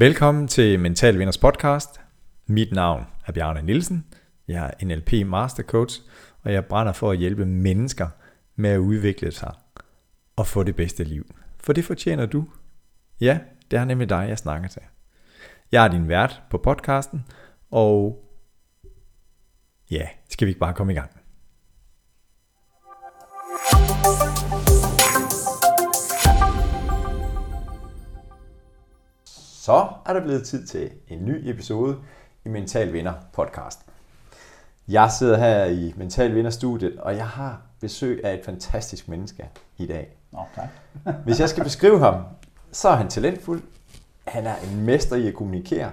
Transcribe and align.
Velkommen 0.00 0.48
til 0.48 0.80
Mental 0.80 1.18
Vinders 1.18 1.38
podcast. 1.38 2.00
Mit 2.46 2.72
navn 2.72 3.06
er 3.26 3.32
Bjarne 3.32 3.62
Nielsen. 3.62 4.06
Jeg 4.48 4.74
er 4.80 4.86
NLP 4.86 5.12
Master 5.26 5.62
Coach, 5.62 6.00
og 6.42 6.52
jeg 6.52 6.64
brænder 6.64 6.92
for 6.92 7.10
at 7.10 7.18
hjælpe 7.18 7.46
mennesker 7.46 8.08
med 8.56 8.70
at 8.70 8.78
udvikle 8.78 9.32
sig 9.32 9.54
og 10.36 10.46
få 10.46 10.62
det 10.62 10.76
bedste 10.76 11.04
liv. 11.04 11.34
For 11.60 11.72
det 11.72 11.84
fortjener 11.84 12.26
du. 12.26 12.44
Ja, 13.20 13.38
det 13.70 13.78
er 13.78 13.84
nemlig 13.84 14.08
dig, 14.08 14.26
jeg 14.28 14.38
snakker 14.38 14.68
til. 14.68 14.82
Jeg 15.72 15.84
er 15.84 15.88
din 15.88 16.08
vært 16.08 16.42
på 16.50 16.58
podcasten, 16.58 17.24
og 17.70 18.24
ja, 19.90 20.08
skal 20.28 20.46
vi 20.46 20.50
ikke 20.50 20.60
bare 20.60 20.74
komme 20.74 20.92
i 20.92 20.96
gang? 20.96 21.17
Så 29.68 29.88
er 30.06 30.12
der 30.12 30.20
blevet 30.20 30.46
tid 30.46 30.66
til 30.66 30.90
en 31.08 31.24
ny 31.24 31.48
episode 31.48 31.96
i 32.44 32.48
Mental 32.48 32.92
Vinder 32.92 33.12
podcast. 33.32 33.80
Jeg 34.88 35.10
sidder 35.18 35.36
her 35.38 35.64
i 35.64 35.94
Mental 35.96 36.34
Vinder 36.34 36.50
studiet, 36.50 36.98
og 36.98 37.16
jeg 37.16 37.26
har 37.26 37.62
besøg 37.80 38.24
af 38.24 38.34
et 38.34 38.44
fantastisk 38.44 39.08
menneske 39.08 39.48
i 39.76 39.86
dag. 39.86 40.16
Nå, 40.32 40.38
tak. 40.54 40.68
Hvis 41.24 41.40
jeg 41.40 41.48
skal 41.48 41.64
beskrive 41.64 41.98
ham, 41.98 42.22
så 42.72 42.88
er 42.88 42.94
han 42.96 43.08
talentfuld. 43.08 43.62
Han 44.26 44.46
er 44.46 44.54
en 44.56 44.84
mester 44.84 45.16
i 45.16 45.28
at 45.28 45.34
kommunikere. 45.34 45.92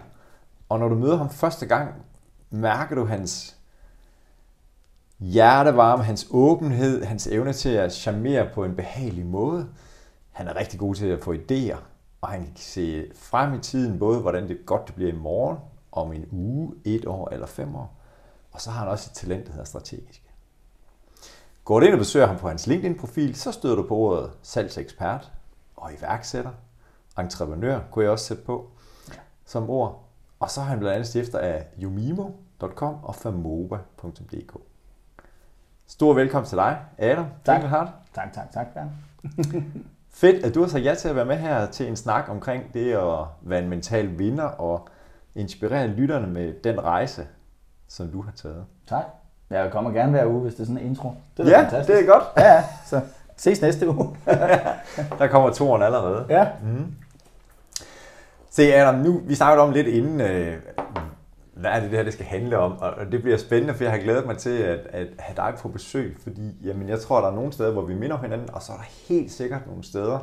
Og 0.70 0.80
når 0.80 0.90
du 0.90 0.96
møder 0.96 1.18
ham 1.18 1.30
første 1.30 1.66
gang, 1.66 1.94
mærker 2.50 2.96
du 2.96 3.06
hans 3.06 3.56
hjertevarme, 5.20 6.04
hans 6.04 6.28
åbenhed, 6.32 7.04
hans 7.04 7.28
evne 7.28 7.54
til 7.54 7.70
at 7.70 7.94
charmere 7.94 8.50
på 8.54 8.64
en 8.64 8.76
behagelig 8.76 9.26
måde. 9.26 9.68
Han 10.32 10.48
er 10.48 10.56
rigtig 10.56 10.80
god 10.80 10.96
til 10.96 11.08
at 11.08 11.24
få 11.24 11.34
idéer, 11.34 11.78
og 12.26 12.32
han 12.32 12.46
kan 12.46 12.54
se 12.56 13.12
frem 13.16 13.54
i 13.54 13.60
tiden, 13.60 14.00
både 14.00 14.20
hvordan 14.20 14.48
det 14.48 14.66
godt 14.66 14.88
det 14.88 14.96
bliver 14.96 15.12
i 15.12 15.16
morgen, 15.16 15.58
om 15.92 16.14
en 16.14 16.26
uge, 16.32 16.74
et 16.86 17.06
år 17.06 17.30
eller 17.30 17.46
fem 17.46 17.76
år. 17.76 17.96
Og 18.52 18.62
så 18.62 18.72
har 18.72 18.80
han 18.80 18.88
også 18.88 19.10
et 19.12 19.16
talent, 19.16 19.46
der 19.46 19.52
hedder 19.52 19.66
strategisk. 19.66 20.24
Går 21.64 21.80
du 21.80 21.86
ind 21.86 21.94
og 21.94 22.00
besøger 22.00 22.26
ham 22.26 22.38
på 22.38 22.48
hans 22.48 22.68
LinkedIn-profil, 22.68 23.36
så 23.36 23.52
støder 23.52 23.76
du 23.76 23.88
på 23.88 23.96
ordet 23.96 24.32
salgsekspert 24.42 25.32
og 25.76 25.92
iværksætter. 25.94 26.52
Entreprenør 27.20 27.80
kunne 27.92 28.04
jeg 28.04 28.12
også 28.12 28.26
sætte 28.26 28.44
på 28.44 28.70
som 29.46 29.70
ord. 29.70 30.10
Og 30.40 30.50
så 30.50 30.62
har 30.62 30.70
han 30.70 30.80
blandt 30.80 30.96
andet 30.96 31.08
stifter 31.08 31.40
af 31.40 31.68
yumimo.com 31.82 33.04
og 33.04 33.16
famoba.dk. 33.16 34.58
Stor 35.88 36.14
velkommen 36.14 36.48
til 36.48 36.58
dig, 36.58 36.82
Adam. 36.98 37.26
Tak. 37.46 37.56
Engelhardt. 37.56 37.92
Tak, 38.14 38.34
tak, 38.34 38.52
tak, 38.52 38.68
Bjørn. 38.74 38.92
Fedt, 40.16 40.46
at 40.46 40.56
du 40.56 40.62
har 40.62 40.68
sagt 40.68 40.86
ja 40.86 40.96
til 40.96 41.10
at 41.10 41.16
være 41.16 41.26
med 41.26 41.36
her 41.38 41.66
til 41.66 41.88
en 41.88 41.96
snak 41.96 42.26
omkring 42.30 42.74
det 42.74 42.94
at 42.94 43.26
være 43.42 43.60
en 43.60 43.70
mental 43.70 44.20
vinder 44.20 44.44
og 44.44 44.88
inspirere 45.36 45.88
lytterne 45.88 46.28
med 46.28 46.54
den 46.64 46.84
rejse, 46.84 47.28
som 47.88 48.08
du 48.08 48.22
har 48.22 48.32
taget. 48.36 48.66
Tak. 48.90 49.04
Jeg 49.50 49.72
kommer 49.72 49.92
gerne 49.92 50.12
hver 50.12 50.26
uge, 50.26 50.42
hvis 50.42 50.54
det 50.54 50.62
er 50.62 50.66
sådan 50.66 50.82
en 50.82 50.88
intro. 50.88 51.12
Det 51.38 51.46
er 51.46 51.50
ja, 51.50 51.64
fantastisk. 51.64 51.98
det 51.98 52.08
er 52.08 52.12
godt. 52.14 52.24
Ja, 52.38 52.54
ja. 52.54 52.64
Så 52.86 53.02
ses 53.38 53.62
næste 53.62 53.90
uge. 53.90 54.18
Der 55.20 55.28
kommer 55.28 55.50
toren 55.54 55.82
allerede. 55.82 56.26
ja. 56.30 56.48
Se 58.50 58.74
Adam, 58.76 58.96
nu 58.96 59.22
vi 59.24 59.36
snakkede 59.36 59.64
om 59.64 59.72
lidt 59.72 59.88
inden, 59.88 60.22
øh, 60.22 60.58
hvad 61.56 61.72
er 61.72 61.80
det, 61.80 61.92
det 61.92 61.98
her 61.98 62.04
det 62.04 62.14
skal 62.14 62.26
handle 62.26 62.58
om, 62.58 62.78
og 62.78 63.12
det 63.12 63.22
bliver 63.22 63.38
spændende, 63.38 63.74
for 63.74 63.84
jeg 63.84 63.92
har 63.92 64.00
glædet 64.00 64.26
mig 64.26 64.38
til 64.38 64.50
at, 64.50 64.80
at 64.80 65.08
have 65.20 65.36
dig 65.36 65.54
på 65.62 65.68
besøg, 65.68 66.18
fordi 66.20 66.54
jamen, 66.64 66.90
jeg 66.90 67.00
tror, 67.00 67.22
der 67.22 67.28
er 67.28 67.36
nogle 67.36 67.54
steder, 67.54 67.72
hvor 67.72 67.82
vi 67.82 67.94
minder 67.94 68.18
hinanden, 68.18 68.50
og 68.54 68.62
så 68.62 68.72
er 68.72 68.78
der 68.78 68.84
helt 69.08 69.32
sikkert 69.32 69.68
nogle 69.68 69.84
steder 69.84 70.20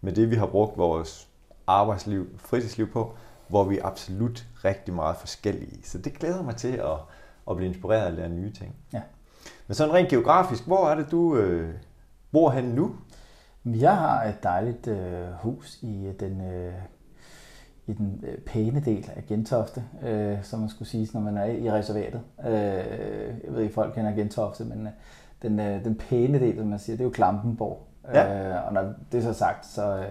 med 0.00 0.12
det, 0.12 0.30
vi 0.30 0.36
har 0.36 0.46
brugt 0.46 0.78
vores 0.78 1.28
arbejdsliv, 1.66 2.26
fritidsliv 2.36 2.92
på, 2.92 3.14
hvor 3.48 3.64
vi 3.64 3.78
er 3.78 3.86
absolut 3.86 4.46
rigtig 4.64 4.94
meget 4.94 5.16
forskellige. 5.16 5.80
Så 5.84 5.98
det 5.98 6.18
glæder 6.18 6.42
mig 6.42 6.56
til 6.56 6.72
at, 6.72 6.98
at 7.50 7.56
blive 7.56 7.68
inspireret 7.68 8.06
og 8.06 8.12
lære 8.12 8.28
nye 8.28 8.52
ting. 8.52 8.76
Ja. 8.92 9.02
Men 9.66 9.74
sådan 9.74 9.94
rent 9.94 10.08
geografisk, 10.08 10.66
hvor 10.66 10.88
er 10.88 10.94
det, 10.94 11.10
du 11.10 11.36
øh, 11.36 11.74
bor 12.32 12.50
henne 12.50 12.74
nu? 12.74 12.96
Jeg 13.64 13.96
har 13.96 14.24
et 14.24 14.42
dejligt 14.42 14.86
øh, 14.86 15.28
hus 15.42 15.78
i 15.82 16.06
øh, 16.06 16.14
den, 16.20 16.40
øh, 16.40 16.72
i 17.88 17.92
den 17.92 18.24
øh, 18.26 18.38
pæne 18.38 18.80
del 18.80 19.10
af 19.16 19.26
Gentofte, 19.26 19.84
øh, 20.02 20.42
som 20.42 20.60
man 20.60 20.68
skulle 20.68 20.88
sige, 20.88 21.08
når 21.14 21.20
man 21.20 21.36
er 21.36 21.44
i 21.44 21.70
reservatet. 21.70 22.20
Øh, 22.46 22.52
jeg 23.44 23.54
ved 23.54 23.62
ikke, 23.62 23.74
folk 23.74 23.94
kender 23.94 24.12
Gentofte, 24.12 24.64
men 24.64 24.86
øh, 24.86 24.92
den, 25.42 25.60
øh, 25.60 25.84
den 25.84 25.94
pæne 25.94 26.40
del, 26.40 26.58
som 26.58 26.66
man 26.66 26.78
siger, 26.78 26.96
det 26.96 27.00
er 27.00 27.04
jo 27.04 27.10
Klampenborg. 27.10 27.86
Ja. 28.14 28.48
Øh, 28.50 28.66
og 28.66 28.72
når 28.72 28.92
det 29.12 29.18
er 29.18 29.22
så 29.22 29.32
sagt, 29.32 29.66
så, 29.66 29.96
øh, 29.96 30.04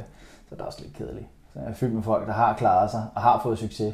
så 0.50 0.56
er 0.56 0.56
det 0.56 0.66
også 0.66 0.82
lidt 0.82 0.94
kedeligt. 0.94 1.28
Så 1.54 1.60
jeg 1.60 1.70
er 1.70 1.74
fyldt 1.74 1.94
med 1.94 2.04
folk, 2.04 2.28
der 2.28 2.34
har 2.34 2.54
klaret 2.54 2.92
sig 2.92 3.04
og 3.16 3.22
har 3.22 3.40
fået 3.44 3.58
succes. 3.58 3.94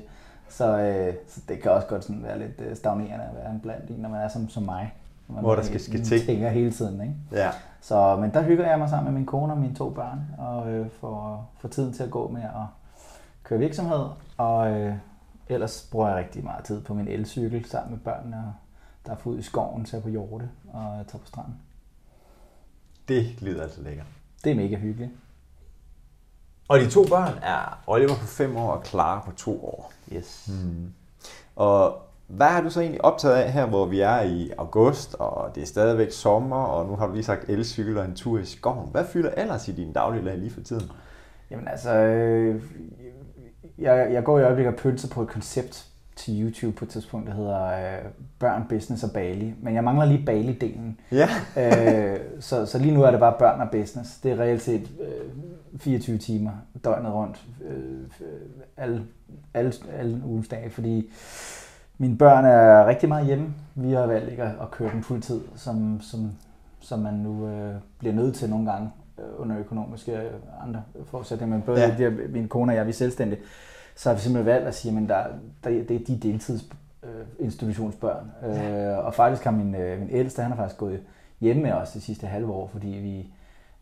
Så, 0.50 0.78
øh, 0.80 1.14
så 1.28 1.42
det 1.50 1.62
kan 1.62 1.72
også 1.72 1.88
godt 1.88 2.04
sådan 2.04 2.24
være 2.24 2.40
lidt 2.40 2.62
øh, 2.62 2.76
stagnerende 2.76 3.26
at 3.26 3.36
være 3.36 3.60
blandt 3.64 3.90
en, 3.90 4.00
når 4.00 4.10
man 4.10 4.22
er 4.22 4.28
som, 4.28 4.50
som 4.50 4.64
mig. 4.64 4.94
Når 5.28 5.34
man 5.36 5.44
Hvor 5.44 5.56
der 5.56 5.64
skal 5.64 5.80
ske 5.80 6.04
ting. 6.04 6.22
tænker 6.26 6.50
hele 6.50 6.72
tiden, 6.72 7.02
ikke? 7.02 7.16
Ja. 7.32 7.50
Så, 7.82 8.16
men 8.16 8.34
der 8.34 8.42
hygger 8.42 8.70
jeg 8.70 8.80
mig 8.80 8.90
sammen 8.90 9.14
med 9.14 9.20
min 9.20 9.26
kone 9.26 9.54
og 9.54 9.60
mine 9.60 9.76
to 9.76 9.90
børn, 9.90 10.22
og 10.38 10.72
øh, 10.72 10.90
får, 10.90 11.46
får 11.60 11.70
tiden 11.70 11.94
til 11.94 12.04
at 12.04 12.12
gå 12.12 12.28
med 12.28 12.42
at 12.42 12.50
køre 13.44 13.60
virksomhed. 13.60 14.06
Og 14.38 14.72
øh, 14.72 14.96
ellers 15.50 15.88
bruger 15.92 16.08
jeg 16.08 16.18
rigtig 16.18 16.44
meget 16.44 16.66
tid 16.66 16.82
på 16.82 16.94
min 16.94 17.08
elcykel 17.08 17.66
sammen 17.66 17.92
med 17.92 18.00
børnene, 18.00 18.38
og 18.38 18.54
der 19.06 19.12
er 19.12 19.28
ud 19.28 19.40
i 19.40 19.42
skoven, 19.42 19.86
tager 19.86 20.02
på 20.02 20.10
hjorte 20.10 20.50
og 20.74 21.08
tager 21.08 21.22
på 21.22 21.28
stranden. 21.28 21.56
Det 23.08 23.42
lyder 23.42 23.64
altså 23.64 23.82
lækkert. 23.82 24.08
Det 24.44 24.52
er 24.52 24.56
mega 24.56 24.76
hyggeligt. 24.76 25.12
Og 26.68 26.80
de 26.80 26.90
to 26.90 27.06
børn 27.10 27.38
er 27.42 27.84
Oliver 27.88 28.16
på 28.16 28.26
5 28.26 28.58
år 28.58 28.72
og 28.72 28.86
Clara 28.86 29.24
på 29.26 29.32
2 29.32 29.66
år. 29.66 29.94
Yes. 30.14 30.50
Mm. 30.50 30.94
Og 31.56 32.02
hvad 32.28 32.48
har 32.48 32.62
du 32.62 32.70
så 32.70 32.80
egentlig 32.82 33.06
optaget 33.06 33.36
af 33.36 33.52
her, 33.54 33.66
hvor 33.66 33.86
vi 33.86 34.00
er 34.00 34.22
i 34.22 34.52
august, 34.58 35.16
og 35.20 35.56
det 35.56 35.64
er 35.64 35.68
stadigvæk 35.68 36.12
sommer, 36.12 36.64
og 36.64 36.86
nu 36.86 36.96
har 36.96 37.08
du 37.08 37.14
lige 37.14 37.24
sagt 37.24 37.50
elcykel 37.50 37.98
og 37.98 38.06
en 38.06 38.16
tur 38.16 38.40
i 38.40 38.46
skoven. 38.46 38.90
Hvad 38.92 39.06
fylder 39.06 39.32
ellers 39.32 39.68
i 39.68 39.72
din 39.72 39.94
dagligdag 39.94 40.38
lige 40.38 40.52
for 40.52 40.62
tiden? 40.62 40.92
Jamen 41.52 41.68
altså, 41.68 41.94
øh, 41.96 42.64
jeg, 43.78 44.14
jeg 44.14 44.24
går 44.24 44.40
i 44.40 44.44
øjeblikket 44.44 44.74
og 44.74 44.80
pølser 44.80 45.10
på 45.10 45.22
et 45.22 45.28
koncept 45.28 45.88
til 46.16 46.44
YouTube 46.44 46.76
på 46.76 46.86
et 46.86 46.90
tidspunkt, 46.90 47.28
der 47.28 47.34
hedder 47.34 47.66
øh, 47.66 48.06
Børn, 48.40 48.66
Business 48.70 49.04
og 49.04 49.12
Bali. 49.12 49.54
Men 49.62 49.76
jeg 49.76 49.84
mangler 49.84 50.06
lige 50.06 50.26
Bali-delen. 50.26 50.98
Ja. 51.12 51.28
øh, 51.58 52.20
så, 52.40 52.66
så 52.66 52.80
lige 52.80 52.94
nu 52.94 53.04
er 53.04 53.12
det 53.12 53.20
bare 53.20 53.36
børn 53.40 53.62
og 53.62 53.70
business. 53.72 54.18
Det 54.18 54.32
er 54.32 54.40
reelt 54.40 54.62
set 54.62 54.90
øh, 55.02 55.80
24 55.80 56.18
timer 56.18 56.52
døgnet 56.84 57.14
rundt, 57.14 57.44
øh, 57.70 58.02
alle, 58.78 59.04
alle, 59.54 59.74
alle 59.98 60.22
ugens 60.26 60.48
dage, 60.48 60.70
fordi 60.70 61.12
mine 61.98 62.18
børn 62.18 62.46
er 62.46 62.88
rigtig 62.88 63.10
meget 63.10 63.26
hjemme. 63.26 63.54
Vi 63.76 63.92
har 63.92 64.06
valgt 64.06 64.32
ikke 64.32 64.44
at, 64.44 64.52
at 64.62 64.72
køre 64.72 64.92
dem 64.92 65.04
fuldtid, 65.04 65.42
som, 65.56 66.02
som, 66.02 66.32
som 66.80 67.00
man 67.00 67.14
nu 67.14 67.48
øh, 67.48 67.76
bliver 68.00 68.16
nødt 68.16 68.36
til 68.36 68.50
nogle 68.50 68.72
gange 68.72 68.90
under 69.38 69.60
økonomiske 69.60 70.12
øh, 70.12 70.32
andre 70.68 70.84
forudsætninger. 71.06 71.56
Men 71.56 71.62
både 71.66 71.80
Ja. 71.80 71.96
ja. 72.00 72.10
de, 72.10 72.28
min 72.30 72.48
kone 72.48 72.72
og 72.72 72.76
jeg, 72.76 72.86
vi 72.86 72.90
er 72.90 72.94
selvstændige, 72.94 73.42
så 73.96 74.10
har 74.10 74.16
vi 74.16 74.22
simpelthen 74.22 74.46
valgt 74.54 74.68
at 74.68 74.76
sige, 74.76 74.98
at 75.04 75.10
der, 75.10 75.24
der, 75.64 75.70
det 75.70 75.92
er 75.92 76.06
de 76.08 76.18
deltids 76.18 76.70
øh. 77.04 77.10
Øh, 78.44 78.98
og 79.06 79.14
faktisk 79.14 79.44
har 79.44 79.52
min, 79.52 79.76
øh, 79.76 80.00
min 80.00 80.10
ældste, 80.12 80.42
han 80.42 80.52
har 80.52 80.58
faktisk 80.58 80.80
gået 80.80 81.00
hjemme 81.42 81.64
med 81.64 81.72
os 81.72 81.92
de 81.92 82.02
sidste 82.02 82.28
halve 82.28 82.52
år, 82.52 82.68
fordi 82.68 82.88
vi, 82.88 83.34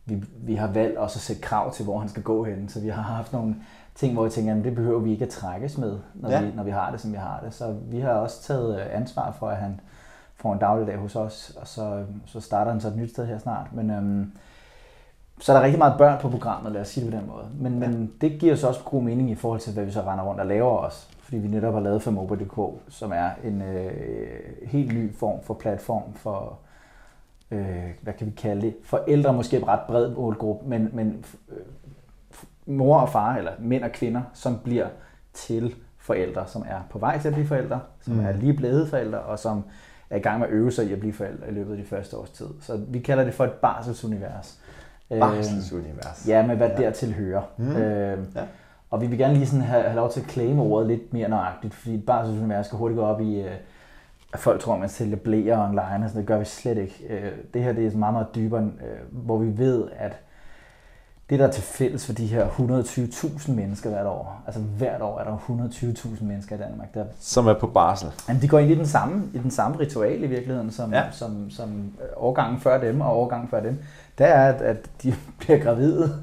vi, 0.05 0.23
vi 0.37 0.55
har 0.55 0.67
valgt 0.67 0.97
også 0.97 1.17
at 1.17 1.21
sætte 1.21 1.41
krav 1.41 1.73
til, 1.73 1.85
hvor 1.85 1.99
han 1.99 2.09
skal 2.09 2.23
gå 2.23 2.43
hen. 2.43 2.69
Så 2.69 2.79
vi 2.79 2.87
har 2.89 3.01
haft 3.01 3.33
nogle 3.33 3.55
ting, 3.95 4.13
hvor 4.13 4.23
jeg 4.25 4.31
tænker, 4.31 4.55
at 4.57 4.63
det 4.63 4.75
behøver 4.75 4.99
vi 4.99 5.11
ikke 5.11 5.25
at 5.25 5.29
trækkes 5.31 5.77
med, 5.77 5.99
når, 6.15 6.29
Ja. 6.29 6.39
ja. 6.39 6.45
vi, 6.45 6.55
når 6.55 6.63
vi 6.63 6.71
har 6.71 6.91
det, 6.91 6.99
som 7.01 7.11
vi 7.11 7.17
har 7.17 7.39
det. 7.43 7.53
Så 7.53 7.75
vi 7.91 7.99
har 7.99 8.11
også 8.13 8.41
taget 8.43 8.79
øh, 8.79 8.85
ansvar 8.95 9.31
for, 9.31 9.49
at 9.49 9.57
han 9.57 9.79
får 10.35 10.53
en 10.53 10.59
dagligdag 10.59 10.97
hos 10.97 11.15
os, 11.15 11.57
og 11.61 11.67
så, 11.67 12.03
så 12.25 12.39
starter 12.39 12.71
han 12.71 12.81
så 12.81 12.87
et 12.87 12.95
nyt 12.97 13.09
sted 13.09 13.25
her 13.25 13.37
snart. 13.37 13.67
Men 13.73 13.89
øhm, 13.91 14.31
så 15.41 15.53
er 15.53 15.57
der 15.57 15.63
rigtig 15.63 15.77
meget 15.77 15.97
børn 15.97 16.21
på 16.21 16.29
programmet, 16.29 16.71
lad 16.71 16.81
os 16.81 16.87
sige 16.87 17.05
det 17.05 17.13
på 17.13 17.19
den 17.19 17.27
måde. 17.27 17.45
Men, 17.59 17.79
men 17.79 18.13
det 18.21 18.39
giver 18.39 18.55
så 18.55 18.67
også 18.67 18.81
god 18.85 19.03
mening 19.03 19.29
i 19.29 19.35
forhold 19.35 19.59
til, 19.59 19.73
hvad 19.73 19.85
vi 19.85 19.91
så 19.91 20.01
render 20.01 20.23
rundt 20.23 20.41
og 20.41 20.47
laver 20.47 20.77
os. 20.77 21.09
Fordi 21.23 21.37
vi 21.37 21.47
netop 21.47 21.73
har 21.73 21.81
lavet 21.81 22.01
Famoba.dk, 22.01 22.81
som 22.89 23.11
er 23.11 23.29
en 23.43 23.61
øh, 23.61 23.91
helt 24.63 24.93
ny 24.93 25.15
form 25.15 25.43
for 25.43 25.53
platform 25.53 26.13
for, 26.15 26.59
øh, 27.51 27.89
hvad 28.01 28.13
kan 28.13 28.27
vi 28.27 28.31
kalde 28.31 28.61
det, 28.61 28.75
forældre 28.83 29.33
måske 29.33 29.57
et 29.57 29.67
ret 29.67 29.79
bred 29.87 30.09
målgruppe, 30.09 30.69
men, 30.69 30.89
men 30.93 31.25
øh, 31.49 31.57
mor 32.65 32.99
og 32.99 33.09
far, 33.09 33.35
eller 33.35 33.51
mænd 33.59 33.83
og 33.83 33.91
kvinder, 33.91 34.21
som 34.33 34.59
bliver 34.63 34.87
til 35.33 35.75
forældre, 35.97 36.47
som 36.47 36.65
er 36.69 36.79
på 36.89 36.99
vej 36.99 37.19
til 37.19 37.27
at 37.27 37.33
blive 37.33 37.47
forældre, 37.47 37.79
som 38.01 38.13
mm. 38.13 38.25
er 38.25 38.31
lige 38.31 38.53
blevet 38.53 38.89
forældre, 38.89 39.19
og 39.19 39.39
som 39.39 39.63
er 40.09 40.17
i 40.17 40.19
gang 40.19 40.39
med 40.39 40.47
at 40.47 40.53
øve 40.53 40.71
sig 40.71 40.85
i 40.89 40.93
at 40.93 40.99
blive 40.99 41.13
forældre 41.13 41.49
i 41.49 41.51
løbet 41.51 41.71
af 41.71 41.77
de 41.77 41.85
første 41.85 42.17
års 42.17 42.29
tid. 42.29 42.47
Så 42.61 42.79
vi 42.87 42.99
kalder 42.99 43.23
det 43.23 43.33
for 43.33 43.45
et 43.45 43.51
barselsunivers. 43.51 44.59
Øh, 45.11 45.19
Barselsunivers. 45.19 46.27
Ja, 46.27 46.47
med 46.47 46.55
hvad 46.55 46.69
Ja. 46.69 46.75
dertil 46.81 47.13
hører. 47.13 47.41
Mm. 47.57 47.75
Øh, 47.75 48.17
Ja. 48.35 48.41
Og 48.89 49.01
vi 49.01 49.07
vil 49.07 49.17
gerne 49.17 49.33
lige 49.33 49.45
sådan 49.47 49.61
have, 49.65 49.83
have 49.83 49.95
lov 49.95 50.11
til 50.11 50.19
at 50.21 50.25
claime 50.31 50.61
ordet 50.61 50.87
lidt 50.87 51.13
mere 51.13 51.29
nøjagtigt, 51.29 51.73
fordi 51.73 51.95
et 51.95 52.05
barselsunivers 52.05 52.65
skal 52.65 52.77
hurtigt 52.77 52.97
gå 52.97 53.03
op 53.05 53.21
i, 53.21 53.41
øh, 53.41 53.51
at 54.33 54.39
folk 54.39 54.61
tror, 54.61 54.73
at 54.73 54.79
man 54.79 54.89
sælger 54.89 55.15
blæer 55.15 55.63
online, 55.67 55.81
og 56.05 56.09
sådan, 56.09 56.19
det 56.19 56.25
gør 56.27 56.37
vi 56.39 56.45
slet 56.45 56.77
ikke. 56.77 57.05
Øh, 57.09 57.31
det 57.53 57.63
her 57.63 57.73
det 57.73 57.93
er 57.93 57.97
meget, 57.97 58.13
meget 58.13 58.27
dybere, 58.35 58.61
øh, 58.61 59.23
hvor 59.25 59.37
vi 59.37 59.57
ved, 59.57 59.87
at 59.97 60.19
det, 61.31 61.39
der 61.39 61.47
er 61.47 61.51
til 61.51 61.63
fælles 61.63 62.05
for 62.05 62.13
de 62.13 62.27
her 62.27 62.47
120.000 62.47 63.51
mennesker 63.51 63.89
hvert 63.89 64.05
år, 64.05 64.41
altså 64.45 64.61
hvert 64.61 65.01
år 65.01 65.19
er 65.19 65.23
der 65.23 65.37
120.000 65.37 66.23
mennesker 66.23 66.55
i 66.55 66.59
Danmark, 66.59 66.93
der, 66.93 67.05
Som 67.19 67.47
er 67.47 67.53
på 67.53 67.67
barsel. 67.67 68.09
jamen, 68.27 68.41
de 68.41 68.47
går 68.47 68.59
ind 68.59 68.71
i 68.71 68.75
den 68.75 68.85
samme, 68.87 69.23
i 69.33 69.37
den 69.37 69.51
samme 69.51 69.79
ritual 69.79 70.23
i 70.23 70.27
virkeligheden, 70.27 70.71
som, 70.71 70.93
Ja. 70.93 71.03
som, 71.11 71.49
som 71.49 71.69
øh, 72.01 72.07
årgangen 72.17 72.59
før 72.61 72.81
dem 72.81 73.01
og 73.01 73.19
årgangen 73.21 73.49
før 73.49 73.59
dem. 73.61 73.77
Det 74.17 74.27
er, 74.27 74.43
at, 74.53 74.61
at 74.61 74.77
de 75.03 75.13
bliver 75.39 75.59
gravide, 75.63 76.15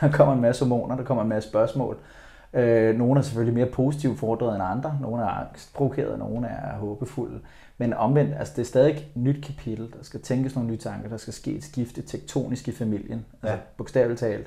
der 0.00 0.10
kommer 0.12 0.34
en 0.34 0.40
masse 0.40 0.64
hormoner, 0.64 0.96
der 0.96 1.04
kommer 1.04 1.22
en 1.22 1.28
masse 1.28 1.48
spørgsmål. 1.48 1.96
Øh, 2.54 2.96
nogle 2.98 3.18
er 3.18 3.22
selvfølgelig 3.22 3.54
mere 3.54 3.66
positivt 3.66 4.18
fordret 4.18 4.54
end 4.54 4.62
andre, 4.64 4.98
nogle 5.00 5.22
er 5.22 5.26
angstprovokeret, 5.28 6.18
nogle 6.18 6.46
er 6.46 6.76
håbefulde. 6.76 7.40
Men 7.78 7.92
omvendt, 7.92 8.34
altså 8.38 8.52
det 8.56 8.62
er 8.62 8.66
stadig 8.66 8.90
et 8.90 9.06
nyt 9.14 9.44
kapitel, 9.44 9.90
der 9.98 10.02
skal 10.02 10.20
tænkes 10.20 10.54
nogle 10.54 10.70
nye 10.70 10.76
tanker, 10.76 11.08
der 11.08 11.16
skal 11.16 11.32
ske 11.32 11.50
et 11.52 11.64
skifte 11.64 12.02
tektonisk 12.02 12.68
i 12.68 12.72
familien, 12.72 13.24
altså 13.42 13.56
Ja. 13.56 13.60
bogstaveligt 13.76 14.20
talt. 14.20 14.46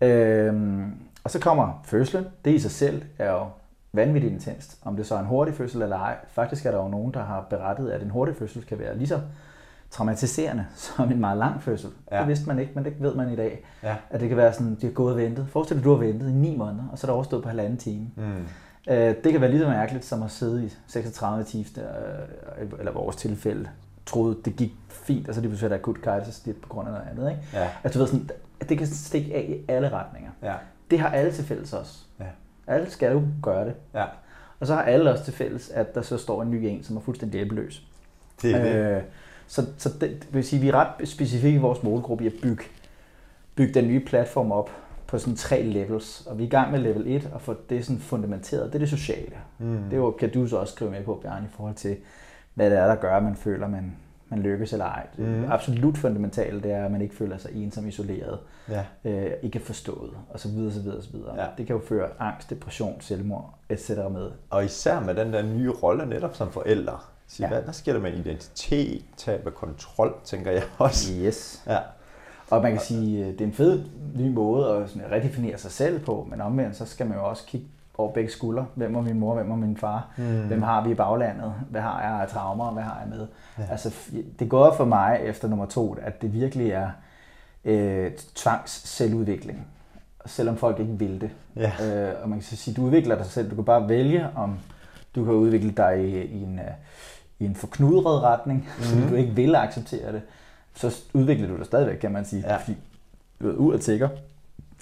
Ja. 0.00 0.06
Øhm, 0.08 0.92
og 1.24 1.30
så 1.30 1.40
kommer 1.40 1.82
fødslen. 1.84 2.26
Det 2.44 2.50
i 2.50 2.58
sig 2.58 2.70
selv 2.70 3.02
er 3.18 3.30
jo 3.32 3.46
vanvittigt 3.92 4.32
intenst. 4.32 4.78
Om 4.84 4.96
det 4.96 5.06
så 5.06 5.14
er 5.14 5.18
en 5.20 5.26
hurtig 5.26 5.54
fødsel 5.54 5.82
eller 5.82 5.98
ej. 5.98 6.16
Faktisk 6.28 6.66
er 6.66 6.70
der 6.70 6.78
jo 6.78 6.88
nogen, 6.88 7.14
der 7.14 7.22
har 7.24 7.46
berettet, 7.50 7.90
at 7.90 8.02
en 8.02 8.10
hurtig 8.10 8.36
fødsel 8.36 8.64
kan 8.64 8.78
være 8.78 8.96
lige 8.98 9.08
så 9.08 9.20
traumatiserende 9.90 10.66
som 10.76 11.10
en 11.12 11.20
meget 11.20 11.38
lang 11.38 11.62
fødsel. 11.62 11.90
Ja. 12.12 12.18
Det 12.18 12.28
vidste 12.28 12.46
man 12.46 12.58
ikke, 12.58 12.72
men 12.74 12.84
det 12.84 12.94
ved 12.98 13.14
man 13.14 13.32
i 13.32 13.36
dag. 13.36 13.64
Ja. 13.82 13.96
At 14.10 14.20
det 14.20 14.28
kan 14.28 14.36
være 14.36 14.52
sådan, 14.52 14.74
de 14.80 14.86
har 14.86 14.92
gået 14.92 15.12
og 15.12 15.18
ventet. 15.18 15.46
Forestil 15.48 15.76
dig, 15.76 15.84
du 15.84 15.90
har 15.90 15.98
ventet 15.98 16.28
i 16.28 16.32
9 16.32 16.56
måneder, 16.56 16.84
og 16.92 16.98
så 16.98 17.06
er 17.06 17.08
der 17.08 17.14
overstået 17.14 17.42
på 17.42 17.48
halvanden 17.48 17.76
time. 17.76 18.06
Mm. 18.16 18.46
Øh, 18.88 19.14
det 19.24 19.32
kan 19.32 19.40
være 19.40 19.50
lige 19.50 19.60
så 19.60 19.68
mærkeligt 19.68 20.04
som 20.04 20.22
at 20.22 20.30
sidde 20.30 20.66
i 20.66 20.72
36 20.86 21.44
timer, 21.44 21.64
øh, 22.60 22.68
eller 22.78 22.92
vores 22.92 23.16
tilfælde, 23.16 23.68
troede, 24.06 24.36
det 24.44 24.56
gik 24.56 24.74
fint, 24.88 25.28
og 25.28 25.34
så 25.34 25.40
lige 25.40 25.50
pludselig 25.50 25.66
er 25.66 25.68
der 25.68 25.76
akut 25.76 26.02
kejsersnit 26.02 26.56
på 26.56 26.68
grund 26.68 26.88
af 26.88 26.94
noget 26.94 27.08
andet. 27.10 27.30
Ikke? 27.30 27.42
Ja. 27.52 27.70
At 27.82 27.94
du 27.94 27.98
ved 27.98 28.06
sådan, 28.06 28.30
det 28.68 28.78
kan 28.78 28.86
stikke 28.86 29.34
af 29.34 29.46
i 29.48 29.70
alle 29.70 29.92
retninger. 29.92 30.30
Ja. 30.42 30.54
Det 30.90 30.98
har 30.98 31.08
alle 31.08 31.32
til 31.32 31.44
fælles 31.44 31.72
også. 31.72 31.98
Ja. 32.20 32.24
Alle 32.66 32.90
skal 32.90 33.12
jo 33.12 33.22
gøre 33.42 33.64
det. 33.64 33.74
Ja. 33.94 34.04
Og 34.60 34.66
så 34.66 34.74
har 34.74 34.82
alle 34.82 35.10
også 35.10 35.24
til 35.24 35.32
fælles, 35.32 35.70
at 35.70 35.94
der 35.94 36.02
så 36.02 36.18
står 36.18 36.42
en 36.42 36.50
ny 36.50 36.64
en, 36.64 36.82
som 36.82 36.96
er 36.96 37.00
fuldstændig 37.00 37.38
hjælpeløs. 37.38 37.82
Det 38.42 38.54
er 38.54 38.62
det. 38.62 38.96
Øh, 38.96 39.02
så 39.46 39.66
så 39.78 39.88
det, 39.88 40.00
det 40.00 40.26
vil 40.32 40.44
sige, 40.44 40.60
vi 40.60 40.68
er 40.68 40.74
ret 40.74 41.08
specifikke 41.08 41.58
i 41.58 41.60
vores 41.60 41.82
målgruppe 41.82 42.24
i 42.24 42.26
at 42.26 42.32
bygge, 42.42 42.64
bygge 43.54 43.74
den 43.74 43.88
nye 43.88 44.00
platform 44.00 44.52
op 44.52 44.70
på 45.06 45.18
sådan 45.18 45.36
tre 45.36 45.62
levels. 45.62 46.26
Og 46.26 46.38
vi 46.38 46.42
er 46.42 46.46
i 46.46 46.50
gang 46.50 46.70
med 46.72 46.78
level 46.80 47.06
1 47.06 47.30
og 47.32 47.40
få 47.40 47.54
det 47.70 47.84
sådan 47.84 48.00
fundamenteret. 48.00 48.66
Det 48.66 48.74
er 48.74 48.78
det 48.78 48.88
sociale. 48.88 49.32
Mm. 49.58 49.78
Det 49.90 49.96
jo, 49.96 50.10
kan 50.10 50.30
du 50.32 50.46
så 50.46 50.56
også 50.56 50.74
skrive 50.74 50.90
med 50.90 51.04
på, 51.04 51.18
Bjarne, 51.22 51.46
i 51.46 51.54
forhold 51.56 51.74
til, 51.74 51.96
hvad 52.54 52.70
det 52.70 52.78
er, 52.78 52.86
der 52.86 52.94
gør, 52.94 53.16
at 53.16 53.22
man 53.22 53.36
føler, 53.36 53.68
man, 53.68 53.96
man 54.28 54.38
lykkes 54.38 54.72
eller 54.72 54.84
ej. 54.84 55.06
Det 55.16 55.28
Mhm. 55.28 55.44
absolut 55.50 55.98
fundamentalt, 55.98 56.62
det 56.64 56.72
er, 56.72 56.84
at 56.84 56.90
man 56.92 57.02
ikke 57.02 57.14
føler 57.16 57.38
sig 57.38 57.50
ensom, 57.54 57.86
isoleret, 57.88 58.38
Ja. 58.68 58.84
øh, 59.04 59.30
ikke 59.42 59.58
er 59.58 59.62
forstået, 59.62 60.10
og 60.30 60.40
så 60.40 60.48
videre, 60.48 60.72
så 60.72 60.80
videre, 60.80 61.02
så 61.02 61.08
videre. 61.12 61.42
Ja. 61.42 61.46
Det 61.58 61.66
kan 61.66 61.76
jo 61.76 61.82
føre 61.88 62.08
angst, 62.18 62.50
depression, 62.50 62.96
selvmord, 63.00 63.54
etc. 63.70 63.88
med. 63.90 64.30
Og 64.50 64.64
især 64.64 65.00
med 65.00 65.14
den 65.14 65.32
der 65.32 65.42
nye 65.42 65.70
rolle 65.70 66.06
netop 66.06 66.36
som 66.36 66.50
forældre. 66.50 66.98
Så 67.28 67.42
Ja. 67.42 67.48
hvad, 67.48 67.62
hvad 67.62 67.74
sker 67.74 67.92
der 67.92 68.00
med 68.00 68.12
identitet, 68.12 69.04
tab 69.16 69.46
af 69.46 69.54
kontrol, 69.54 70.14
tænker 70.24 70.50
jeg 70.50 70.62
også. 70.78 71.12
Yes. 71.14 71.62
Ja. 71.66 71.78
Og 72.50 72.62
man 72.62 72.72
kan 72.72 72.80
sige, 72.80 73.20
øh, 73.26 73.32
det 73.32 73.40
er 73.40 73.44
en 73.44 73.52
fed 73.52 73.84
ny 74.14 74.28
måde 74.32 74.68
at 74.76 74.90
sådan 74.90 75.10
redefinere 75.12 75.58
sig 75.58 75.70
selv 75.70 75.98
på, 76.04 76.26
men 76.30 76.40
omvendt, 76.40 76.76
så 76.76 76.84
skal 76.86 77.06
man 77.06 77.18
jo 77.18 77.24
også 77.28 77.44
kigge 77.46 77.66
over 77.98 78.12
begge 78.12 78.30
skuldre. 78.30 78.66
Hvem 78.74 78.94
er 78.94 79.00
min 79.02 79.18
mor, 79.20 79.34
hvem 79.34 79.50
er 79.50 79.56
min 79.56 79.76
far? 79.76 80.08
Mm. 80.16 80.46
Hvem 80.46 80.62
har 80.62 80.84
vi 80.84 80.90
i 80.90 80.94
baglandet? 80.94 81.54
Hvad 81.70 81.80
har 81.80 82.02
jeg 82.02 82.22
af 82.22 82.28
traumer? 82.28 82.70
Hvad 82.70 82.82
har 82.82 82.98
jeg 83.00 83.08
med? 83.18 83.26
Ja. 83.58 83.62
Altså, 83.70 83.94
det 84.38 84.48
går 84.50 84.74
for 84.76 84.84
mig 84.84 85.20
efter 85.24 85.48
nummer 85.48 85.66
to, 85.66 85.96
at 86.02 86.22
det 86.22 86.32
virkelig 86.32 86.70
er 86.70 86.90
øh, 87.64 88.12
tvangsselvudvikling. 88.34 89.66
Selvom 90.26 90.56
folk 90.56 90.80
ikke 90.80 90.98
vil 90.98 91.20
det. 91.20 91.30
Ja. 91.56 91.72
Øh, 92.10 92.22
og 92.22 92.28
man 92.28 92.38
kan 92.38 92.44
så 92.46 92.56
sige, 92.56 92.74
du 92.74 92.82
udvikler 92.84 93.16
dig 93.16 93.26
selv. 93.26 93.50
Du 93.50 93.54
kan 93.54 93.64
bare 93.64 93.88
vælge, 93.88 94.26
om 94.34 94.58
du 95.14 95.24
kan 95.24 95.32
udvikle 95.34 95.70
dig 95.70 96.04
i, 96.04 96.22
i, 96.22 96.42
en, 96.42 96.58
øh, 96.58 96.64
i 97.38 97.44
en 97.44 97.54
forknudret 97.54 98.22
retning, 98.22 98.58
mm. 98.78 98.82
fordi 98.84 99.00
Mhm. 99.00 99.08
du 99.10 99.14
ikke 99.14 99.32
vil 99.32 99.54
acceptere 99.54 100.12
det. 100.12 100.22
Så 100.74 100.96
udvikler 101.14 101.48
du 101.48 101.56
dig 101.56 101.66
stadigvæk, 101.66 101.96
kan 101.98 102.12
man 102.12 102.24
sige. 102.24 102.42
Ja. 102.46 102.56
Fordi 102.56 102.76
du 103.40 103.48
er 103.50 103.54
ud 103.54 103.74
og 103.74 103.80
tigger. 103.80 104.08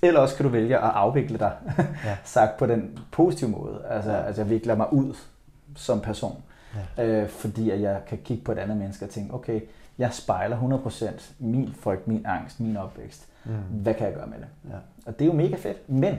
Eller 0.03 0.21
også 0.21 0.37
kan 0.37 0.45
du 0.45 0.51
vælge 0.51 0.77
at 0.77 0.83
afvikle 0.95 1.39
dig, 1.39 1.53
Ja. 2.05 2.17
sagt 2.25 2.57
på 2.57 2.67
den 2.67 2.99
positive 3.13 3.51
måde. 3.51 3.83
Altså, 3.91 4.11
ja. 4.13 4.23
altså 4.23 4.43
jeg 4.43 4.51
vikler 4.51 4.75
mig 4.77 4.93
ud 4.93 5.15
som 5.77 6.01
person. 6.01 6.43
Ja. 6.99 7.05
Øh, 7.07 7.29
fordi 7.29 7.71
at 7.71 7.81
jeg 7.81 8.01
kan 8.09 8.19
kigge 8.25 8.45
på 8.45 8.53
et 8.53 8.59
andet 8.59 8.77
menneske 8.77 9.05
og 9.05 9.11
tænke, 9.11 9.35
okay, 9.35 9.61
jeg 9.99 10.13
spejler 10.13 10.59
100% 10.87 11.33
min 11.39 11.75
frygt, 11.81 12.09
min 12.09 12.27
angst, 12.29 12.61
min 12.61 12.77
opvækst. 12.77 13.27
Mm. 13.45 13.53
Hvad 13.71 13.95
kan 13.95 14.07
jeg 14.07 14.15
gøre 14.15 14.27
med 14.27 14.37
det? 14.39 14.47
Ja. 14.71 14.77
Og 15.07 15.19
det 15.19 15.23
er 15.25 15.27
jo 15.27 15.33
mega 15.33 15.57
fedt. 15.57 15.89
Men 15.91 16.19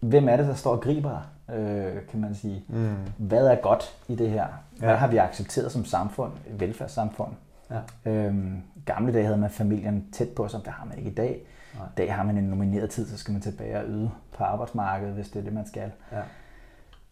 hvem 0.00 0.28
er 0.28 0.36
det, 0.36 0.46
der 0.46 0.54
står 0.54 0.70
og 0.72 0.80
griber 0.80 1.10
dig, 1.10 1.22
øh, 1.50 2.06
kan 2.10 2.20
man 2.20 2.34
sige? 2.34 2.64
Mm. 2.68 2.94
Hvad 3.18 3.46
er 3.46 3.54
godt 3.54 3.96
i 4.08 4.14
det 4.14 4.30
her? 4.30 4.46
Hvad 4.78 4.88
Ja. 4.88 4.94
har 4.94 5.06
vi 5.06 5.16
accepteret 5.16 5.72
som 5.72 5.84
samfund, 5.84 6.32
velfærdssamfund? 6.50 7.32
Ja. 7.70 8.10
Øhm, 8.10 8.62
gamle 8.86 9.12
dage 9.12 9.24
havde 9.24 9.38
man 9.38 9.50
familien 9.50 10.06
tæt 10.12 10.28
på 10.28 10.48
sig, 10.48 10.60
det 10.64 10.72
har 10.72 10.84
man 10.84 10.98
ikke 10.98 11.10
i 11.10 11.14
dag. 11.14 11.46
Nej. 11.78 11.86
I 11.86 11.90
dag 11.96 12.14
har 12.14 12.22
man 12.22 12.38
en 12.38 12.44
nomineret 12.44 12.90
tid, 12.90 13.08
så 13.08 13.18
skal 13.18 13.32
man 13.32 13.40
tilbage 13.40 13.78
og 13.78 13.84
yde 13.88 14.10
på 14.36 14.44
arbejdsmarkedet, 14.44 15.14
hvis 15.14 15.28
det 15.30 15.38
er 15.38 15.44
det, 15.44 15.52
man 15.52 15.66
skal. 15.66 15.90
Ja. 16.12 16.20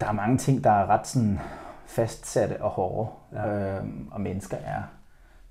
Der 0.01 0.07
er 0.07 0.13
mange 0.13 0.39
ting, 0.39 0.65
der 0.65 0.71
er 0.71 0.87
ret 0.87 1.07
sådan 1.07 1.39
fastsatte 1.87 2.63
og 2.63 2.71
hårde, 2.71 3.11
Ja. 3.33 3.77
øhm, 3.79 4.09
og 4.11 4.21
mennesker 4.21 4.57
er 4.57 4.83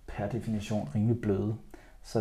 per 0.07 0.27
definition 0.27 0.89
rimelig 0.95 1.21
bløde. 1.21 1.55
Så 2.03 2.19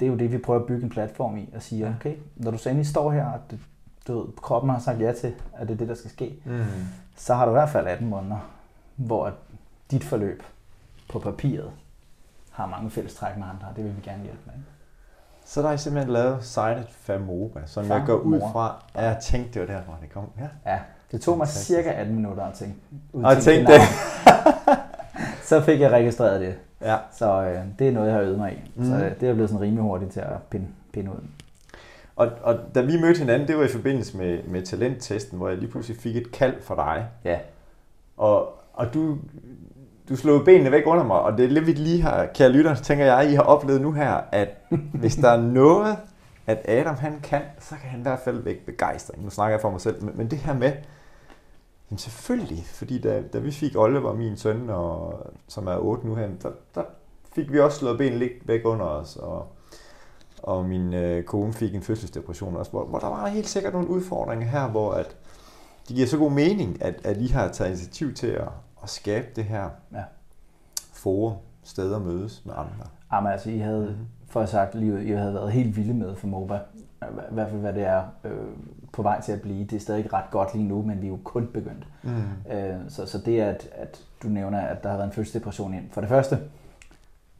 det 0.00 0.06
er 0.06 0.10
jo 0.10 0.16
det, 0.16 0.32
vi 0.32 0.38
prøver 0.38 0.60
at 0.60 0.66
bygge 0.66 0.84
en 0.84 0.90
platform 0.90 1.36
i, 1.36 1.50
og 1.54 1.62
sige, 1.62 1.86
Ja. 1.86 1.92
okay, 2.00 2.16
når 2.36 2.50
du 2.50 2.58
så 2.58 2.68
endelig 2.68 2.86
står 2.86 3.10
her, 3.12 3.26
og 3.26 3.40
det, 3.50 3.58
du 4.06 4.18
ved, 4.18 4.26
kroppen 4.42 4.70
har 4.70 4.78
sagt 4.78 5.00
ja 5.00 5.12
til, 5.12 5.34
at 5.58 5.68
det 5.68 5.74
er 5.74 5.78
det, 5.78 5.88
der 5.88 5.94
skal 5.94 6.10
ske, 6.10 6.34
Mm. 6.44 6.64
så 7.16 7.34
har 7.34 7.44
du 7.44 7.50
i 7.50 7.54
hvert 7.54 7.68
fald 7.68 7.86
18 7.86 8.08
måneder, 8.08 8.50
hvor 8.96 9.32
dit 9.90 10.04
forløb 10.04 10.42
på 11.10 11.18
papiret 11.18 11.70
har 12.50 12.66
mange 12.66 12.90
fællestræk 12.90 13.36
med 13.36 13.44
andre, 13.44 13.66
og 13.70 13.76
det 13.76 13.84
vil 13.84 13.96
vi 13.96 14.00
gerne 14.02 14.22
hjælpe 14.22 14.40
med. 14.46 14.54
ikke? 14.54 14.64
Så 15.44 15.62
der 15.62 15.68
er 15.68 15.72
I 15.72 15.78
simpelthen 15.78 16.12
lavet 16.12 16.44
Signet 16.44 16.86
Famoba, 16.90 17.60
som 17.66 17.86
jeg 17.88 18.02
går 18.06 18.14
ud 18.16 18.40
fra, 18.52 18.82
at 18.94 19.04
jeg 19.04 19.18
tænkte, 19.22 19.60
det 19.60 19.68
var 19.68 19.74
der, 19.74 19.82
hvor 19.82 19.98
det 20.00 20.10
kom. 20.12 20.24
Ja. 20.38 20.72
Ja, 20.72 20.78
det 21.12 21.20
tog 21.20 21.38
mig 21.38 21.46
Fantastisk. 21.46 21.66
cirka 21.66 21.90
18 21.90 22.14
minutter 22.14 22.44
at 22.44 22.54
tænke. 22.54 22.74
Og 23.12 23.18
udtænke 23.18 23.42
tænk 23.42 23.68
det 23.68 23.80
så 25.48 25.60
fik 25.60 25.80
jeg 25.80 25.90
registreret 25.90 26.40
det. 26.40 26.54
Ja. 26.80 26.96
Så 27.12 27.42
øh, 27.42 27.64
det 27.78 27.88
er 27.88 27.92
noget, 27.92 28.06
jeg 28.08 28.14
har 28.16 28.22
øvet 28.22 28.38
mig 28.38 28.52
i. 28.52 28.70
Mm. 28.74 28.84
Så 28.86 28.94
øh, 28.94 29.20
det 29.20 29.28
er 29.28 29.32
blevet 29.34 29.50
sådan 29.50 29.60
rimelig 29.62 29.82
hurtigt 29.82 30.12
til 30.12 30.20
at 30.20 30.42
pinde, 30.50 30.66
pinde 30.92 31.10
ud. 31.10 31.16
Og, 32.16 32.30
og 32.42 32.58
da 32.74 32.80
vi 32.80 33.00
mødte 33.00 33.18
hinanden, 33.18 33.48
det 33.48 33.58
var 33.58 33.64
i 33.64 33.68
forbindelse 33.68 34.16
med, 34.16 34.42
med 34.42 34.62
talenttesten, 34.62 35.38
hvor 35.38 35.48
jeg 35.48 35.58
lige 35.58 35.70
pludselig 35.70 35.98
fik 35.98 36.16
et 36.16 36.32
kald 36.32 36.62
for 36.62 36.74
dig. 36.74 37.08
Ja. 37.24 37.38
Og, 38.16 38.54
og 38.72 38.94
du, 38.94 39.18
du 40.08 40.16
slog 40.16 40.44
benene 40.44 40.70
væk 40.70 40.82
under 40.86 41.04
mig, 41.04 41.20
og 41.20 41.38
det 41.38 41.44
er 41.44 41.48
lidt, 41.48 41.66
vi 41.66 41.72
lige 41.72 42.02
har, 42.02 42.26
kære 42.26 42.48
lytter, 42.48 42.74
tænker 42.74 43.04
jeg, 43.04 43.30
I 43.30 43.34
har 43.34 43.42
oplevet 43.42 43.80
nu 43.80 43.92
her, 43.92 44.20
at 44.32 44.48
hvis 45.00 45.16
der 45.16 45.28
er 45.28 45.40
noget, 45.40 45.96
at 46.46 46.68
Adam 46.68 46.94
han 46.94 47.20
kan, 47.22 47.42
så 47.60 47.74
kan 47.80 47.90
han 47.90 48.00
i 48.00 48.02
hvert 48.02 48.20
fald 48.24 48.42
vække 48.42 48.66
begejstring. 48.66 49.24
Nu 49.24 49.30
snakker 49.30 49.54
jeg 49.54 49.60
for 49.60 49.70
mig 49.70 49.80
selv, 49.80 50.04
men, 50.04 50.16
men 50.16 50.30
det 50.30 50.38
her 50.38 50.54
med, 50.54 50.72
jamen 51.90 51.98
selvfølgelig, 51.98 52.64
fordi 52.66 53.00
da, 53.00 53.22
da 53.32 53.38
vi 53.38 53.50
fik 53.50 53.76
Oliver, 53.76 54.14
min 54.14 54.36
søn, 54.36 54.70
og, 54.70 55.20
som 55.48 55.66
er 55.66 55.76
8 55.76 56.06
nu 56.06 56.14
her, 56.14 56.28
der, 56.42 56.50
der 56.74 56.82
fik 57.34 57.52
vi 57.52 57.60
også 57.60 57.78
slået 57.78 57.98
benene 57.98 58.18
lidt 58.18 58.48
væk 58.48 58.60
under 58.64 58.86
os, 58.86 59.16
og, 59.16 59.55
og 60.46 60.64
min 60.64 60.94
øh, 60.94 61.24
kone 61.24 61.52
fik 61.52 61.74
en 61.74 61.82
fødselsdepression 61.82 62.56
også, 62.56 62.70
hvor, 62.70 62.84
hvor 62.84 62.98
der 62.98 63.06
var 63.08 63.26
helt 63.28 63.48
sikkert 63.48 63.72
nogle 63.72 63.88
udfordringer 63.88 64.46
her, 64.46 64.68
hvor 64.68 64.92
at 64.92 65.16
det 65.88 65.96
giver 65.96 66.06
så 66.06 66.18
god 66.18 66.30
mening, 66.30 66.82
at, 66.82 66.94
at 67.04 67.16
I 67.16 67.26
har 67.26 67.48
taget 67.48 67.70
initiativ 67.70 68.14
til 68.14 68.26
at, 68.26 68.48
at 68.82 68.88
skabe 68.90 69.26
det 69.36 69.44
her 69.44 69.68
Ja. 69.92 70.02
forum, 70.92 71.32
sted 71.62 71.94
at 71.94 72.02
mødes 72.02 72.42
med 72.46 72.54
andre. 72.56 72.86
Jamen 73.12 73.32
altså, 73.32 73.50
I 73.50 73.58
havde, 73.58 73.86
Mhm. 73.86 74.06
for 74.28 74.40
at 74.40 74.48
sagt 74.48 74.74
livet, 74.74 75.02
I 75.02 75.10
havde 75.10 75.34
været 75.34 75.52
helt 75.52 75.76
vilde 75.76 75.94
med 75.94 76.16
for 76.16 76.26
MOBA. 76.26 76.58
I 77.02 77.06
hvert 77.30 77.48
fald, 77.50 77.60
hvad 77.60 77.72
det 77.72 77.82
er 77.82 78.02
øh, 78.24 78.30
på 78.92 79.02
vej 79.02 79.20
til 79.20 79.32
at 79.32 79.40
blive. 79.42 79.64
Det 79.64 79.76
er 79.76 79.80
stadig 79.80 80.12
ret 80.12 80.30
godt 80.30 80.54
lige 80.54 80.68
nu, 80.68 80.82
men 80.82 81.00
vi 81.00 81.06
er 81.06 81.10
jo 81.10 81.18
kun 81.24 81.46
begyndt. 81.46 81.86
Mm. 82.02 82.52
Øh, 82.52 82.74
så, 82.88 83.06
så 83.06 83.18
det, 83.18 83.40
at, 83.40 83.68
at 83.72 84.02
du 84.22 84.28
nævner, 84.28 84.60
at 84.60 84.82
der 84.82 84.88
har 84.88 84.96
været 84.96 85.06
en 85.08 85.12
fødselsdepression 85.12 85.74
ind. 85.74 85.84
For 85.90 86.00
det 86.00 86.10
første, 86.10 86.38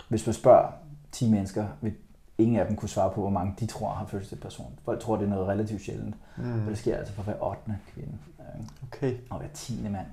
hvis 0.09 0.27
man 0.27 0.35
spørger 0.35 0.69
10 1.13 1.31
mennesker, 1.31 1.67
vil 1.81 1.93
ingen 2.39 2.57
af 2.57 2.67
dem 2.67 2.77
kunne 2.77 2.89
svare 2.89 3.11
på, 3.11 3.21
hvor 3.21 3.31
mange 3.31 3.55
de 3.61 3.67
tror 3.67 3.89
har 3.91 4.07
fødselsdepression. 4.07 4.79
Folk 4.85 5.01
tror, 5.01 5.17
det 5.17 5.25
er 5.25 5.29
noget 5.29 5.49
relativt 5.49 5.83
sjældent. 5.83 6.15
Mm. 6.37 6.53
Og 6.53 6.59
Mm. 6.59 6.67
det 6.67 6.79
sker 6.79 6.97
altså 6.97 7.13
for 7.15 7.23
hver 7.23 7.43
8. 7.43 7.61
kvinde 7.95 8.19
øh, 8.41 8.65
Okay. 8.93 9.15
og 9.31 9.39
hver 9.39 9.49
10. 9.55 9.83
mand. 9.83 10.07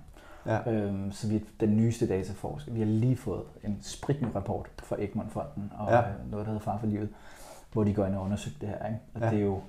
Ja. 0.46 0.72
Øhm, 0.72 1.12
så 1.12 1.28
vi 1.28 1.36
er 1.36 1.40
den 1.60 1.78
nyeste 1.78 2.08
dataforsker. 2.08 2.72
Vi 2.72 2.80
har 2.80 2.86
lige 2.88 3.18
fået 3.18 3.44
en 3.64 3.78
spritny 3.82 4.28
rapport 4.36 4.70
fra 4.84 4.96
Egmont-fonden 5.00 5.72
og 5.78 5.92
Ja. 5.92 5.96
ja. 5.98 6.04
noget, 6.32 6.46
der 6.46 6.52
hedder 6.52 6.66
Far 6.66 6.78
for 6.78 6.88
livet, 6.88 7.10
hvor 7.74 7.84
de 7.84 7.94
går 7.94 8.06
ind 8.06 8.16
og 8.16 8.24
undersøger 8.24 8.58
det 8.62 8.70
her. 8.70 8.86
Ikke? 8.88 9.00
Og 9.14 9.22
Ja. 9.22 9.30
det 9.30 9.38
er 9.40 9.44
jo, 9.44 9.62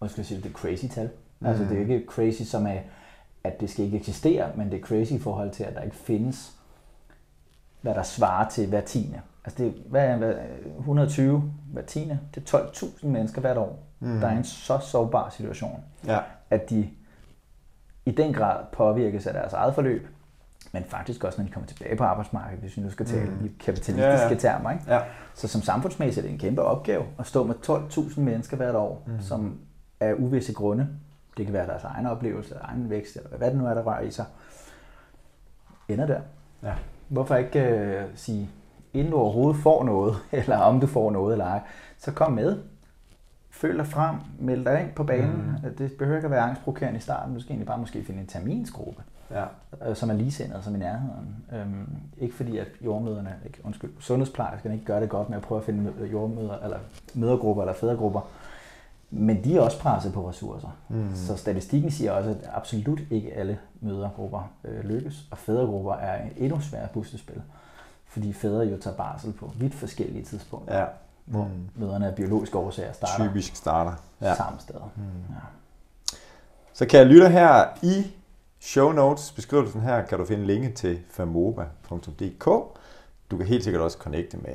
jeg 0.00 0.10
sige, 0.10 0.40
det 0.40 0.46
er 0.46 0.52
crazy 0.52 0.84
tal. 0.86 1.10
Mm. 1.40 1.46
Altså 1.46 1.64
det 1.64 1.72
er 1.72 1.76
jo 1.76 1.80
ikke 1.94 2.06
crazy 2.08 2.42
som 2.42 2.66
er, 2.66 2.78
at 3.44 3.60
det 3.60 3.70
skal 3.70 3.84
ikke 3.84 3.96
eksistere, 3.96 4.50
men 4.56 4.70
det 4.70 4.80
er 4.80 4.84
crazy 4.86 5.12
i 5.12 5.18
forhold 5.18 5.50
til, 5.50 5.64
at 5.64 5.74
der 5.74 5.80
ikke 5.80 5.96
findes, 5.96 6.52
hvad 7.80 7.94
der 7.94 8.02
svarer 8.02 8.48
til 8.48 8.68
hver 8.68 8.80
tiende 8.80 9.20
Altså 9.44 9.64
det, 9.64 9.74
hvad 9.86 10.06
er 10.06 10.16
hvad, 10.16 10.34
120 10.78 11.52
hver 11.72 11.82
tiende, 11.82 12.18
det 12.34 12.52
er 12.54 12.58
12.000 12.58 13.06
mennesker 13.06 13.40
hvert 13.40 13.56
år, 13.56 13.78
mm. 14.00 14.20
der 14.20 14.28
er 14.28 14.32
i 14.32 14.36
en 14.36 14.44
så 14.44 14.78
sårbar 14.78 15.30
situation, 15.30 15.84
Ja. 16.06 16.18
at 16.50 16.70
de 16.70 16.90
i 18.06 18.10
den 18.10 18.32
grad 18.32 18.64
påvirkes 18.72 19.26
af 19.26 19.32
deres 19.34 19.52
eget 19.52 19.74
forløb, 19.74 20.08
men 20.72 20.84
faktisk 20.84 21.24
også, 21.24 21.40
når 21.40 21.46
de 21.46 21.52
kommer 21.52 21.66
tilbage 21.66 21.96
på 21.96 22.04
arbejdsmarkedet, 22.04 22.60
hvis 22.60 22.76
vi 22.76 22.82
nu 22.82 22.90
skal 22.90 23.06
tale 23.06 23.30
mm. 23.30 23.46
i 23.46 23.48
kapitalistiske 23.60 24.02
Ja, 24.06 24.28
ja, 24.28 24.34
termer. 24.34 24.70
Ikke? 24.70 24.84
Ja. 24.88 25.00
Så 25.34 25.48
som 25.48 25.62
samfundsmæssigt 25.62 26.24
er 26.24 26.28
det 26.28 26.32
en 26.34 26.38
kæmpe 26.38 26.62
opgave 26.62 27.04
at 27.18 27.26
stå 27.26 27.44
med 27.44 27.54
12.000 27.68 28.20
mennesker 28.20 28.56
hvert 28.56 28.74
år, 28.74 29.02
mm. 29.06 29.20
som 29.20 29.58
af 30.00 30.14
uvisse 30.18 30.54
grunde, 30.54 30.88
det 31.36 31.46
kan 31.46 31.52
være 31.52 31.66
deres 31.66 31.84
egen 31.84 32.06
oplevelse, 32.06 32.54
egen 32.60 32.90
vækst, 32.90 33.16
eller 33.16 33.36
hvad 33.38 33.50
det 33.50 33.58
nu 33.58 33.66
er, 33.66 33.74
der 33.74 33.82
rører 33.82 34.00
i 34.00 34.10
sig, 34.10 34.24
ender 35.88 36.06
der. 36.06 36.20
Ja. 36.62 36.72
Hvorfor 37.08 37.36
ikke 37.36 37.60
øh, 37.60 38.04
sige, 38.14 38.50
inden 38.94 39.12
du 39.12 39.18
overhovedet 39.18 39.62
får 39.62 39.84
noget, 39.84 40.16
eller 40.32 40.56
om 40.56 40.80
du 40.80 40.86
får 40.86 41.10
noget 41.10 41.32
eller 41.32 41.44
ej, 41.46 41.60
så 41.98 42.12
kom 42.12 42.32
med. 42.32 42.58
Følg 43.50 43.78
dig 43.78 43.86
frem, 43.86 44.16
meld 44.38 44.64
dig 44.64 44.80
ind 44.80 44.90
på 44.96 45.04
banen. 45.04 45.58
Mm. 45.64 45.74
Det 45.78 45.92
behøver 45.98 46.16
ikke 46.18 46.26
at 46.26 46.30
være 46.30 46.40
angstprovokerende 46.40 46.98
i 46.98 47.00
starten. 47.00 47.34
Du 47.34 47.40
skal 47.40 47.50
egentlig 47.52 47.66
bare 47.66 47.78
måske 47.78 48.04
finde 48.04 48.20
en 48.20 48.26
terminsgruppe, 48.26 49.02
Ja. 49.30 49.44
øh, 49.88 49.96
som 49.96 50.10
er 50.10 50.14
ligesindede, 50.14 50.62
som 50.62 50.74
i 50.74 50.78
nærheden. 50.78 51.36
Øhm, 51.52 51.88
ikke 52.18 52.34
fordi, 52.34 52.58
at 52.58 52.66
jordmøderne, 52.84 53.34
ikke, 53.46 53.58
undskyld, 53.64 53.90
sundhedsplejerskerne 54.00 54.74
ikke 54.74 54.86
gør 54.86 55.00
det 55.00 55.08
godt 55.08 55.28
med 55.28 55.36
at 55.36 55.42
prøve 55.42 55.58
at 55.58 55.64
finde 55.64 55.92
jordmøder, 56.12 56.58
eller 56.64 56.78
mødergrupper 57.14 57.62
eller 57.62 57.74
fædregrupper, 57.74 58.20
men 59.10 59.44
de 59.44 59.56
er 59.56 59.60
også 59.60 59.78
presset 59.78 60.12
på 60.12 60.28
ressourcer. 60.28 60.76
Mm. 60.88 61.10
Så 61.14 61.36
statistikken 61.36 61.90
siger 61.90 62.12
også, 62.12 62.30
at 62.30 62.50
absolut 62.54 63.00
ikke 63.10 63.32
alle 63.34 63.58
mødergrupper 63.80 64.50
øh, 64.64 64.84
lykkes, 64.84 65.28
og 65.30 65.38
fædregrupper 65.38 65.94
er 65.94 66.20
endnu 66.36 66.60
sværere 66.60 66.88
puslespil, 66.94 67.42
fordi 68.12 68.32
fædre 68.32 68.64
jo 68.66 68.76
tager 68.80 68.96
barsel 68.96 69.32
på 69.32 69.50
vidt 69.56 69.74
forskellige 69.74 70.24
tidspunkter, 70.24 70.78
Ja. 70.78 70.84
hvor 71.24 71.48
møderne 71.74 72.06
af 72.06 72.14
biologiske 72.14 72.58
årsager 72.58 72.92
starter 72.92 73.28
Typisk 73.28 73.56
starter. 73.56 73.92
ja. 74.20 74.34
Samme 74.34 74.60
steder. 74.60 74.90
Mm. 74.96 75.02
Ja. 75.02 76.16
Så 76.72 76.86
kan 76.86 76.98
jeg 76.98 77.06
lytte 77.06 77.28
her 77.28 77.66
i 77.82 78.06
show 78.60 78.92
notes, 78.92 79.32
beskrivelsen 79.32 79.80
her, 79.80 80.02
kan 80.06 80.18
du 80.18 80.24
finde 80.24 80.46
linket 80.46 80.74
til 80.74 81.00
famoba.dk. 81.10 82.44
Du 83.30 83.36
kan 83.36 83.46
helt 83.46 83.64
sikkert 83.64 83.82
også 83.82 83.98
connecte 83.98 84.36
med 84.36 84.54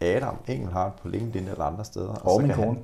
Adam 0.00 0.36
Engelhardt 0.48 0.96
på 0.96 1.08
LinkedIn 1.08 1.48
eller 1.48 1.64
andre 1.64 1.84
steder. 1.84 2.08
Og 2.14 2.40
så 2.40 2.46
min 2.46 2.56
kone. 2.56 2.78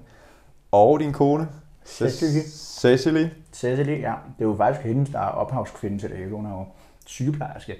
og 0.72 1.00
din 1.00 1.12
kone. 1.12 1.48
Cecily. 1.84 2.40
Cecily. 2.50 3.26
Cecily, 3.52 4.00
ja, 4.00 4.14
det 4.38 4.44
er 4.44 4.48
jo 4.48 4.54
faktisk 4.56 4.86
hende, 4.86 5.12
der 5.12 5.18
er 5.18 5.26
ophavskvinde 5.28 5.98
til 5.98 6.10
det 6.10 6.18
hele. 6.18 6.30
Hun 6.36 6.46
er 6.46 6.50
jo 6.50 6.64
sygeplejerske, 7.06 7.76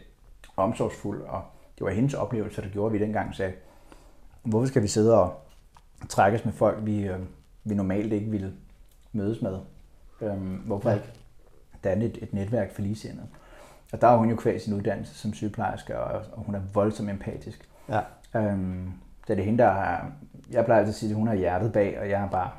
omsorgsfuld, 0.57 1.23
og 1.23 1.43
det 1.81 1.87
var 1.87 1.93
hendes 1.93 2.15
oplevelse, 2.15 2.63
der 2.63 2.69
gjorde, 2.69 2.87
at 2.95 3.01
vi 3.01 3.05
dengang 3.05 3.35
sagde, 3.35 3.53
hvorfor 4.43 4.67
skal 4.67 4.83
vi 4.83 4.89
sidde 4.89 5.23
og 5.23 5.41
trækkes 6.09 6.45
med 6.45 6.53
folk, 6.53 6.79
vi, 6.87 7.03
øh, 7.07 7.19
vi 7.65 7.75
normalt 7.75 8.13
ikke 8.13 8.31
ville 8.31 8.53
mødes 9.13 9.43
med? 9.43 9.59
Øhm, 10.21 10.57
hvorfor 10.57 10.91
Ja. 10.91 10.95
ikke 10.95 11.09
danne 11.85 12.05
et, 12.05 12.19
et 12.23 12.33
netværk 12.33 12.75
for 12.75 12.83
ligesindede? 12.83 13.27
Og 13.93 14.01
der 14.01 14.09
er 14.09 14.17
hun 14.17 14.31
jo 14.31 14.37
kvæg 14.37 14.61
sin 14.61 14.75
uddannelse 14.75 15.15
som 15.15 15.33
sygeplejerske, 15.33 16.01
og, 16.01 16.23
og 16.33 16.43
hun 16.43 16.55
er 16.55 16.61
voldsomt 16.75 17.11
empatisk. 17.11 17.69
Ja. 17.89 18.01
Øhm, 18.37 18.93
det 19.29 19.39
er 19.39 19.45
hende, 19.45 19.59
der 19.59 19.71
har... 19.71 20.13
Jeg 20.51 20.65
plejer 20.65 20.79
altid 20.81 20.93
at 20.93 20.97
sige, 20.97 21.11
at 21.11 21.17
hun 21.17 21.27
har 21.27 21.35
hjertet 21.35 21.73
bag, 21.73 22.01
og 22.01 22.11
jeg 22.11 22.21
har 22.21 22.29
bare, 22.29 22.51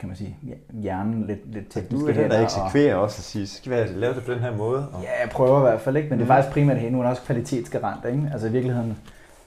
kan 0.00 0.08
man 0.08 0.16
sige, 0.16 0.36
hjernen 0.72 1.26
lidt, 1.26 1.52
lidt 1.52 1.70
tekniske 1.70 1.96
Du 2.06 2.08
er 2.08 2.12
den, 2.12 2.16
der 2.16 2.22
hænder, 2.22 2.36
og- 2.38 2.42
eksekverer 2.44 2.94
også 2.96 3.18
og 3.18 3.22
siger, 3.24 3.46
skal 3.46 3.72
vi 3.72 3.98
lave 4.00 4.14
det 4.14 4.24
på 4.24 4.32
den 4.32 4.40
her 4.40 4.56
måde? 4.56 4.88
Og... 4.88 5.02
Ja, 5.02 5.20
jeg 5.22 5.30
prøver 5.30 5.58
i 5.58 5.62
hvert 5.62 5.80
fald 5.80 5.96
ikke, 5.96 6.08
men 6.10 6.18
det 6.18 6.24
er 6.24 6.28
faktisk 6.28 6.52
primært 6.52 6.76
hende. 6.78 6.96
Hun 6.96 7.06
er 7.06 7.10
også 7.10 7.22
kvalitetsgarant, 7.22 8.04
ikke? 8.04 8.28
Altså 8.32 8.46
i 8.48 8.50
virkeligheden, 8.52 8.98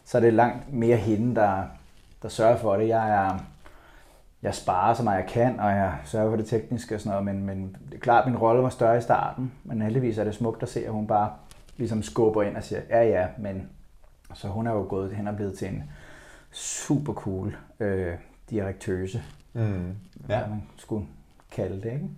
så 0.05 0.17
er 0.17 0.21
det 0.21 0.33
langt 0.33 0.73
mere 0.73 0.97
hende, 0.97 1.35
der, 1.35 1.63
der 2.21 2.29
sørger 2.29 2.57
for 2.57 2.75
det. 2.75 2.87
Jeg 2.87 3.09
er, 3.09 3.39
jeg 4.43 4.55
sparer 4.55 4.93
så 4.93 5.03
meget 5.03 5.17
jeg 5.17 5.27
kan, 5.29 5.59
og 5.59 5.69
jeg 5.69 5.93
sørger 6.05 6.29
for 6.29 6.37
det 6.37 6.45
tekniske 6.45 6.95
og 6.95 7.01
sådan 7.01 7.09
noget, 7.09 7.25
men, 7.25 7.45
men 7.45 7.75
det 7.89 7.95
er 7.95 7.99
klart, 7.99 8.25
at 8.25 8.31
min 8.31 8.37
rolle 8.41 8.63
var 8.63 8.69
større 8.69 8.97
i 8.97 9.01
starten, 9.01 9.51
men 9.63 9.81
heldigvis 9.81 10.17
er 10.17 10.23
det 10.23 10.35
smukt 10.35 10.63
at 10.63 10.69
se, 10.69 10.85
at 10.85 10.91
hun 10.91 11.07
bare 11.07 11.29
ligesom 11.77 12.03
skubber 12.03 12.43
ind 12.43 12.57
og 12.57 12.63
siger, 12.63 12.81
ja 12.89 13.03
ja, 13.03 13.27
men 13.37 13.69
så 14.33 14.47
hun 14.47 14.67
er 14.67 14.71
jo 14.71 14.85
gået 14.89 15.11
hen 15.11 15.27
og 15.27 15.35
blevet 15.35 15.57
til 15.57 15.67
en 15.67 15.83
super 16.51 17.13
cool 17.13 17.55
øh, 17.79 18.13
direktøse, 18.49 19.23
Mm. 19.61 19.87
ja. 20.29 20.39
Hvad 20.39 20.49
man 20.49 20.63
skulle 20.77 21.05
kalde 21.51 21.75
det, 21.81 21.93
ikke? 21.93 22.09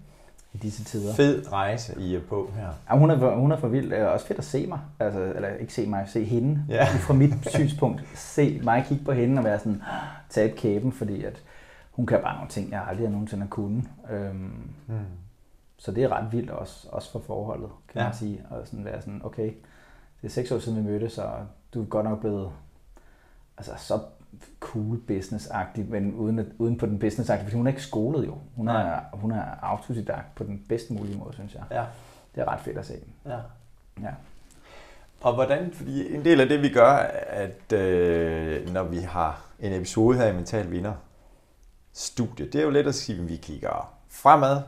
I 0.53 0.57
disse 0.57 0.83
tider. 0.83 1.13
Fed 1.15 1.51
rejse, 1.51 2.01
I 2.01 2.15
er 2.15 2.21
på 2.29 2.51
her. 2.55 2.67
Ja, 2.91 2.97
hun, 2.97 3.09
er, 3.09 3.35
hun 3.35 3.51
er 3.51 3.57
for 3.57 3.67
vild. 3.67 3.89
Det 3.89 3.99
er 3.99 4.05
også 4.07 4.25
fedt 4.27 4.39
at 4.39 4.45
se 4.45 4.67
mig. 4.67 4.79
Altså, 4.99 5.19
eller 5.35 5.49
ikke 5.49 5.73
se 5.73 5.87
mig, 5.87 6.03
se 6.09 6.23
hende. 6.23 6.65
Ja. 6.69 6.83
Fra 6.85 7.13
mit 7.13 7.33
synspunkt. 7.55 8.03
Se 8.15 8.61
mig 8.63 8.85
kigge 8.87 9.03
på 9.05 9.11
hende 9.11 9.39
og 9.39 9.43
være 9.45 9.59
sådan, 9.59 9.81
tabe 10.29 10.53
kæben, 10.57 10.91
fordi 10.91 11.23
at 11.23 11.43
hun 11.91 12.05
kan 12.05 12.19
bare 12.21 12.35
nogle 12.35 12.49
ting, 12.49 12.71
jeg 12.71 12.85
aldrig 12.87 13.09
nogensinde 13.09 13.43
har 13.43 13.49
kunnet. 13.49 13.83
Øhm, 14.11 14.71
Mm. 14.87 14.95
så 15.77 15.91
det 15.91 16.03
er 16.03 16.09
ret 16.09 16.31
vildt 16.31 16.49
også, 16.49 16.87
også 16.91 17.11
for 17.11 17.19
forholdet, 17.19 17.69
kan 17.93 17.99
Ja. 18.01 18.05
man 18.07 18.13
sige. 18.15 18.41
Og 18.49 18.67
sådan 18.67 18.85
være 18.85 19.01
sådan, 19.01 19.21
okay, 19.23 19.51
det 20.21 20.27
er 20.27 20.29
seks 20.29 20.51
år 20.51 20.59
siden 20.59 20.77
vi 20.77 20.83
mødtes, 20.91 21.17
og 21.17 21.33
du 21.73 21.81
er 21.81 21.85
godt 21.85 22.05
nok 22.05 22.19
blevet 22.19 22.51
altså, 23.57 23.71
så 23.77 23.99
cool 24.59 24.97
business-agtig, 25.07 25.85
men 25.89 26.13
uden, 26.15 26.39
at, 26.39 26.45
uden 26.57 26.77
på 26.77 26.85
den 26.85 26.99
business 26.99 27.31
fordi 27.31 27.55
hun 27.55 27.67
er 27.67 27.71
ikke 27.71 27.83
skolet 27.83 28.27
jo. 28.27 28.37
Hun 28.55 28.67
er, 28.67 28.73
Nej. 28.73 29.03
hun 29.13 29.31
er 29.31 29.43
autodidakt 29.61 30.35
på 30.35 30.43
den 30.43 30.65
bedst 30.69 30.91
mulige 30.91 31.17
måde, 31.17 31.33
synes 31.33 31.53
jeg. 31.53 31.63
Ja. 31.71 31.83
Det 32.35 32.41
er 32.41 32.47
ret 32.47 32.59
fedt 32.59 32.77
at 32.77 32.85
se. 32.85 32.93
ja. 33.25 33.37
Ja. 34.01 34.11
Og 35.21 35.33
hvordan, 35.33 35.71
fordi 35.73 36.15
en 36.15 36.25
del 36.25 36.41
af 36.41 36.47
det, 36.47 36.61
vi 36.61 36.69
gør, 36.69 36.91
at 37.27 37.73
øh, 37.73 38.73
når 38.73 38.83
vi 38.83 38.97
har 38.97 39.41
en 39.59 39.73
episode 39.73 40.17
her 40.17 40.27
i 40.27 40.33
Mental 40.33 40.71
Vinder 40.71 40.93
studiet, 41.93 42.53
det 42.53 42.59
er 42.61 42.65
jo 42.65 42.69
let 42.69 42.87
at 42.87 42.95
sige, 42.95 43.21
at 43.21 43.29
vi 43.29 43.35
kigger 43.35 43.93
fremad. 44.09 44.61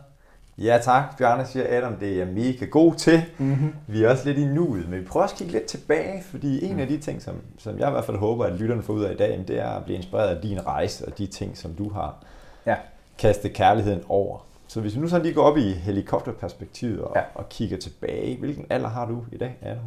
Ja 0.64 0.80
tak, 0.84 1.18
Bjarne 1.18 1.46
siger 1.46 1.78
Adam, 1.78 1.96
det 1.96 2.22
er 2.22 2.26
mega 2.26 2.66
god 2.66 2.96
til. 2.96 3.24
Mm-hmm. 3.38 3.74
Vi 3.88 4.04
er 4.04 4.10
også 4.10 4.26
lidt 4.26 4.38
i 4.38 4.46
nuet, 4.46 4.90
men 4.90 5.00
vi 5.00 5.06
prøver 5.06 5.24
også 5.24 5.34
at 5.36 5.38
kigge 5.38 5.54
lidt 5.54 5.66
tilbage, 5.66 6.24
fordi 6.24 6.66
en 6.66 6.80
af 6.80 6.88
de 6.88 6.98
ting, 6.98 7.22
som, 7.22 7.36
som 7.58 7.80
jeg 7.80 7.88
i 7.88 7.92
hvert 7.92 8.06
fald 8.06 8.18
håber, 8.18 8.46
at 8.46 8.54
lytterne 8.54 8.82
får 8.84 8.94
ud 8.94 9.04
af 9.04 9.12
i 9.14 9.16
dag, 9.16 9.44
det 9.48 9.60
er 9.60 9.68
at 9.70 9.84
blive 9.84 9.98
inspireret 9.98 10.36
af 10.36 10.42
din 10.42 10.66
rejse 10.68 11.06
og 11.08 11.18
de 11.18 11.28
ting, 11.28 11.58
som 11.58 11.74
du 11.74 11.90
har 11.90 12.24
Ja. 12.66 12.76
kastet 13.18 13.54
kærligheden 13.54 14.02
over. 14.10 14.46
Så 14.68 14.82
hvis 14.82 14.96
vi 14.96 15.02
nu 15.02 15.08
så 15.08 15.20
lige 15.20 15.34
går 15.34 15.44
op 15.44 15.58
i 15.58 15.72
helikopterperspektivet 15.72 17.02
og, 17.02 17.12
Ja. 17.16 17.20
ja. 17.20 17.26
og 17.36 17.50
kigger 17.50 17.78
tilbage, 17.78 18.38
hvilken 18.40 18.66
alder 18.70 18.90
har 18.90 19.06
du 19.06 19.26
i 19.32 19.38
dag, 19.38 19.58
Adam? 19.62 19.84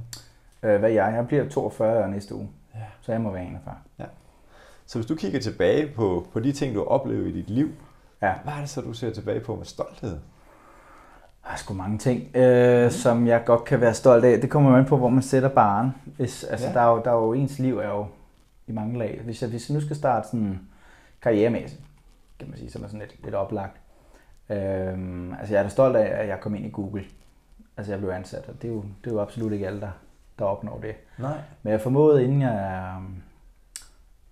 Øh, 0.62 0.78
hvad 0.81 0.90
jeg? 0.90 1.12
Jeg 1.16 1.26
bliver 1.26 1.49
42 1.49 2.11
næste 2.11 2.35
uge, 2.35 2.49
Ja. 2.75 2.81
så 3.00 3.12
jeg 3.12 3.21
må 3.21 3.31
være 3.31 3.45
41. 3.47 3.75
Så 4.87 4.99
hvis 4.99 5.07
du 5.07 5.14
kigger 5.14 5.40
tilbage 5.40 5.87
på, 5.97 6.26
på 6.33 6.40
de 6.40 6.52
ting, 6.52 6.75
du 6.75 6.78
har 6.78 6.87
oplevet 6.87 7.26
i 7.28 7.33
dit 7.33 7.50
liv, 7.50 7.69
Ja. 8.23 8.33
hvad 8.45 8.52
er 8.54 8.61
det 8.61 8.69
så, 8.69 8.81
du 8.81 8.93
ser 8.93 9.11
tilbage 9.11 9.40
på 9.40 9.54
med 9.57 9.64
stolthed? 9.64 10.16
Der 11.45 11.51
er 11.53 11.57
sgu 11.57 11.75
mange 11.75 11.99
ting, 11.99 12.37
øh, 12.37 12.91
som 12.91 13.27
jeg 13.27 13.43
godt 13.45 13.65
kan 13.65 13.81
være 13.81 13.95
stolt 13.95 14.25
af. 14.25 14.41
Det 14.41 14.51
kommer 14.51 14.71
jo 14.71 14.77
an 14.77 14.85
på, 14.85 14.97
hvor 14.97 15.09
man 15.09 15.23
sætter 15.23 15.49
baren. 15.49 15.91
Hvis, 16.17 16.45
altså, 16.45 16.67
Ja. 16.67 16.73
der, 16.73 16.81
er 16.81 16.91
jo, 16.91 17.03
der 17.05 17.11
er 17.11 17.15
jo 17.17 17.33
ens 17.33 17.59
liv 17.59 17.79
er 17.79 17.89
jo 17.89 18.07
i 18.67 18.73
mange 18.73 18.99
lag. 18.99 19.21
Hvis 19.25 19.43
jeg, 19.43 19.51
hvis 19.51 19.69
jeg 19.69 19.75
nu 19.75 19.81
skal 19.81 19.97
starte 19.97 20.29
sådan 20.29 20.61
karrieremæssigt, 21.23 21.81
kan 22.39 22.49
man 22.49 22.59
sige, 22.59 22.71
som 22.71 22.83
er 22.83 22.87
sådan 22.87 23.01
lidt, 23.01 23.25
lidt 23.25 23.35
oplagt. 23.35 23.77
Øhm, 24.51 25.33
altså 25.33 25.55
jeg 25.55 25.59
er 25.59 25.63
da 25.63 25.69
stolt 25.69 25.97
af, 25.97 26.23
at 26.23 26.29
jeg 26.29 26.41
kom 26.41 26.55
ind 26.55 26.67
i 26.67 26.71
Google. 26.71 27.05
Altså 27.77 27.93
jeg 27.93 28.01
blev 28.01 28.11
ansat, 28.11 28.45
og 28.49 28.55
det 28.63 28.69
er 28.71 28.73
jo, 28.75 28.85
det 29.05 29.11
er 29.11 29.15
jo 29.15 29.21
absolut 29.21 29.53
ikke 29.53 29.67
alle, 29.67 29.81
der, 29.81 29.91
der 30.39 30.45
opnår 30.45 30.79
det. 30.83 30.95
Nej. 31.19 31.37
Men 31.63 31.73
jeg 31.73 31.81
formåede, 31.81 32.25
inden 32.25 32.43
jeg... 32.43 32.93
øhm, 32.97 33.15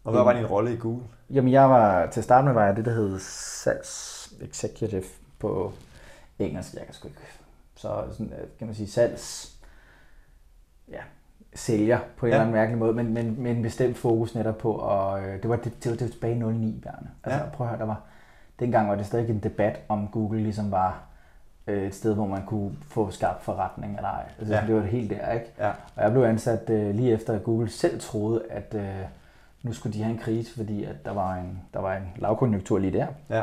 Og 0.05 0.13
hvad 0.13 0.23
var 0.23 0.33
din 0.33 0.47
rolle 0.47 0.73
i 0.73 0.77
Google? 0.77 1.03
Jamen, 1.31 1.53
jeg 1.53 1.71
var, 1.71 2.07
til 2.07 2.21
at 2.21 2.25
starte 2.25 2.45
med 2.45 2.53
var 2.53 2.65
jeg 2.65 2.77
det, 2.77 2.85
der 2.85 2.93
hed 2.93 3.19
Sales 3.19 4.33
Executive 4.41 5.03
på 5.39 5.73
engelsk. 6.49 6.75
Jeg 6.75 6.85
kan 6.85 6.95
sgu 6.95 7.09
ikke. 7.09 7.21
Så 7.75 8.05
sådan, 8.11 8.33
øh, 8.33 8.49
kan 8.59 8.67
man 8.67 8.75
sige 8.77 8.89
salgs, 8.91 9.57
ja, 10.91 11.01
sælger 11.55 11.99
på 12.17 12.27
en 12.27 12.31
Ja. 12.31 12.35
eller 12.37 12.43
anden 12.43 12.55
mærkelig 12.55 12.79
måde, 12.79 12.93
men, 12.93 13.15
men 13.15 13.43
med 13.43 13.51
en 13.51 13.63
bestemt 13.63 13.97
fokus 13.97 14.35
netop 14.35 14.59
på, 14.59 14.73
og 14.73 15.23
øh, 15.25 15.43
det 15.43 15.51
var, 15.51 15.57
det, 15.57 15.85
det 15.85 15.91
var, 15.91 15.97
det 15.97 16.07
var 16.07 16.13
tilbage 16.13 16.35
i 16.37 16.39
09, 16.39 16.81
Bjarne. 16.83 17.11
Altså, 17.25 17.41
Ja. 17.45 17.51
prøv 17.53 17.67
at 17.67 17.71
høre, 17.71 17.81
der 17.81 17.87
var, 17.87 18.01
dengang 18.61 18.89
var 18.89 18.95
det 18.95 19.07
stadig 19.07 19.31
en 19.31 19.39
debat 19.39 19.81
om 19.89 20.09
Google 20.09 20.43
ligesom 20.43 20.71
var 20.71 21.03
øh, 21.67 21.87
et 21.87 21.95
sted, 21.95 22.15
hvor 22.15 22.27
man 22.27 22.47
kunne 22.47 22.77
få 22.83 23.11
skabt 23.11 23.43
forretning 23.43 23.97
eller 23.97 24.09
ej. 24.09 24.25
Altså, 24.39 24.55
Ja. 24.55 24.67
Det 24.67 24.75
var 24.75 24.83
helt 24.83 25.11
der, 25.11 25.33
ikke? 25.33 25.47
Ja. 25.59 25.69
Og 25.97 26.03
jeg 26.03 26.11
blev 26.13 26.23
ansat 26.23 26.71
øh, 26.71 26.95
lige 26.95 27.13
efter, 27.13 27.33
at 27.35 27.43
Google 27.45 27.71
selv 27.71 28.01
troede, 28.01 28.43
at 28.51 28.75
øh, 28.75 28.99
nu 29.63 29.73
skulle 29.73 29.93
de 29.99 30.03
have 30.03 30.13
en 30.15 30.19
krise, 30.21 30.55
fordi 30.57 30.85
at 30.85 31.05
der 31.05 31.13
var 31.13 31.35
en, 31.35 31.61
der 31.75 31.81
var 31.81 31.97
en 31.97 32.13
lavkonjunktur 32.17 32.79
lige 32.79 32.93
der. 32.99 33.07
Ja. 33.31 33.43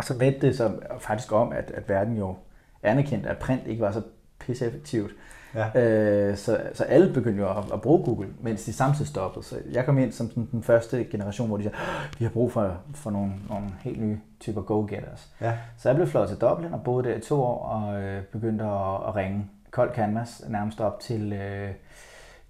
Og 0.00 0.04
så 0.04 0.14
vendte 0.18 0.46
det 0.46 0.56
så 0.56 0.70
faktisk 0.98 1.32
om, 1.32 1.52
at, 1.52 1.70
at 1.70 1.88
verden 1.88 2.16
jo 2.16 2.34
anerkendte, 2.82 3.28
at 3.28 3.38
print 3.38 3.66
ikke 3.66 3.82
var 3.82 3.92
så 3.92 4.02
pisseeffektivt. 4.38 5.10
Ja. 5.54 5.80
Øh, 5.80 6.36
så, 6.36 6.60
så 6.72 6.84
alle 6.84 7.12
begyndte 7.14 7.42
jo 7.42 7.50
at, 7.50 7.64
at 7.72 7.80
bruge 7.80 8.04
Google, 8.04 8.28
mens 8.40 8.64
de 8.64 8.72
samtidig 8.72 9.06
stoppede. 9.08 9.44
Så 9.44 9.56
jeg 9.72 9.84
kom 9.84 9.98
ind 9.98 10.12
som 10.12 10.28
den, 10.28 10.48
den 10.52 10.62
første 10.62 11.04
generation, 11.04 11.48
hvor 11.48 11.56
de 11.56 11.62
sagde, 11.62 11.76
"Åh, 11.76 12.18
vi 12.18 12.24
har 12.24 12.32
brug 12.32 12.52
for, 12.52 12.76
for 12.94 13.10
nogle, 13.10 13.32
nogle 13.48 13.66
helt 13.80 14.00
nye 14.00 14.18
typer 14.40 14.62
go-getters. 14.62 15.28
Ja. 15.40 15.52
Så 15.78 15.88
jeg 15.88 15.96
blev 15.96 16.06
fløjet 16.08 16.28
til 16.28 16.38
Dublin 16.38 16.72
og 16.72 16.82
boede 16.84 17.08
der 17.08 17.14
i 17.14 17.20
to 17.20 17.42
år 17.42 17.64
og 17.64 18.02
øh, 18.02 18.22
begyndte 18.22 18.64
at, 18.64 18.94
at 19.08 19.16
ringe 19.16 19.46
kold 19.70 19.94
canvas 19.94 20.42
nærmest 20.48 20.80
op 20.80 21.00
til, 21.00 21.32
øh, 21.32 21.70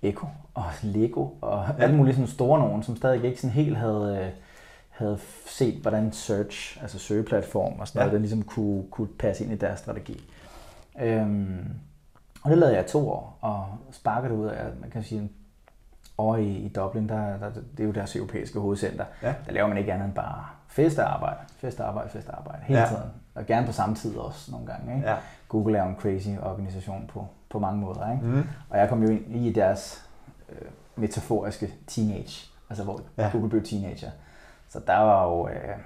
Echo 0.03 0.27
og 0.55 0.65
Lego 0.83 1.29
og 1.41 1.65
ja. 1.79 1.83
alle 1.83 1.97
mulige 1.97 2.15
sådan 2.15 2.27
store 2.27 2.59
nogen, 2.59 2.83
som 2.83 2.97
stadig 2.97 3.25
ikke 3.25 3.41
sådan 3.41 3.55
helt 3.55 3.77
havde, 3.77 4.19
øh, 4.21 4.31
havde 5.01 5.19
set, 5.47 5.75
hvordan 5.75 6.13
search, 6.13 6.83
altså 6.83 6.99
søgeplatform 6.99 7.81
og 7.81 7.89
sådan 7.89 7.99
ja. 7.99 8.05
noget, 8.05 8.13
den 8.13 8.23
ligesom 8.23 8.43
kunne, 8.43 8.85
kunne 8.91 9.09
passe 9.19 9.45
ind 9.45 9.53
i 9.53 9.57
deres 9.57 9.79
strategi. 9.79 10.31
Øhm, 11.01 11.69
og 12.43 12.51
det 12.51 12.59
lavede 12.59 12.77
jeg 12.77 12.87
to 12.87 13.11
år, 13.11 13.39
og 13.41 13.67
sparkede 13.91 14.35
ud 14.35 14.47
af, 14.47 14.65
man 14.81 14.91
kan 14.91 15.03
sige, 15.03 15.31
over 16.19 16.37
i, 16.37 16.49
i 16.49 16.69
Dublin, 16.69 17.09
der, 17.09 17.39
der, 17.39 17.51
det 17.51 17.81
er 17.81 17.85
jo 17.85 17.93
deres 17.93 18.17
europæiske 18.17 18.59
hovedcenter, 18.59 19.05
ja. 19.23 19.35
der 19.47 19.53
laver 19.53 19.69
man 19.69 19.79
ikke 19.79 19.93
andet 19.93 20.07
end 20.07 20.15
bare 20.15 20.45
festearbejde, 20.69 21.39
festearbejde, 21.57 22.11
festearbejde, 22.11 22.63
hele 22.65 22.81
ja. 22.81 22.87
tiden. 22.87 23.11
Og 23.35 23.47
gerne 23.47 23.67
på 23.67 23.73
samme 23.73 23.95
tid 23.95 24.17
også 24.17 24.51
nogle 24.51 24.67
gange. 24.67 24.95
Ikke? 24.95 25.09
Ja. 25.09 25.17
Google 25.49 25.79
er 25.79 25.83
jo 25.83 25.89
en 25.89 25.97
crazy 25.97 26.29
organisation 26.43 27.11
på, 27.13 27.29
på 27.51 27.59
mange 27.59 27.81
måder. 27.81 28.13
Ikke? 28.13 28.27
Mm. 28.27 28.43
Og 28.71 28.79
jeg 28.79 28.89
kom 28.89 29.03
jo 29.03 29.09
ind 29.11 29.47
i 29.47 29.53
deres 29.53 30.09
øh, 30.49 30.69
metaforiske 30.97 31.75
teenage, 31.87 32.51
altså 32.71 32.85
hvor 32.85 33.01
ja. 33.19 33.31
Google 33.33 33.49
blev 33.49 33.65
teenager. 33.65 34.11
Så 34.71 34.81
der 34.87 34.99
var 34.99 35.29
jo 35.29 35.49
øh, 35.49 35.77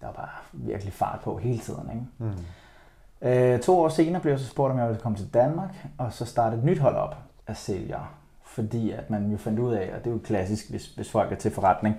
der 0.00 0.06
var 0.06 0.12
bare 0.12 0.28
virkelig 0.52 0.92
fart 0.92 1.20
på 1.20 1.36
hele 1.36 1.58
tiden. 1.58 1.90
Ikke? 1.90 2.06
Mm. 2.18 3.28
Øh, 3.28 3.60
to 3.60 3.78
år 3.78 3.88
senere 3.88 4.20
blev 4.20 4.32
jeg 4.32 4.40
så 4.40 4.46
spurgt, 4.46 4.72
om 4.72 4.78
jeg 4.78 4.88
ville 4.88 5.00
komme 5.00 5.18
til 5.18 5.34
Danmark, 5.34 5.86
og 5.98 6.12
så 6.12 6.24
starte 6.24 6.56
et 6.56 6.64
nyt 6.64 6.78
hold 6.78 6.96
op 6.96 7.16
af 7.46 7.56
sælgere. 7.56 8.06
Fordi 8.44 8.90
at 8.90 9.10
man 9.10 9.30
jo 9.30 9.36
fandt 9.36 9.58
ud 9.58 9.72
af, 9.72 9.90
og 9.94 9.98
det 9.98 10.06
er 10.06 10.10
jo 10.10 10.20
klassisk, 10.24 10.70
hvis, 10.70 10.86
hvis 10.86 11.10
folk 11.10 11.32
er 11.32 11.36
til 11.36 11.50
forretning, 11.50 11.96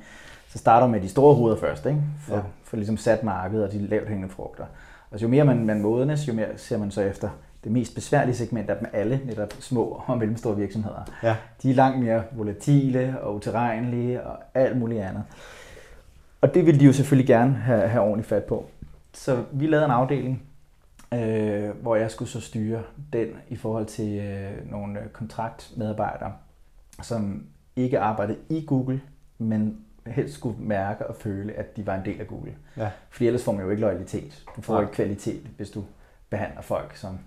så 0.48 0.58
starter 0.58 0.88
man 0.88 0.92
med 0.92 1.02
de 1.02 1.10
store 1.10 1.36
hoveder 1.36 1.58
først, 1.58 1.86
ikke? 1.86 2.02
For, 2.20 2.36
ja. 2.36 2.42
for 2.64 2.78
ligesom 2.78 2.98
sat 2.98 3.24
markedet 3.24 3.66
og 3.66 3.72
de 3.72 3.88
lavt 3.88 4.08
hængende 4.08 4.34
frugter. 4.34 4.66
Og 5.12 5.22
jo 5.22 5.28
mere 5.28 5.46
man, 5.46 5.66
man 5.66 5.82
modnes, 5.82 6.28
jo 6.28 6.34
mere 6.34 6.58
ser 6.58 6.78
man 6.78 6.92
så 6.92 7.02
efter 7.02 7.30
det 7.64 7.72
mest 7.72 7.96
besværlige 7.96 8.36
segment 8.36 8.70
af 8.70 8.78
dem 8.78 8.90
alle, 8.94 9.22
netop 9.26 9.54
små 9.60 10.02
og 10.06 10.18
mellemstore 10.18 10.58
virksomheder. 10.58 11.04
Ja. 11.24 11.36
De 11.64 11.70
er 11.70 11.76
langt 11.76 12.00
mere 12.04 12.24
volatile 12.32 13.18
og 13.22 13.36
utilregnelige 13.36 14.24
og 14.24 14.38
alt 14.54 14.78
muligt 14.78 15.02
andet. 15.02 15.24
Og 16.42 16.54
det 16.54 16.66
ville 16.66 16.80
de 16.80 16.86
jo 16.86 16.94
selvfølgelig 16.94 17.28
gerne 17.28 17.54
have, 17.54 17.88
have 17.88 18.04
ordentligt 18.04 18.28
fat 18.28 18.44
på. 18.44 18.70
Så 19.14 19.44
vi 19.52 19.68
lavede 19.68 19.86
en 19.86 19.92
afdeling, 19.92 20.44
øh, 21.14 21.70
hvor 21.82 21.96
jeg 21.96 22.12
skulle 22.12 22.30
så 22.30 22.42
styre 22.42 22.84
den 23.14 23.28
i 23.50 23.56
forhold 23.56 23.86
til 23.86 24.20
øh, 24.20 24.72
nogle 24.72 25.00
kontraktmedarbejdere, 25.14 26.34
som 27.02 27.46
ikke 27.76 28.00
arbejdede 28.00 28.38
i 28.50 28.66
Google, 28.68 29.02
men 29.38 29.78
helst 30.08 30.34
skulle 30.34 30.60
mærke 30.60 31.08
og 31.08 31.16
føle, 31.16 31.54
at 31.54 31.78
de 31.78 31.86
var 31.86 31.96
en 31.96 32.06
del 32.06 32.22
af 32.22 32.28
Google. 32.28 32.56
Ja. 32.78 32.90
Fordi 33.10 33.28
ellers 33.28 33.44
får 33.44 33.52
man 33.52 33.64
jo 33.64 33.70
ikke 33.70 33.82
loyalitet. 33.82 34.44
Du 34.56 34.62
får 34.62 34.76
ja. 34.76 34.82
ikke 34.82 34.94
kvalitet, 34.94 35.42
hvis 35.58 35.70
du 35.70 35.84
behandler 36.30 36.62
folk 36.62 36.96
som, 36.96 37.20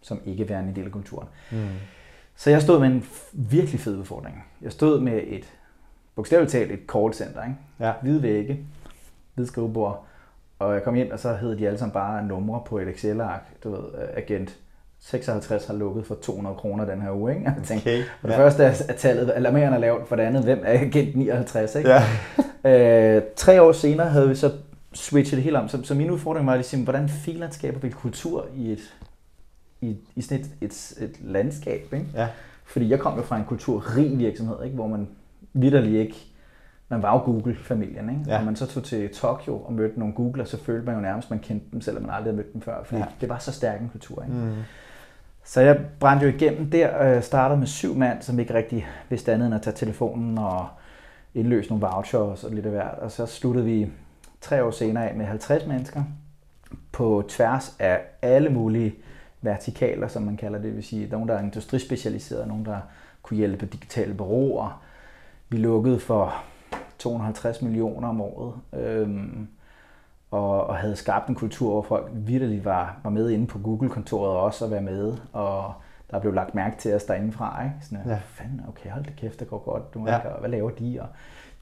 som 0.00 0.20
ikke 0.24 0.52
er 0.52 0.60
en 0.60 0.76
del 0.76 0.84
af 0.84 0.92
kulturen. 0.92 1.28
Mm. 1.52 1.68
Så 2.36 2.50
jeg 2.50 2.62
stod 2.62 2.80
med 2.80 2.88
en 2.88 3.04
virkelig 3.32 3.80
fed 3.80 3.96
udfordring. 3.96 4.44
Jeg 4.62 4.72
stod 4.72 5.00
med 5.00 5.20
et, 5.26 5.52
bogstaveligt 6.16 6.52
talt, 6.52 6.72
et 6.72 6.80
call 6.92 7.14
center. 7.14 7.42
Ikke? 7.42 7.56
Ja. 7.80 7.92
Hvide 8.02 8.22
vægge, 8.22 8.66
hvid 9.34 9.46
skrivebord, 9.46 10.06
og 10.58 10.74
jeg 10.74 10.82
kom 10.82 10.96
ind, 10.96 11.12
og 11.12 11.18
så 11.18 11.34
hed 11.34 11.56
de 11.56 11.66
alle 11.66 11.78
sammen 11.78 11.92
bare 11.92 12.24
numre 12.24 12.62
på 12.66 12.78
et 12.78 12.88
Excel-ark, 12.88 13.42
du 13.64 13.70
ved, 13.70 13.84
agent 14.16 14.56
56 15.00 15.66
har 15.66 15.74
lukket 15.74 16.06
for 16.06 16.14
200 16.14 16.56
kroner 16.56 16.84
den 16.84 17.02
her 17.02 17.10
uge. 17.12 17.34
Ikke? 17.34 17.44
Jeg 17.44 17.64
tænkte, 17.64 17.86
okay, 17.86 18.02
for 18.20 18.28
det 18.28 18.34
ja. 18.34 18.40
første 18.40 18.64
er 18.64 18.96
tallet 18.98 19.30
alarmerende 19.30 19.78
lavt, 19.78 20.08
for 20.08 20.16
det 20.16 20.22
andet, 20.22 20.44
hvem 20.44 20.62
er 20.64 20.80
agent 20.80 21.16
59? 21.16 21.74
Ikke? 21.74 21.90
Ja. 21.90 22.02
øh, 23.16 23.22
tre 23.36 23.62
år 23.62 23.72
senere 23.72 24.08
havde 24.08 24.28
vi 24.28 24.34
så 24.34 24.52
switchet 24.92 25.36
det 25.36 25.44
helt 25.44 25.56
om, 25.56 25.68
så, 25.68 25.82
så 25.82 25.94
min 25.94 26.10
udfordring 26.10 26.46
var 26.46 26.54
ligesom, 26.54 26.80
hvordan 26.80 27.08
filen 27.08 27.52
skaber 27.52 27.78
vi 27.78 27.90
kultur 27.90 28.46
i 28.56 28.72
et, 28.72 28.94
i, 29.80 29.96
i 30.16 30.22
sådan 30.22 30.40
et, 30.40 30.50
et, 30.60 30.92
et 31.00 31.16
landskab. 31.20 31.92
Ikke? 31.92 32.06
Ja. 32.14 32.28
Fordi 32.64 32.88
jeg 32.88 32.98
kom 32.98 33.16
jo 33.16 33.22
fra 33.22 33.36
en 33.36 33.44
kulturrig 33.44 34.18
virksomhed, 34.18 34.64
ikke? 34.64 34.74
hvor 34.74 34.86
man 34.86 35.08
vidderligt 35.54 35.96
ikke 35.96 36.34
man 36.88 37.02
var 37.02 37.12
jo 37.12 37.18
Google-familien, 37.18 38.10
ikke? 38.10 38.22
Ja. 38.26 38.38
Og 38.38 38.44
man 38.44 38.56
så 38.56 38.66
tog 38.66 38.84
til 38.84 39.14
Tokyo 39.14 39.58
og 39.58 39.72
mødte 39.72 39.98
nogle 39.98 40.14
Googler, 40.14 40.44
så 40.44 40.58
følte 40.58 40.86
man 40.86 40.94
jo 40.94 41.00
nærmest, 41.00 41.26
at 41.26 41.30
man 41.30 41.38
kendte 41.38 41.66
dem, 41.72 41.80
selvom 41.80 42.02
man 42.02 42.12
aldrig 42.12 42.24
havde 42.24 42.36
mødt 42.36 42.52
dem 42.52 42.60
før, 42.60 42.84
fordi 42.84 43.00
ja. 43.00 43.06
det 43.20 43.28
var 43.28 43.38
så 43.38 43.52
stærk 43.52 43.80
en 43.80 43.88
kultur. 43.88 44.22
Ikke? 44.22 44.34
Mm. 44.34 44.52
Så 45.44 45.60
jeg 45.60 45.80
brændte 46.00 46.26
jo 46.26 46.32
igennem 46.32 46.70
der, 46.70 46.88
og 46.88 47.24
startede 47.24 47.58
med 47.58 47.66
syv 47.66 47.94
mand, 47.94 48.22
som 48.22 48.38
ikke 48.38 48.54
rigtig 48.54 48.86
vidste 49.08 49.32
andet 49.32 49.46
end 49.46 49.54
at 49.54 49.62
tage 49.62 49.76
telefonen 49.76 50.38
og 50.38 50.66
indløse 51.34 51.68
nogle 51.68 51.86
vouchers 51.86 52.44
og 52.44 52.52
lidt 52.52 52.66
af 52.66 52.72
hvert. 52.72 52.98
Og 52.98 53.10
så 53.10 53.26
sluttede 53.26 53.66
vi 53.66 53.90
tre 54.40 54.64
år 54.64 54.70
senere 54.70 55.08
af 55.08 55.16
med 55.16 55.26
50 55.26 55.66
mennesker 55.66 56.02
på 56.92 57.24
tværs 57.28 57.76
af 57.78 58.00
alle 58.22 58.50
mulige 58.50 58.94
vertikaler, 59.42 60.08
som 60.08 60.22
man 60.22 60.36
kalder 60.36 60.58
det. 60.58 60.66
Det 60.66 60.74
vil 60.76 60.84
sige, 60.84 61.08
nogen, 61.08 61.28
der 61.28 61.34
er 61.34 61.42
industrispecialiseret, 61.42 62.48
nogen, 62.48 62.64
der 62.64 62.78
kunne 63.22 63.36
hjælpe 63.36 63.66
digitale 63.66 64.14
bureauer. 64.14 64.83
Vi 65.48 65.56
lukkede 65.56 66.00
for 66.00 66.44
250 66.98 67.62
millioner 67.62 68.08
om 68.08 68.20
året. 68.20 68.54
Øhm, 68.72 69.48
og, 70.30 70.66
og 70.66 70.76
havde 70.76 70.96
skabt 70.96 71.28
en 71.28 71.34
kultur, 71.34 71.70
hvor 71.70 71.82
folk 71.82 72.10
vidderligt 72.14 72.64
var, 72.64 73.00
var 73.04 73.10
med 73.10 73.30
inde 73.30 73.46
på 73.46 73.58
Google-kontoret 73.58 74.36
også 74.36 74.64
og 74.64 74.70
være 74.70 74.82
med, 74.82 75.16
og 75.32 75.72
der 76.10 76.18
blev 76.18 76.34
lagt 76.34 76.54
mærke 76.54 76.76
til 76.78 76.94
os 76.94 77.04
derindefra. 77.04 77.64
Ikke? 77.64 77.76
Sådan, 77.80 77.98
ja. 78.06 78.18
fanden, 78.24 78.62
okay, 78.68 78.90
hold 78.90 79.04
det 79.04 79.16
kæft, 79.16 79.40
det 79.40 79.48
går 79.48 79.58
godt, 79.58 79.94
du, 79.94 80.06
ja. 80.06 80.16
ikke? 80.16 80.28
hvad 80.40 80.50
laver 80.50 80.70
de? 80.70 80.98
Og 81.00 81.08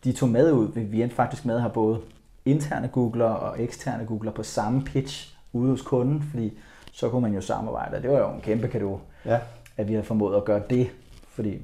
de 0.04 0.12
tog 0.12 0.28
med 0.28 0.52
ud, 0.52 0.72
vi 0.74 1.02
endte 1.02 1.16
faktisk 1.16 1.44
med 1.44 1.54
at 1.54 1.60
have 1.60 1.72
både 1.72 2.00
interne 2.44 2.88
Googler 2.88 3.28
og 3.28 3.62
eksterne 3.62 4.06
Googler 4.06 4.32
på 4.32 4.42
samme 4.42 4.82
pitch 4.84 5.36
ude 5.52 5.70
hos 5.70 5.82
kunden, 5.82 6.22
fordi 6.22 6.58
så 6.92 7.08
kunne 7.08 7.22
man 7.22 7.34
jo 7.34 7.40
samarbejde, 7.40 8.02
det 8.02 8.10
var 8.10 8.18
jo 8.18 8.30
en 8.30 8.40
kæmpe 8.40 8.68
kado, 8.68 9.00
ja. 9.24 9.38
at 9.76 9.88
vi 9.88 9.94
har 9.94 10.02
formået 10.02 10.36
at 10.36 10.44
gøre 10.44 10.62
det, 10.70 10.90
fordi 11.28 11.62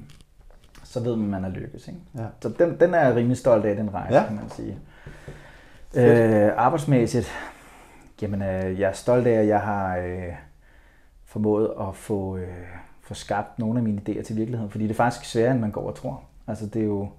så 0.89 0.99
ved 0.99 1.15
man, 1.15 1.25
at 1.25 1.41
man 1.41 1.51
er 1.51 1.55
lykkes. 1.55 1.87
Ikke? 1.87 1.99
Ja. 2.17 2.25
Så 2.41 2.49
den, 2.49 2.79
den 2.79 2.93
er 2.93 2.99
jeg 2.99 3.15
rimelig 3.15 3.37
stolt 3.37 3.65
af, 3.65 3.75
den 3.75 3.93
rejse, 3.93 4.15
ja. 4.15 4.25
kan 4.25 4.35
man 4.35 4.49
sige. 4.49 4.77
Øh, 5.95 6.51
arbejdsmæssigt, 6.57 7.31
jamen 8.21 8.41
øh, 8.41 8.79
jeg 8.79 8.89
er 8.89 8.93
stolt 8.93 9.27
af, 9.27 9.41
at 9.41 9.47
jeg 9.47 9.61
har 9.61 9.97
øh, 9.97 10.33
formået 11.25 11.71
at 11.79 11.95
få, 11.95 12.37
øh, 12.37 12.47
få 13.01 13.13
skabt 13.13 13.59
nogle 13.59 13.79
af 13.79 13.83
mine 13.83 14.01
idéer 14.09 14.23
til 14.23 14.35
virkeligheden, 14.35 14.71
fordi 14.71 14.83
det 14.83 14.91
er 14.91 14.95
faktisk 14.95 15.31
sværere, 15.31 15.51
end 15.51 15.59
man 15.59 15.71
går 15.71 15.87
og 15.87 15.95
tror. 15.95 16.21
Altså 16.47 16.65
det 16.65 16.81
er 16.81 16.85
jo, 16.85 17.09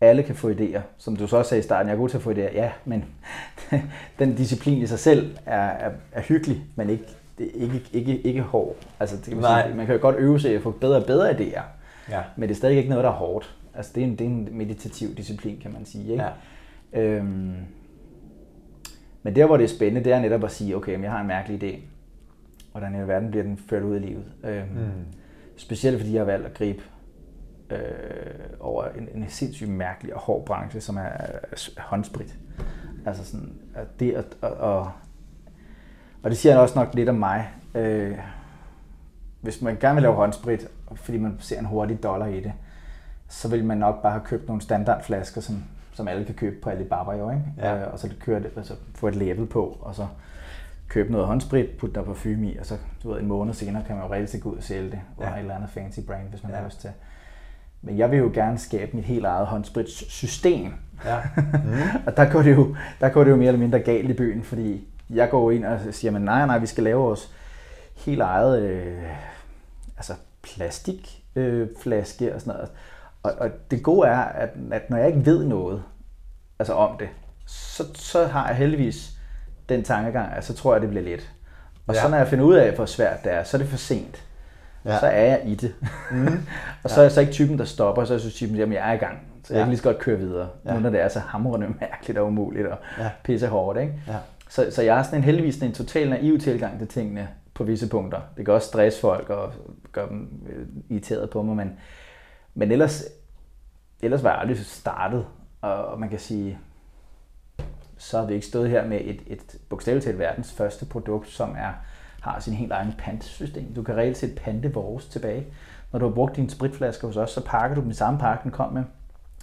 alle 0.00 0.22
kan 0.22 0.34
få 0.34 0.50
idéer, 0.50 0.80
som 0.98 1.16
du 1.16 1.26
så 1.26 1.36
også 1.36 1.48
sagde 1.48 1.60
i 1.60 1.62
starten, 1.62 1.88
jeg 1.88 1.94
er 1.94 1.98
god 1.98 2.08
til 2.08 2.16
at 2.16 2.22
få 2.22 2.32
idéer, 2.32 2.54
ja, 2.54 2.72
men 2.84 3.04
den 4.18 4.34
disciplin 4.34 4.82
i 4.82 4.86
sig 4.86 4.98
selv 4.98 5.36
er, 5.46 5.62
er, 5.62 5.90
er 6.12 6.22
hyggelig, 6.22 6.64
men 6.76 6.90
ikke, 6.90 7.04
det 7.38 7.46
er 7.46 7.62
ikke, 7.62 7.82
ikke, 7.92 8.20
ikke 8.20 8.42
hård. 8.42 8.76
Altså, 9.00 9.16
det 9.16 9.24
kan 9.24 9.36
man, 9.36 9.64
sige, 9.64 9.76
man 9.76 9.86
kan 9.86 9.94
jo 9.94 10.00
godt 10.00 10.16
øve 10.16 10.40
sig 10.40 10.54
at 10.54 10.62
få 10.62 10.70
bedre 10.70 10.96
og 10.96 11.06
bedre 11.06 11.30
idéer, 11.30 11.62
ja. 12.08 12.22
men 12.36 12.48
det 12.48 12.54
er 12.54 12.58
stadig 12.58 12.76
ikke 12.76 12.88
noget, 12.88 13.04
der 13.04 13.10
er 13.10 13.14
hårdt. 13.14 13.56
Altså, 13.74 13.92
det 13.94 14.00
er 14.00 14.06
en, 14.06 14.12
det 14.12 14.20
er 14.20 14.28
en 14.28 14.48
meditativ 14.52 15.14
disciplin, 15.14 15.58
kan 15.60 15.72
man 15.72 15.84
sige. 15.84 16.12
Ikke? 16.12 16.24
Ja. 16.92 17.00
Øhm, 17.00 17.54
men 19.22 19.36
der, 19.36 19.46
hvor 19.46 19.56
det 19.56 19.64
er 19.64 19.68
spændende, 19.68 20.04
det 20.04 20.12
er 20.12 20.20
netop 20.20 20.44
at 20.44 20.50
sige, 20.50 20.76
okay, 20.76 21.02
jeg 21.02 21.10
har 21.10 21.20
en 21.20 21.26
mærkelig 21.26 21.62
idé. 21.62 21.80
Hvordan 22.70 22.94
i 22.94 23.08
verden 23.08 23.30
bliver 23.30 23.44
den 23.44 23.56
ført 23.56 23.82
ud 23.82 23.96
i 23.96 23.98
livet? 23.98 24.24
Øhm, 24.44 24.68
mm. 24.68 24.90
Specielt 25.56 25.98
fordi 26.00 26.12
jeg 26.12 26.20
har 26.20 26.26
valgt 26.26 26.46
at 26.46 26.54
gribe 26.54 26.82
øh, 27.70 27.78
over 28.60 28.84
en, 28.84 29.08
en 29.14 29.24
sindssygt 29.28 29.70
mærkelig 29.70 30.14
og 30.14 30.20
hård 30.20 30.44
branche, 30.44 30.80
som 30.80 30.96
er, 30.96 31.00
er 31.00 31.80
håndsprit. 31.82 32.34
Altså 33.06 33.24
sådan, 33.24 33.52
at 33.74 34.00
det 34.00 34.12
at, 34.12 34.24
og, 34.40 34.50
og, 34.50 34.92
og 36.22 36.30
det 36.30 36.38
siger 36.38 36.56
også 36.56 36.78
nok 36.78 36.94
lidt 36.94 37.08
om 37.08 37.14
mig. 37.14 37.48
Øh, 37.74 38.18
hvis 39.42 39.62
man 39.62 39.76
gerne 39.80 39.94
vil 39.94 40.02
lave 40.02 40.14
håndsprit, 40.14 40.68
fordi 40.94 41.18
man 41.18 41.36
ser 41.40 41.58
en 41.58 41.64
hurtig 41.64 42.02
dollar 42.02 42.26
i 42.26 42.40
det, 42.40 42.52
så 43.28 43.48
vil 43.48 43.64
man 43.64 43.78
nok 43.78 44.02
bare 44.02 44.12
have 44.12 44.24
købt 44.24 44.46
nogle 44.46 44.62
standardflasker, 44.62 45.40
som 45.40 45.64
som 45.92 46.08
alle 46.08 46.24
kan 46.24 46.34
købe 46.34 46.56
på 46.62 46.70
Alibaba 46.70 47.12
jo, 47.12 47.30
ikke? 47.30 47.42
Ja. 47.58 47.76
Øh, 47.76 47.92
og 47.92 47.98
så 47.98 48.10
køre 48.20 48.40
det, 48.40 48.50
altså 48.56 48.74
få 48.94 49.08
et 49.08 49.14
label 49.14 49.46
på, 49.46 49.78
og 49.80 49.94
så 49.94 50.06
købe 50.88 51.12
noget 51.12 51.26
håndsprit, 51.26 51.70
putte 51.70 51.94
der 51.94 52.02
parfume 52.02 52.50
i, 52.50 52.56
og 52.56 52.66
så 52.66 52.76
du 53.02 53.12
ved, 53.12 53.20
en 53.20 53.26
måned 53.26 53.54
senere 53.54 53.82
kan 53.86 53.96
man 53.96 54.04
jo 54.04 54.12
rigtig 54.12 54.42
gå 54.42 54.50
ud 54.50 54.56
og 54.56 54.62
sælge 54.62 54.90
det 54.90 55.00
under 55.16 55.30
ja. 55.30 55.36
et 55.36 55.40
eller 55.40 55.54
andet 55.54 55.70
fancy 55.70 56.00
brand, 56.06 56.28
hvis 56.28 56.42
man 56.42 56.52
ja. 56.52 56.58
har 56.58 56.64
lyst 56.64 56.80
til. 56.80 56.90
Men 57.82 57.98
jeg 57.98 58.10
vil 58.10 58.18
jo 58.18 58.30
gerne 58.34 58.58
skabe 58.58 58.96
mit 58.96 59.04
helt 59.04 59.24
eget 59.24 59.46
håndspritssystem. 59.46 60.74
Ja. 61.04 61.18
Mm. 61.36 61.72
og 62.06 62.16
der 62.16 62.30
går, 62.30 62.42
det 62.42 62.56
jo, 62.56 62.76
der 63.00 63.08
går 63.08 63.24
det 63.24 63.30
jo 63.30 63.36
mere 63.36 63.48
eller 63.48 63.60
mindre 63.60 63.78
galt 63.78 64.10
i 64.10 64.12
byen, 64.12 64.42
fordi 64.42 64.88
jeg 65.10 65.30
går 65.30 65.50
ind 65.50 65.64
og 65.64 65.80
siger, 65.90 66.12
men 66.12 66.22
nej, 66.22 66.46
nej, 66.46 66.58
vi 66.58 66.66
skal 66.66 66.84
lave 66.84 67.02
vores 67.02 67.34
helt 67.96 68.20
eget 68.20 68.62
øh, 68.62 69.02
altså 70.02 70.14
plastikflaske 70.42 72.26
øh, 72.26 72.34
og 72.34 72.40
sådan 72.40 72.52
noget. 72.52 72.70
Og, 73.22 73.32
og 73.38 73.50
det 73.70 73.82
gode 73.82 74.08
er, 74.08 74.18
at, 74.18 74.50
at 74.72 74.90
når 74.90 74.96
jeg 74.96 75.06
ikke 75.06 75.26
ved 75.26 75.44
noget 75.44 75.82
altså 76.58 76.72
om 76.72 76.98
det, 76.98 77.08
så, 77.46 77.84
så 77.94 78.26
har 78.26 78.46
jeg 78.46 78.56
heldigvis 78.56 79.12
den 79.68 79.82
tankegang, 79.82 80.32
at 80.32 80.44
så 80.44 80.54
tror 80.54 80.74
jeg, 80.74 80.80
det 80.80 80.90
bliver 80.90 81.04
let. 81.04 81.30
Og 81.86 81.94
ja. 81.94 82.00
så 82.02 82.08
når 82.08 82.16
jeg 82.16 82.28
finder 82.28 82.44
ud 82.44 82.54
af, 82.54 82.72
hvor 82.72 82.86
svært 82.86 83.24
det 83.24 83.32
er, 83.32 83.44
så 83.44 83.56
er 83.56 83.58
det 83.58 83.68
for 83.68 83.76
sent. 83.76 84.24
Ja. 84.84 84.98
Så 84.98 85.06
er 85.06 85.24
jeg 85.24 85.42
i 85.44 85.54
det. 85.54 85.74
Mm. 86.10 86.26
og 86.84 86.90
så 86.90 87.00
er 87.00 87.04
jeg 87.04 87.12
så 87.12 87.20
ikke 87.20 87.32
typen, 87.32 87.58
der 87.58 87.64
stopper, 87.64 88.04
så 88.04 88.12
er 88.12 88.16
jeg 88.16 88.22
så 88.22 88.30
typen, 88.30 88.60
at 88.60 88.72
jeg 88.72 88.90
er 88.90 88.92
i 88.92 88.96
gang. 88.96 89.18
Så 89.44 89.54
jeg 89.54 89.58
ja. 89.58 89.64
kan 89.64 89.68
lige 89.68 89.78
så 89.78 89.84
godt 89.84 89.98
køre 89.98 90.18
videre, 90.18 90.48
ja. 90.64 90.74
nu 90.74 90.80
når 90.80 90.90
det 90.90 91.00
er 91.00 91.08
så 91.08 91.20
hamrende 91.20 91.66
mærkeligt 91.80 92.18
og 92.18 92.26
umuligt 92.26 92.66
og 92.66 92.78
ja. 92.98 93.10
pisse 93.24 93.46
hårdt. 93.46 93.80
Ikke? 93.80 93.94
Ja. 94.08 94.16
Så, 94.48 94.66
så 94.70 94.82
jeg 94.82 94.96
har 94.96 95.02
sådan 95.02 95.18
en, 95.18 95.24
heldigvis 95.24 95.56
en 95.56 95.72
total 95.72 96.10
naiv 96.10 96.38
tilgang 96.38 96.78
til 96.78 96.88
tingene 96.88 97.28
på 97.54 97.64
visse 97.64 97.88
punkter. 97.88 98.20
Det 98.36 98.44
kan 98.44 98.54
også 98.54 98.68
stresse 98.68 99.00
folk 99.00 99.30
og 99.30 99.52
gøre 99.92 100.08
dem 100.08 100.46
øh, 100.48 100.66
irriteret 100.88 101.30
på 101.30 101.42
mig, 101.42 101.56
men 101.56 101.72
Men 102.54 102.72
ellers, 102.72 103.04
ellers 104.02 104.22
var 104.22 104.30
jeg 104.30 104.38
aldrig 104.38 104.58
startet, 104.58 105.26
og, 105.60 105.84
og 105.86 106.00
man 106.00 106.08
kan 106.08 106.18
sige, 106.18 106.58
så 107.98 108.18
har 108.20 108.26
vi 108.26 108.34
ikke 108.34 108.46
stået 108.46 108.70
her 108.70 108.88
med 108.88 109.00
et, 109.02 109.22
et 109.26 109.56
bogstaveligt 109.68 110.04
talt 110.04 110.18
verdens 110.18 110.52
første 110.52 110.86
produkt, 110.86 111.28
som 111.28 111.50
er, 111.50 111.72
har 112.20 112.40
sin 112.40 112.54
helt 112.54 112.72
egen 112.72 112.94
pantsystem. 112.98 113.74
Du 113.74 113.82
kan 113.82 113.96
reelt 113.96 114.16
set 114.16 114.38
pante 114.44 114.72
vores 114.74 115.06
tilbage. 115.08 115.46
Når 115.92 115.98
du 115.98 116.06
har 116.08 116.14
brugt 116.14 116.36
dine 116.36 116.50
spritflasker 116.50 117.06
hos 117.06 117.16
os, 117.16 117.30
så 117.30 117.44
pakker 117.46 117.74
du 117.74 117.80
dem 117.80 117.90
i 117.90 117.94
samme 117.94 118.18
pakke, 118.20 118.42
den 118.42 118.50
kom 118.50 118.72
med. 118.72 118.82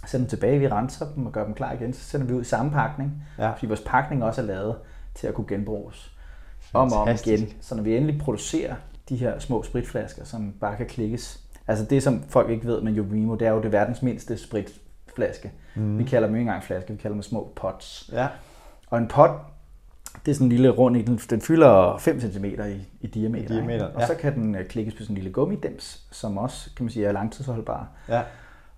Sender 0.06 0.24
dem 0.24 0.28
tilbage, 0.30 0.58
vi 0.58 0.68
renser 0.68 1.06
dem 1.14 1.26
og 1.26 1.32
gør 1.32 1.44
dem 1.44 1.54
klar 1.54 1.72
igen. 1.72 1.92
Så 1.92 2.00
sender 2.00 2.26
vi 2.26 2.32
ud 2.32 2.40
i 2.40 2.44
samme 2.44 2.70
pakning, 2.72 3.22
Ja. 3.38 3.50
fordi 3.52 3.66
vores 3.66 3.82
pakning 3.86 4.24
også 4.24 4.42
er 4.42 4.46
lavet 4.46 4.76
til 5.14 5.26
at 5.26 5.34
kunne 5.34 5.46
genbruges 5.48 6.16
om 6.72 6.92
og 6.92 6.98
om 7.00 7.06
Fantastisk. 7.06 7.42
igen. 7.42 7.56
Så 7.60 7.74
når 7.74 7.82
vi 7.82 7.96
endelig 7.96 8.20
producerer 8.20 8.74
de 9.10 9.16
her 9.16 9.38
små 9.38 9.62
spritflasker, 9.62 10.24
som 10.24 10.54
bare 10.60 10.76
kan 10.76 10.86
klikkes. 10.86 11.40
Altså 11.68 11.84
det, 11.84 12.02
som 12.02 12.22
folk 12.28 12.50
ikke 12.50 12.66
ved 12.66 12.80
med 12.80 12.92
Jovimo, 12.92 13.34
det 13.34 13.48
er 13.48 13.52
jo 13.52 13.62
det 13.62 13.72
verdens 13.72 14.02
mindste 14.02 14.38
spritflaske. 14.38 15.52
Mm. 15.74 15.98
Vi 15.98 16.04
kalder 16.04 16.28
dem 16.28 16.36
ikke 16.36 16.40
engang 16.40 16.64
flasker, 16.64 16.94
vi 16.94 17.00
kalder 17.00 17.14
dem 17.14 17.22
små 17.22 17.52
pots. 17.56 18.10
Ja. 18.12 18.28
Og 18.86 18.98
en 18.98 19.08
pot, 19.08 19.30
det 20.24 20.30
er 20.30 20.34
sådan 20.34 20.46
en 20.46 20.52
lille 20.52 20.68
rund, 20.68 21.04
den, 21.06 21.16
den 21.16 21.40
fylder 21.40 21.98
5 21.98 22.20
cm 22.20 22.44
i, 22.44 22.48
i 23.00 23.06
diameter. 23.06 23.54
I 23.54 23.56
diameter, 23.56 23.86
ikke? 23.86 23.96
Og 23.96 24.00
ja. 24.00 24.06
så 24.06 24.14
kan 24.14 24.34
den 24.34 24.54
øh, 24.54 24.66
klikkes 24.66 24.94
på 24.94 25.02
sådan 25.02 25.12
en 25.12 25.22
lille 25.22 25.32
gummidims, 25.32 26.06
som 26.10 26.38
også 26.38 26.70
kan 26.76 26.84
man 26.84 26.90
sige, 26.90 27.06
er 27.06 27.12
langtidsholdbar. 27.12 27.88
Ja. 28.08 28.22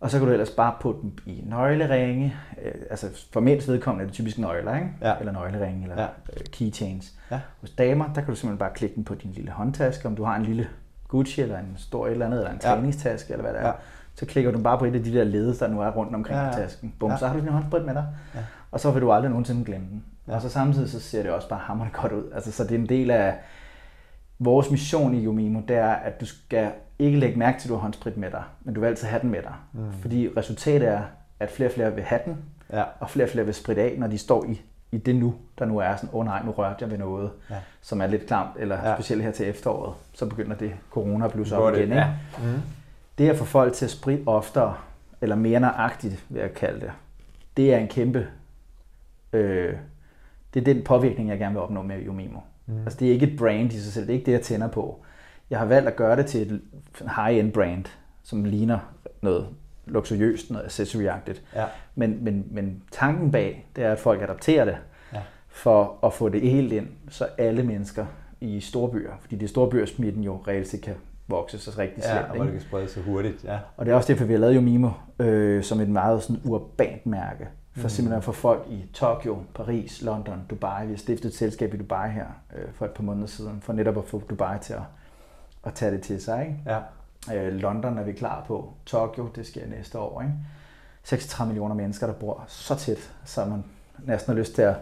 Og 0.03 0.11
så 0.11 0.19
kan 0.19 0.27
du 0.27 0.33
ellers 0.33 0.51
bare 0.51 0.75
putte 0.81 1.01
dem 1.03 1.13
i 1.27 1.43
nøgleringe. 1.47 2.35
Øh, 2.65 2.73
altså 2.91 3.07
for 3.33 3.41
mænds 3.41 3.69
vedkommende 3.69 4.03
er 4.03 4.07
det 4.07 4.15
typisk 4.15 4.39
nøgler, 4.39 4.75
ikke? 4.75 4.89
Ja. 5.03 5.15
Eller 5.21 5.33
nøgleringe, 5.33 5.83
eller 5.83 6.03
Ja. 6.03 6.09
keychains. 6.53 7.13
Ja. 7.31 7.41
Hos 7.61 7.71
damer, 7.71 8.05
der 8.05 8.15
kan 8.15 8.25
du 8.31 8.35
simpelthen 8.35 8.59
bare 8.59 8.71
klikke 8.75 8.95
den 8.97 9.05
på 9.05 9.15
din 9.15 9.31
lille 9.33 9.51
håndtaske. 9.51 10.09
Om 10.09 10.17
du 10.17 10.25
har 10.25 10.37
en 10.37 10.43
lille 10.43 10.69
Gucci, 11.09 11.41
eller 11.41 11.59
en 11.59 11.75
stor 11.77 12.07
et 12.07 12.13
eller 12.13 12.27
andet, 12.27 12.39
eller 12.39 12.51
en 12.53 12.61
Ja. 12.65 12.69
træningstaske, 12.69 13.33
eller 13.33 13.43
hvad 13.43 13.53
det 13.53 13.61
er. 13.63 13.67
Ja. 13.67 13.73
Så 14.15 14.27
klikker 14.27 14.51
du 14.53 14.63
bare 14.63 14.79
på 14.79 14.85
et 14.85 14.95
af 14.95 15.03
de 15.05 15.13
der 15.15 15.25
led, 15.25 15.55
der 15.55 15.69
nu 15.69 15.81
er 15.81 15.91
rundt 15.91 16.15
omkring 16.15 16.39
Ja, 16.41 16.47
ja, 16.47 16.53
tasken. 16.53 16.95
Bum, 17.01 17.11
Ja. 17.11 17.17
så 17.17 17.27
har 17.27 17.35
du 17.35 17.41
din 17.41 17.49
håndsprit 17.49 17.85
med 17.85 17.95
dig. 17.95 18.07
Ja. 18.35 18.41
Og 18.71 18.81
så 18.81 18.91
vil 18.91 19.03
du 19.03 19.13
aldrig 19.13 19.31
nogensinde 19.31 19.65
glemme 19.65 19.87
den. 19.91 20.05
Ja. 20.29 20.35
Og 20.35 20.43
så 20.43 20.49
samtidig 20.49 20.91
så 20.91 21.01
ser 21.01 21.23
det 21.23 21.31
også 21.33 21.49
bare 21.49 21.61
hammerende 21.63 21.97
godt 21.97 22.13
ud. 22.13 22.25
Altså, 22.35 22.53
så 22.53 22.65
det 22.65 22.73
er 22.73 22.79
en 22.79 22.89
del 22.89 23.11
af 23.11 23.35
vores 24.39 24.71
mission 24.71 25.15
i 25.15 25.25
Yomimo, 25.25 25.61
det 25.69 25.77
er, 25.77 25.91
at 25.93 26.21
du 26.21 26.27
skal 26.27 26.71
ikke 27.05 27.19
lægge 27.19 27.39
mærke 27.39 27.61
til, 27.61 27.69
at 27.69 27.71
du 27.71 27.75
har 27.75 27.81
håndsprit 27.83 28.17
med 28.17 28.31
dig, 28.31 28.43
men 28.65 28.75
du 28.75 28.81
vil 28.81 28.87
altid 28.87 29.07
have 29.09 29.23
den 29.23 29.31
med 29.31 29.43
dig. 29.43 29.55
Mm. 29.73 29.93
Fordi 30.01 30.29
resultatet 30.37 30.89
er, 30.89 31.03
at 31.41 31.51
flere 31.51 31.69
og 31.69 31.73
flere 31.73 31.95
vil 31.95 32.05
have 32.05 32.21
den, 32.25 32.37
Ja. 32.73 32.83
og 33.01 33.11
flere 33.11 33.27
og 33.27 33.31
flere 33.31 33.45
vil 33.45 33.55
spritte 33.55 33.83
af, 33.83 33.95
når 33.99 34.07
de 34.07 34.19
står 34.19 34.45
i, 34.45 34.61
i 34.93 34.99
det 34.99 35.17
nu, 35.17 35.35
der 35.59 35.65
nu 35.65 35.79
er 35.79 35.97
sådan, 35.97 36.09
åh 36.13 36.21
oh, 36.21 36.25
nej, 36.27 36.43
nu 36.45 36.51
rørte 36.51 36.77
jeg 36.81 36.91
ved 36.91 36.99
noget, 36.99 37.31
Ja. 37.51 37.55
som 37.81 38.01
er 38.01 38.07
lidt 38.07 38.27
klamt, 38.27 38.51
eller 38.59 38.89
Ja. 38.89 38.95
specielt 38.97 39.23
her 39.23 39.31
til 39.31 39.49
efteråret, 39.49 39.95
så 40.15 40.27
begynder 40.27 40.57
det 40.57 40.73
corona 40.91 41.25
at 41.25 41.33
blusse 41.33 41.55
Hvor 41.55 41.67
op 41.69 41.73
igen. 41.75 41.83
Ikke? 41.83 41.95
ja. 41.95 42.07
Mm. 42.39 42.61
Det 43.19 43.29
at 43.31 43.37
få 43.37 43.45
folk 43.45 43.73
til 43.73 43.85
at 43.85 43.91
spritte 43.91 44.23
oftere, 44.27 44.75
eller 45.21 45.37
mere 45.37 45.61
nøjagtigt, 45.61 46.25
vil 46.29 46.41
jeg 46.41 46.55
kalde 46.55 46.81
det, 46.81 46.91
det 47.57 47.75
er 47.75 47.79
en 47.79 47.89
kæmpe... 47.89 48.27
Øh, 49.33 49.75
det 50.55 50.61
er 50.61 50.65
den 50.75 50.85
påvirkning, 50.85 51.29
jeg 51.29 51.39
gerne 51.39 51.55
vil 51.55 51.63
opnå 51.63 51.83
med 51.83 51.97
Yomimo. 52.07 52.39
Mm. 52.67 52.83
Altså, 52.83 52.99
det 52.99 53.09
er 53.09 53.13
ikke 53.13 53.27
et 53.27 53.39
brand 53.39 53.73
i 53.73 53.79
sig 53.81 53.93
selv, 53.93 54.07
det 54.07 54.13
er 54.13 54.15
ikke 54.19 54.27
det, 54.27 54.33
jeg 54.33 54.43
tænder 54.43 54.69
på. 54.69 55.05
Jeg 55.51 55.59
har 55.59 55.67
valgt 55.67 55.89
at 55.89 55.97
gøre 55.97 56.17
det 56.17 56.27
til 56.27 56.53
et 56.53 56.61
high-end 57.17 57.53
brand, 57.53 57.85
som 58.23 58.45
ligner 58.45 58.79
noget 59.23 59.47
luksuriøst, 59.87 60.51
noget 60.51 60.65
accessory-agtigt. 60.65 61.41
Ja. 61.55 61.65
Men, 61.95 62.25
men, 62.25 62.45
men 62.51 62.83
tanken 62.93 63.31
bag, 63.31 63.67
det 63.77 63.85
er, 63.85 63.93
at 63.93 63.99
folk 63.99 64.23
adapterer 64.23 64.65
det, 64.65 64.77
Ja. 65.13 65.21
for 65.49 65.99
at 66.07 66.13
få 66.13 66.29
det 66.29 66.41
helt 66.41 66.73
ind, 66.73 66.87
så 67.11 67.27
alle 67.39 67.63
mennesker 67.63 68.07
i 68.41 68.61
store 68.61 68.91
byer, 68.91 69.13
fordi 69.21 69.37
det 69.37 69.43
er 69.45 69.49
store 69.49 69.71
byer, 69.71 69.87
smitten 69.87 70.25
jo 70.25 70.37
reelt 70.49 70.69
set 70.69 70.81
kan 70.81 70.95
vokse 71.29 71.59
så 71.59 71.71
rigtig 71.79 72.03
Ja, 72.05 72.13
slemt. 72.13 72.29
og 72.29 72.35
ikke? 72.35 72.37
hvor 72.37 72.45
det 72.45 72.53
kan 72.53 72.61
sprede 72.69 72.89
sig 72.89 73.03
hurtigt. 73.03 73.45
Ja. 73.45 73.59
Og 73.77 73.87
det 73.87 73.93
er 73.93 73.97
også 73.97 74.13
derfor, 74.13 74.25
vi 74.25 74.33
har 74.33 74.41
lavet 74.41 74.55
Yomimo 74.57 74.91
øh, 75.19 75.63
som 75.63 75.81
et 75.81 75.89
meget 75.89 76.23
sådan 76.23 76.41
urbant 76.45 77.07
mærke. 77.07 77.49
For 77.77 77.83
mm. 77.83 77.89
simpelthen 77.89 78.23
få 78.23 78.33
folk 78.33 78.67
i 78.71 78.85
Tokyo, 78.93 79.39
Paris, 79.55 80.03
London, 80.03 80.43
Dubai. 80.51 80.87
Vi 80.87 80.93
har 80.93 80.99
stiftet 80.99 81.29
et 81.29 81.35
selskab 81.35 81.75
i 81.75 81.77
Dubai 81.77 82.11
her 82.11 82.27
øh, 82.57 82.65
for 82.75 82.85
et 82.85 82.91
par 82.91 83.03
måneder 83.03 83.27
siden, 83.27 83.61
for 83.61 83.73
netop 83.73 83.99
at 83.99 84.05
få 84.05 84.23
Dubai 84.31 84.59
til 84.59 84.73
at, 84.73 84.81
at 85.65 85.75
tage 85.75 85.93
det 85.93 86.01
til 86.03 86.23
sig. 86.23 86.41
Ikke? 86.43 86.59
Ja. 86.67 86.79
Øh, 87.47 87.55
London 87.55 87.99
er 87.99 88.03
vi 88.03 88.13
klar 88.13 88.45
på. 88.47 88.73
Tokyo, 88.87 89.29
det 89.37 89.47
sker 89.47 89.67
næste 89.67 89.99
år. 89.99 90.21
Ikke? 90.23 90.35
36 91.03 91.49
millioner 91.49 91.75
mennesker, 91.75 92.07
der 92.07 92.15
bor 92.15 92.45
så 92.49 92.75
tæt, 92.75 93.13
så 93.25 93.45
man 93.45 93.65
næsten 94.05 94.33
har 94.35 94.39
lyst 94.41 94.55
til 94.55 94.63
at, 94.63 94.75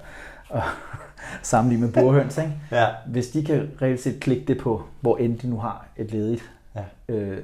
at 0.51 0.62
sammenligne 1.43 1.87
med 1.87 1.95
burhøns. 1.95 2.38
Ikke? 2.38 2.53
Ja. 2.71 2.87
Hvis 3.07 3.29
de 3.29 3.45
kan 3.45 3.71
reelt 3.83 4.01
set 4.01 4.21
klikke 4.21 4.45
det 4.47 4.59
på, 4.59 4.83
hvor 5.01 5.16
end 5.16 5.38
de 5.38 5.51
nu 5.51 5.59
har 5.59 5.87
et 5.97 6.11
ledigt, 6.11 6.51
Ja. 6.75 6.85
øh, 7.14 7.38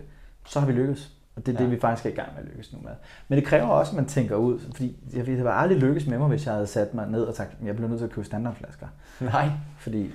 så 0.46 0.60
har 0.60 0.66
vi 0.66 0.72
lykkes. 0.72 1.12
Og 1.36 1.46
det 1.46 1.54
er 1.54 1.58
Ja. 1.58 1.64
det, 1.64 1.72
vi 1.76 1.80
faktisk 1.80 2.06
er 2.06 2.10
i 2.10 2.14
gang 2.14 2.28
med 2.34 2.42
at 2.42 2.48
lykkes 2.48 2.72
nu 2.72 2.78
med. 2.82 2.90
Men 3.28 3.38
det 3.38 3.46
kræver 3.46 3.66
også, 3.66 3.90
at 3.92 3.96
man 3.96 4.06
tænker 4.06 4.36
ud, 4.36 4.58
fordi 4.60 4.96
jeg 5.14 5.26
ville 5.26 5.52
aldrig 5.52 5.78
lykkes 5.78 6.06
med 6.06 6.18
mig, 6.18 6.28
hvis 6.28 6.46
jeg 6.46 6.54
havde 6.54 6.66
sat 6.66 6.94
mig 6.94 7.08
ned 7.08 7.22
og 7.22 7.34
sagt, 7.34 7.50
at 7.60 7.66
jeg 7.66 7.74
bliver 7.76 7.88
nødt 7.88 7.98
til 8.00 8.06
at 8.06 8.12
købe 8.12 8.24
standardflasker. 8.26 8.86
Nej. 9.20 9.50
Fordi 9.78 10.10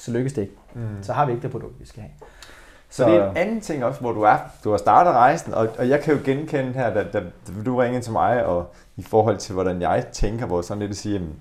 så 0.00 0.10
lykkes 0.12 0.32
det 0.32 0.42
ikke. 0.42 0.54
Mm. 0.74 1.02
Så 1.02 1.12
har 1.12 1.26
vi 1.26 1.32
ikke 1.32 1.42
det 1.42 1.50
produkt, 1.50 1.80
vi 1.80 1.86
skal 1.86 2.02
have. 2.02 2.12
Så 2.92 3.04
det 3.08 3.14
er 3.16 3.30
en 3.30 3.36
anden 3.36 3.60
ting 3.60 3.84
også, 3.84 4.00
hvor 4.00 4.12
du 4.12 4.22
er. 4.22 4.36
Du 4.64 4.70
har 4.70 4.76
startet 4.76 5.12
rejsen, 5.12 5.54
og, 5.54 5.68
og 5.78 5.88
jeg 5.88 6.00
kan 6.00 6.14
jo 6.14 6.20
genkende 6.24 6.72
her, 6.72 6.94
da, 6.94 7.02
da, 7.12 7.22
du 7.66 7.76
ringede 7.76 8.02
til 8.04 8.12
mig, 8.12 8.44
og 8.46 8.74
i 8.96 9.02
forhold 9.02 9.36
til, 9.36 9.54
hvordan 9.54 9.80
jeg 9.82 10.06
tænker, 10.12 10.46
hvor 10.46 10.62
sådan 10.62 10.78
lidt 10.78 10.90
at 10.90 10.96
sige, 10.96 11.14
jamen, 11.14 11.34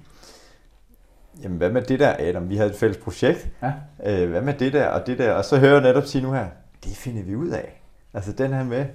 jamen 1.43 1.57
hvad 1.57 1.69
med 1.69 1.81
det 1.81 1.99
der, 1.99 2.15
Adam? 2.19 2.49
Vi 2.49 2.57
havde 2.57 2.69
et 2.69 2.75
fælles 2.75 2.97
projekt. 2.97 3.47
Ja. 3.61 3.73
Øh, 4.05 4.29
hvad 4.29 4.41
med 4.41 4.53
det 4.53 4.73
der 4.73 4.87
og 4.87 5.07
det 5.07 5.17
der? 5.17 5.31
Og 5.33 5.45
så 5.45 5.57
hører 5.57 5.73
jeg 5.73 5.81
netop 5.81 6.05
sige 6.05 6.23
nu 6.23 6.31
her, 6.31 6.45
det 6.83 6.97
finder 6.97 7.23
vi 7.23 7.35
ud 7.35 7.49
af. 7.49 7.81
Altså 8.13 8.31
den 8.31 8.53
her 8.53 8.63
med, 8.63 8.85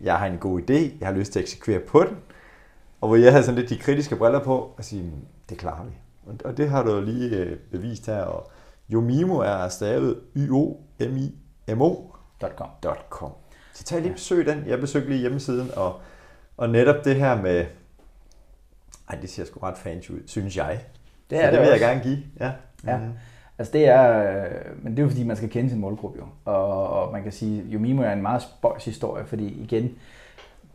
jeg 0.00 0.16
har 0.18 0.26
en 0.26 0.38
god 0.38 0.60
idé, 0.60 0.72
jeg 1.00 1.08
har 1.08 1.12
lyst 1.14 1.32
til 1.32 1.38
at 1.38 1.42
eksekvere 1.42 1.80
på 1.80 2.00
den, 2.00 2.16
og 3.00 3.08
hvor 3.08 3.16
jeg 3.16 3.32
havde 3.32 3.44
sådan 3.44 3.58
lidt 3.60 3.70
de 3.70 3.78
kritiske 3.78 4.16
briller 4.16 4.40
på, 4.40 4.74
og 4.78 4.84
sige, 4.84 5.02
"Mm, 5.02 5.10
det 5.48 5.58
klarer 5.58 5.84
vi. 5.84 5.90
Og, 6.26 6.34
og 6.44 6.56
det 6.56 6.70
har 6.70 6.82
du 6.82 7.00
lige 7.00 7.36
øh, 7.36 7.56
bevist 7.72 8.06
her, 8.06 8.20
og 8.22 8.50
Yomimo 8.92 9.38
er 9.38 9.68
stavet 9.68 10.20
Y-O-M-I-M-O 10.36 11.94
.com. 13.10 13.32
så 13.72 13.84
tag 13.84 14.00
lige 14.02 14.12
besøg 14.12 14.46
den. 14.46 14.64
Jeg 14.66 14.80
besøgte 14.80 15.08
lige 15.08 15.20
hjemmesiden, 15.20 15.70
og, 15.76 16.00
og 16.56 16.68
netop 16.68 17.04
det 17.04 17.16
her 17.16 17.42
med... 17.42 17.66
Ej, 19.10 19.18
det 19.20 19.30
ser 19.30 19.44
sgu 19.44 19.60
ret 19.60 19.78
fancy 19.78 20.10
ud, 20.10 20.20
synes 20.26 20.56
jeg. 20.56 20.80
Det 21.30 21.38
så 21.38 21.44
er 21.44 21.50
det, 21.50 21.52
det 21.58 21.60
vil 21.66 21.72
også. 21.72 21.84
jeg 21.86 21.94
gerne 21.94 22.02
give. 22.02 22.18
Ja. 22.40 22.52
Ja. 22.86 22.96
Mhm. 22.96 23.12
Altså 23.58 23.72
det 23.72 23.88
er, 23.88 24.32
øh, 24.44 24.50
men 24.82 24.92
det 24.92 24.98
er 24.98 25.02
jo 25.02 25.08
fordi, 25.08 25.24
man 25.24 25.36
skal 25.36 25.50
kende 25.50 25.70
sin 25.70 25.78
målgruppe 25.80 26.18
jo. 26.18 26.24
Og, 26.44 26.88
og 26.90 27.12
man 27.12 27.22
kan 27.22 27.32
sige, 27.32 27.62
Yomimo 27.72 28.02
er 28.02 28.12
en 28.12 28.22
meget 28.22 28.42
spøjs 28.42 28.84
historie, 28.84 29.24
fordi 29.26 29.62
igen, 29.62 29.90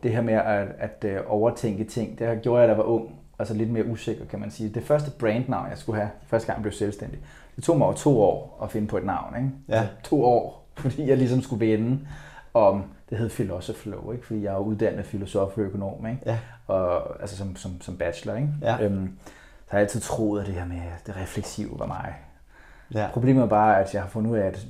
det 0.02 0.12
her 0.12 0.22
med 0.22 0.34
at, 0.34 0.68
at 0.78 1.04
øh, 1.04 1.20
overtænke 1.26 1.84
ting, 1.84 2.18
det 2.18 2.26
har 2.26 2.34
gjort 2.34 2.60
jeg, 2.60 2.68
da 2.68 2.72
jeg 2.72 2.78
var 2.78 2.84
ung, 2.84 3.18
altså 3.38 3.54
lidt 3.54 3.70
mere 3.70 3.86
usikker, 3.86 4.24
kan 4.24 4.40
man 4.40 4.50
sige. 4.50 4.68
Det 4.68 4.82
første 4.82 5.10
brandnavn, 5.18 5.68
jeg 5.70 5.78
skulle 5.78 5.98
have, 5.98 6.10
første 6.26 6.46
gang 6.46 6.56
jeg 6.56 6.62
blev 6.62 6.72
selvstændig, 6.72 7.18
det 7.56 7.64
tog 7.64 7.78
mig 7.78 7.84
over 7.86 7.94
to 7.96 8.20
år 8.20 8.58
at 8.62 8.70
finde 8.70 8.88
på 8.88 8.96
et 8.98 9.04
navn. 9.04 9.36
Ikke? 9.36 9.50
Ja. 9.68 9.88
To 10.04 10.24
år, 10.24 10.68
fordi 10.78 11.08
jeg 11.08 11.16
ligesom 11.16 11.42
skulle 11.42 11.66
vende 11.72 12.06
om, 12.54 12.84
det 13.10 13.18
hed 13.18 13.28
Philosophy 13.30 13.88
ikke? 14.12 14.26
fordi 14.26 14.42
jeg 14.42 14.54
er 14.54 14.58
uddannet 14.58 15.06
filosof 15.06 15.58
og 15.58 15.62
økonom, 15.62 16.06
ikke? 16.06 16.20
Ja. 16.26 16.38
Og, 16.66 17.20
altså 17.20 17.36
som, 17.36 17.56
som, 17.56 17.80
som 17.80 17.96
bachelor. 17.96 18.34
Ikke? 18.34 18.48
Ja. 18.62 18.82
Øhm, 18.84 19.18
så 19.24 19.70
har 19.70 19.78
jeg 19.78 19.82
altid 19.82 20.00
troet, 20.00 20.40
at 20.40 20.46
det 20.46 20.54
her 20.54 20.64
med 20.66 20.80
det 21.06 21.16
refleksive 21.16 21.78
var 21.78 21.86
mig. 21.86 22.14
Ja. 22.94 23.08
Problemet 23.12 23.42
er 23.42 23.46
bare, 23.48 23.80
at 23.80 23.94
jeg 23.94 24.02
har 24.02 24.08
fundet 24.08 24.30
ud 24.30 24.36
af, 24.36 24.46
at 24.46 24.66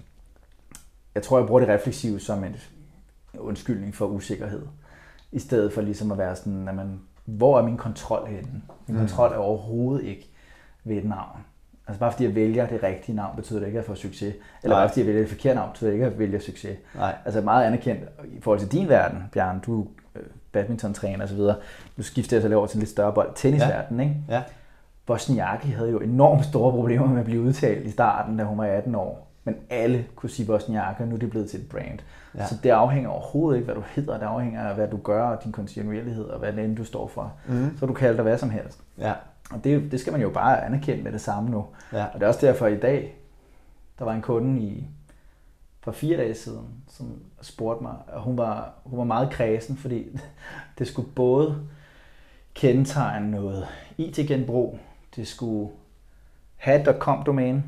jeg 1.14 1.22
tror, 1.22 1.38
jeg 1.38 1.46
bruger 1.46 1.60
det 1.60 1.68
refleksive 1.68 2.20
som 2.20 2.44
en 2.44 2.56
undskyldning 3.38 3.94
for 3.94 4.06
usikkerhed. 4.06 4.66
I 5.32 5.38
stedet 5.38 5.72
for 5.72 5.80
ligesom 5.80 6.12
at 6.12 6.18
være 6.18 6.36
sådan, 6.36 6.68
at 6.68 6.74
man, 6.74 7.00
hvor 7.24 7.58
er 7.58 7.62
min 7.62 7.76
kontrol 7.76 8.26
henne? 8.26 8.62
Min 8.86 8.96
Mm. 8.96 8.98
kontrol 8.98 9.32
er 9.32 9.36
overhovedet 9.36 10.04
ikke 10.04 10.30
ved 10.84 10.96
et 10.96 11.04
navn. 11.04 11.38
Altså 11.88 12.00
bare 12.00 12.12
fordi 12.12 12.24
jeg 12.24 12.34
vælger 12.34 12.66
det 12.66 12.82
rigtige 12.82 13.16
navn, 13.16 13.36
betyder 13.36 13.58
det 13.58 13.66
ikke, 13.66 13.78
at 13.78 13.82
jeg 13.82 13.86
får 13.86 13.94
succes. 13.94 14.34
Eller 14.62 14.76
Nej. 14.76 14.80
bare 14.82 14.88
fordi 14.88 15.00
jeg 15.00 15.06
vælger 15.06 15.20
det 15.20 15.30
forkerte 15.30 15.54
navn, 15.54 15.70
betyder 15.72 15.90
det 15.90 15.94
ikke, 15.94 16.06
at 16.06 16.12
jeg 16.12 16.18
vælger 16.18 16.38
succes. 16.40 16.76
Nej. 16.94 17.14
Altså 17.24 17.40
meget 17.40 17.64
anerkendt 17.64 18.02
i 18.24 18.40
forhold 18.40 18.60
til 18.60 18.72
din 18.72 18.88
verden, 18.88 19.22
Bjørn. 19.32 19.60
Du 19.66 19.80
er 19.82 19.86
øh, 20.16 20.22
badmintontræner 20.52 21.22
og 21.22 21.28
så 21.28 21.34
videre. 21.34 21.56
Nu 21.96 22.02
skifter 22.02 22.36
jeg 22.36 22.42
så 22.42 22.48
lidt 22.48 22.56
over 22.56 22.66
til 22.66 22.76
en 22.76 22.80
lidt 22.80 22.90
større 22.90 23.12
bold. 23.12 23.30
Tennisverden, 23.34 24.00
ikke? 24.00 24.16
Ja. 24.28 24.42
Wozniacki 25.08 25.68
havde 25.68 25.90
jo 25.90 25.98
enormt 25.98 26.44
store 26.44 26.70
problemer 26.72 27.06
med 27.06 27.18
at 27.18 27.24
blive 27.24 27.42
udtalt 27.42 27.86
i 27.86 27.90
starten, 27.90 28.36
da 28.36 28.44
hun 28.44 28.58
var 28.58 28.64
18 28.66 28.94
år. 28.94 29.26
Men 29.44 29.56
alle 29.70 30.04
kunne 30.16 30.30
sige 30.30 30.50
Wozniacki, 30.50 31.02
og 31.02 31.08
nu 31.08 31.14
er 31.14 31.18
det 31.18 31.30
blevet 31.30 31.50
til 31.50 31.60
et 31.60 31.68
brand. 31.68 31.98
Ja. 32.34 32.40
Ja. 32.40 32.46
Så 32.46 32.54
det 32.62 32.70
afhænger 32.70 33.10
overhovedet 33.10 33.58
ikke, 33.58 33.64
hvad 33.64 33.74
du 33.74 33.82
hedder. 33.94 34.18
Det 34.18 34.26
afhænger 34.26 34.62
af, 34.68 34.74
hvad 34.74 34.88
du 34.88 34.96
gør, 34.96 35.22
og 35.22 35.44
din 35.44 35.52
kontinuerlighed, 35.52 36.24
og 36.24 36.38
hvad 36.38 36.52
det 36.52 36.64
end 36.64 36.76
du 36.76 36.84
står 36.84 37.06
for. 37.08 37.32
Mhm. 37.46 37.78
Så 37.78 37.86
du 37.86 37.92
kalde 37.92 38.14
dig 38.16 38.22
hvad 38.22 38.38
som 38.38 38.50
helst. 38.50 38.78
Ja. 38.98 39.12
Og 39.50 39.64
det, 39.64 39.92
det 39.92 40.00
skal 40.00 40.12
man 40.12 40.22
jo 40.22 40.30
bare 40.30 40.64
anerkende 40.64 41.02
med 41.02 41.12
det 41.12 41.20
samme 41.20 41.50
nu. 41.50 41.66
Ja. 41.92 42.04
Og 42.04 42.14
det 42.14 42.22
er 42.22 42.28
også 42.28 42.46
derfor 42.46 42.66
i 42.66 42.76
dag, 42.76 43.16
der 43.98 44.04
var 44.04 44.12
en 44.12 44.22
kunde 44.22 44.60
i, 44.60 44.86
for 45.80 45.92
fire 45.92 46.16
dage 46.16 46.34
siden, 46.34 46.66
som 46.88 47.20
spurgte 47.42 47.82
mig, 47.82 47.94
og 48.08 48.22
hun 48.22 48.38
var, 48.38 48.72
hun 48.84 48.98
var 48.98 49.04
meget 49.04 49.30
kredsen, 49.30 49.76
fordi 49.76 50.18
det 50.78 50.88
skulle 50.88 51.08
både 51.12 51.68
kendetegne 52.54 53.30
noget 53.30 53.66
IT-genbrug, 53.98 54.78
det 55.16 55.28
skulle 55.28 55.70
have 56.56 56.80
et 56.80 56.96
.com-domæne, 56.98 57.62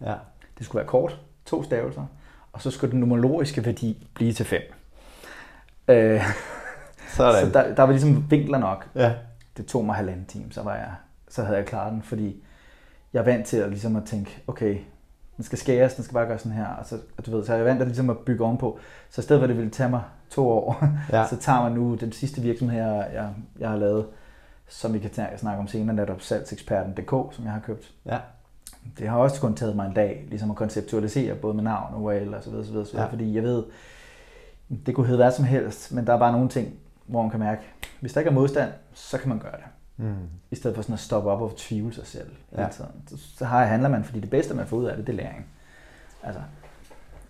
Ja. 0.00 0.14
det 0.58 0.66
skulle 0.66 0.80
være 0.80 0.88
kort, 0.88 1.20
to 1.46 1.62
stavelser, 1.62 2.06
og 2.52 2.62
så 2.62 2.70
skulle 2.70 2.90
den 2.90 3.00
numerologiske 3.00 3.64
værdi 3.64 4.08
blive 4.14 4.32
til 4.32 4.46
5. 4.46 4.60
Øh, 5.88 6.22
Sådan. 7.16 7.46
Så 7.46 7.50
der, 7.58 7.74
der 7.74 7.82
var 7.82 7.90
ligesom 7.90 8.30
vinkler 8.30 8.58
nok. 8.58 8.88
Ja. 8.94 9.14
Det 9.56 9.66
tog 9.66 9.84
mig 9.84 9.94
halvanden 9.94 10.26
time, 10.26 10.52
så, 10.52 10.62
var 10.62 10.74
jeg, 10.74 10.92
så 11.28 11.42
havde 11.44 11.58
jeg 11.58 11.66
klaret 11.66 11.92
den, 11.92 12.02
fordi 12.02 12.44
jeg 13.12 13.20
er 13.20 13.24
vant 13.24 13.46
til 13.46 13.56
at, 13.56 13.68
ligesom 13.70 13.96
at 13.96 14.04
tænke, 14.04 14.42
okay, 14.46 14.78
den 15.36 15.44
skal 15.44 15.58
skæres, 15.58 15.94
den 15.94 16.04
skal 16.04 16.14
bare 16.14 16.26
gøre 16.26 16.38
sådan 16.38 16.52
her, 16.52 16.66
og 16.66 16.86
så, 16.86 16.98
og 17.18 17.26
du 17.26 17.30
ved, 17.36 17.44
så 17.44 17.52
er 17.52 17.56
jeg 17.56 17.66
vant 17.66 17.78
til 17.78 17.86
ligesom 17.86 18.10
at 18.10 18.18
bygge 18.18 18.44
ovenpå. 18.44 18.78
Så 19.10 19.20
i 19.20 19.22
stedet 19.24 19.40
for, 19.40 19.44
at 19.44 19.48
det 19.48 19.56
ville 19.56 19.70
tage 19.70 19.88
mig 19.90 20.02
to 20.30 20.48
år, 20.48 20.84
Ja. 21.12 21.26
så 21.26 21.36
tager 21.36 21.62
man 21.62 21.72
nu 21.72 21.94
den 21.94 22.12
sidste 22.12 22.40
virksomhed, 22.42 22.78
jeg, 22.82 23.10
jeg, 23.14 23.28
jeg 23.58 23.68
har 23.70 23.76
lavet, 23.76 24.06
som 24.68 24.94
vi 24.94 24.98
kan 24.98 25.10
snakke 25.38 25.60
om 25.60 25.68
senere, 25.68 25.96
netop 25.96 26.20
salgseksperten.dk, 26.20 27.34
som 27.34 27.44
jeg 27.44 27.52
har 27.52 27.60
købt. 27.60 27.92
Ja. 28.06 28.18
Det 28.98 29.08
har 29.08 29.16
også 29.18 29.40
kun 29.40 29.54
taget 29.54 29.76
mig 29.76 29.86
en 29.86 29.94
dag, 29.94 30.26
ligesom 30.28 30.50
at 30.50 30.56
konceptualisere 30.56 31.34
både 31.34 31.54
med 31.54 31.62
navn 31.64 31.94
og 31.94 32.02
URL 32.02 32.34
og 32.34 32.42
så 32.42 32.50
videre, 32.50 32.64
så 32.64 32.70
videre, 32.70 32.86
så 32.86 32.92
videre 32.92 33.06
Ja. 33.06 33.12
fordi 33.12 33.34
jeg 33.34 33.42
ved, 33.42 33.64
det 34.86 34.94
kunne 34.94 35.06
hedde 35.06 35.22
hvad 35.22 35.32
som 35.32 35.44
helst, 35.44 35.92
men 35.92 36.06
der 36.06 36.12
er 36.14 36.18
bare 36.18 36.32
nogle 36.32 36.48
ting, 36.48 36.74
hvor 37.06 37.22
man 37.22 37.30
kan 37.30 37.40
mærke, 37.40 37.62
hvis 38.00 38.12
der 38.12 38.20
ikke 38.20 38.28
er 38.30 38.34
modstand, 38.34 38.70
så 38.92 39.18
kan 39.18 39.28
man 39.28 39.38
gøre 39.38 39.52
det. 39.52 39.64
Mm. 39.96 40.14
I 40.50 40.54
stedet 40.56 40.74
for 40.74 40.82
sådan 40.82 40.92
at 40.94 41.00
stoppe 41.00 41.30
op 41.30 41.40
og 41.42 41.52
tvivle 41.56 41.94
sig 41.94 42.06
selv 42.06 42.30
hele 42.50 42.62
Ja. 42.62 42.68
tiden. 42.68 42.90
Så, 43.06 43.16
så 43.38 43.44
har 43.44 43.60
jeg 43.60 43.68
handler 43.68 43.88
man, 43.88 44.04
fordi 44.04 44.20
det 44.20 44.30
bedste, 44.30 44.54
man 44.54 44.66
får 44.66 44.76
ud 44.76 44.84
af 44.84 44.96
det, 44.96 45.06
det 45.06 45.12
er 45.12 45.16
læring. 45.16 45.46
Altså, 46.22 46.42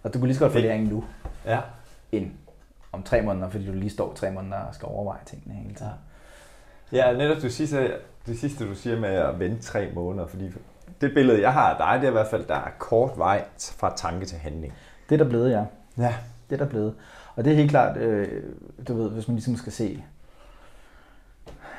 og 0.03 0.14
du 0.14 0.18
kunne 0.18 0.27
lige 0.27 0.35
så 0.35 0.40
godt 0.40 0.53
få 0.53 0.59
Det- 0.59 0.64
læring 0.64 0.88
nu, 0.88 1.05
Ja. 1.46 1.61
end 2.12 2.31
om 2.92 3.03
tre 3.03 3.22
måneder, 3.22 3.48
fordi 3.48 3.66
du 3.66 3.72
lige 3.72 3.90
står 3.90 4.14
tre 4.14 4.31
måneder 4.31 4.57
og 4.57 4.74
skal 4.74 4.87
overveje 4.87 5.20
tingene 5.27 5.55
hele 5.55 5.74
tiden. 5.74 5.92
Ja, 6.92 7.12
netop 7.12 7.37
det 7.42 7.53
sidste, 7.53 7.92
det 8.27 8.38
sidste, 8.38 8.68
du 8.68 8.74
siger 8.74 9.00
med 9.00 9.09
at 9.09 9.38
vente 9.38 9.62
tre 9.62 9.90
måneder, 9.94 10.27
fordi 10.27 10.50
det 11.00 11.14
billede, 11.14 11.40
jeg 11.42 11.53
har 11.53 11.70
af 11.70 11.77
dig, 11.79 12.00
det 12.00 12.07
er 12.07 12.11
i 12.11 12.12
hvert 12.12 12.27
fald, 12.31 12.46
der 12.46 12.55
er 12.55 12.70
kort 12.79 13.18
vej 13.18 13.44
fra 13.59 13.96
tanke 13.96 14.27
til 14.27 14.38
handling. 14.38 14.72
Det 15.09 15.14
er 15.14 15.24
der 15.24 15.31
blevet, 15.31 15.50
ja. 15.50 15.64
Ja. 15.98 16.14
Det 16.50 16.55
er 16.61 16.64
der 16.64 16.70
blevet. 16.70 16.94
Og 17.37 17.44
det 17.44 17.53
er 17.53 17.57
helt 17.57 17.70
klart, 17.70 17.96
øh, 17.96 18.42
du 18.88 18.94
ved, 18.94 19.11
hvis 19.11 19.29
man 19.29 19.35
ligesom 19.35 19.57
skal 19.57 19.72
se 19.72 20.05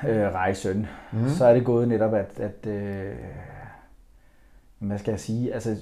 øh, 0.08 0.22
rejsen, 0.34 0.88
mm. 1.12 1.30
så 1.30 1.46
er 1.46 1.54
det 1.54 1.66
gået 1.66 1.88
netop, 1.88 2.14
at, 2.14 2.40
at 2.40 2.70
øh, 2.72 3.14
hvad 4.80 4.98
skal 5.00 5.12
jeg 5.12 5.20
sige, 5.20 5.54
altså 5.54 5.76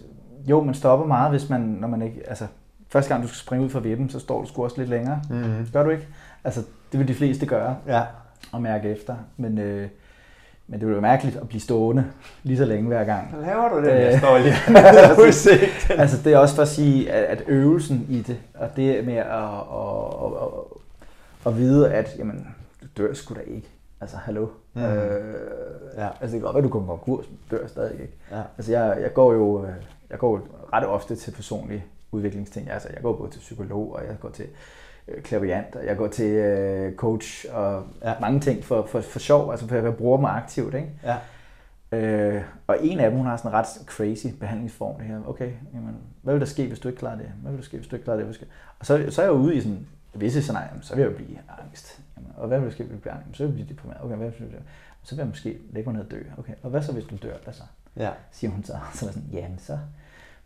jo, 0.49 0.63
man 0.63 0.73
stopper 0.73 1.05
meget, 1.05 1.31
hvis 1.31 1.49
man, 1.49 1.61
når 1.61 1.87
man 1.87 2.01
ikke, 2.01 2.21
altså 2.27 2.47
første 2.89 3.09
gang 3.13 3.23
du 3.23 3.27
skal 3.27 3.37
springe 3.39 3.65
ud 3.65 3.69
fra 3.69 3.79
vippen, 3.79 4.09
så 4.09 4.19
står 4.19 4.41
du 4.41 4.47
sgu 4.47 4.63
også 4.63 4.77
lidt 4.77 4.89
længere. 4.89 5.21
Mm-hmm. 5.29 5.67
Gør 5.73 5.83
du 5.83 5.89
ikke? 5.89 6.07
Altså, 6.43 6.61
det 6.91 6.99
vil 6.99 7.07
de 7.07 7.13
fleste 7.13 7.45
gøre 7.45 7.75
Ja. 7.87 8.01
og 8.51 8.61
mærke 8.61 8.89
efter, 8.89 9.15
men, 9.37 9.57
øh, 9.57 9.87
men 10.67 10.79
det 10.79 10.87
vil 10.87 10.93
være 10.95 11.01
mærkeligt 11.01 11.37
at 11.37 11.47
blive 11.47 11.61
stående 11.61 12.05
lige 12.43 12.57
så 12.57 12.65
længe 12.65 12.87
hver 12.87 13.03
gang. 13.03 13.27
Så 13.31 13.45
laver 13.45 13.69
du 13.69 13.81
det, 13.85 13.91
Øh. 13.93 14.01
jeg 14.01 14.19
står 14.19 14.37
lige 14.37 15.27
udsigten. 15.27 15.99
Altså, 15.99 16.17
det 16.23 16.33
er 16.33 16.37
også 16.37 16.55
for 16.55 16.61
at 16.61 16.67
sige, 16.67 17.11
at, 17.11 17.23
at 17.39 17.43
øvelsen 17.47 18.05
i 18.09 18.21
det, 18.21 18.37
og 18.53 18.75
det 18.75 19.05
med 19.05 19.13
at, 19.13 19.25
at, 19.25 19.37
at, 20.25 20.31
at, 21.45 21.51
at 21.53 21.57
vide, 21.57 21.93
at 21.93 22.09
jamen, 22.17 22.47
du 22.81 22.87
dør 23.03 23.13
sgu 23.13 23.33
da 23.35 23.39
ikke. 23.39 23.67
Altså, 24.03 24.17
hallo. 24.17 24.47
Mm. 24.73 24.81
Øh, 24.81 25.33
Ja. 25.97 26.07
Altså, 26.07 26.23
det 26.23 26.31
kan 26.31 26.41
godt 26.41 26.55
være, 26.55 26.63
du 26.63 26.69
kommer 26.69 26.87
konkurs, 26.87 27.25
men 27.29 27.39
dør 27.51 27.67
stadig 27.67 28.01
ikke. 28.01 28.13
Ja. 28.31 28.41
Altså, 28.57 28.71
jeg, 28.71 28.97
jeg 29.01 29.13
går 29.13 29.33
jo 29.33 29.65
øh, 29.65 29.73
jeg 30.09 30.19
går 30.19 30.31
jo 30.31 30.41
ret 30.73 30.85
ofte 30.87 31.15
til 31.15 31.31
personlige 31.31 31.85
udviklingsting. 32.11 32.69
Altså, 32.69 32.87
jeg 32.93 33.01
går 33.01 33.13
både 33.17 33.31
til 33.31 33.39
psykolog, 33.39 33.93
og 33.95 34.01
jeg 34.07 34.15
går 34.21 34.29
til 34.29 34.45
øh, 35.07 35.21
klaviant, 35.23 35.75
og 35.75 35.85
jeg 35.85 35.97
går 35.97 36.07
til 36.07 36.25
øh, 36.31 36.95
coach, 36.95 37.45
og 37.53 37.83
Ja. 38.03 38.13
mange 38.21 38.39
ting 38.39 38.63
for, 38.63 38.85
for, 38.85 39.01
for 39.01 39.19
sjov, 39.19 39.51
altså 39.51 39.67
for 39.67 39.75
jeg 39.75 39.95
bruger 39.97 40.17
dem 40.17 40.25
aktivt, 40.25 40.73
ikke? 40.73 40.89
Ja. 41.03 41.17
Øh, 41.97 42.43
og 42.67 42.77
en 42.81 42.99
af 42.99 43.09
dem, 43.09 43.17
hun 43.17 43.27
har 43.27 43.37
sådan 43.37 43.51
en 43.51 43.55
ret 43.55 43.67
crazy 43.85 44.27
behandlingsform, 44.39 44.95
det 44.95 45.05
her, 45.05 45.19
okay, 45.27 45.51
jamen, 45.73 45.95
hvad 46.21 46.33
vil 46.33 46.41
der 46.41 46.47
ske, 46.47 46.67
hvis 46.67 46.79
du 46.79 46.87
ikke 46.87 46.99
klarer 46.99 47.15
det? 47.17 47.25
Hvad 47.41 47.51
vil 47.51 47.59
der 47.59 47.65
ske, 47.65 47.77
hvis 47.77 47.87
du 47.87 47.95
ikke 47.95 48.03
klarer 48.03 48.17
det? 48.17 48.45
Og 48.79 48.85
så, 48.85 49.05
så 49.09 49.21
er 49.21 49.25
jeg 49.25 49.33
jo 49.33 49.37
ude 49.39 49.55
i 49.55 49.61
sådan 49.61 49.87
visse 50.13 50.41
scenarier, 50.41 50.69
så 50.81 50.95
vil 50.95 51.01
jeg 51.01 51.11
jo 51.11 51.15
blive 51.15 51.37
angst. 51.61 51.99
Jamen, 52.23 52.33
og 52.37 52.47
hvad 52.47 52.59
hvis 52.59 52.75
du 52.75 52.83
bliver? 53.01 53.15
Jamen, 53.15 53.33
Så 53.33 53.43
vil 53.43 53.47
jeg 53.47 53.53
blive 53.53 53.69
deprimeret. 53.69 54.01
Okay, 54.03 54.15
hvad 54.15 54.27
hvis 54.29 54.37
du? 54.39 54.57
Så 55.03 55.15
vil 55.15 55.17
jeg 55.21 55.27
måske 55.27 55.57
lægge 55.71 55.89
mig 55.89 55.97
ned 55.97 56.05
og 56.05 56.11
dø. 56.11 56.19
Okay, 56.37 56.53
og 56.63 56.69
hvad 56.69 56.81
så, 56.81 56.91
hvis 56.91 57.03
du 57.05 57.15
dør? 57.23 57.33
Hvad 57.43 57.53
så? 57.53 57.63
Ja. 57.97 58.09
Siger 58.31 58.51
hun 58.51 58.63
så. 58.63 58.73
Så 58.93 59.05
er 59.07 59.11
sådan, 59.11 59.29
jamen 59.33 59.59
så 59.59 59.77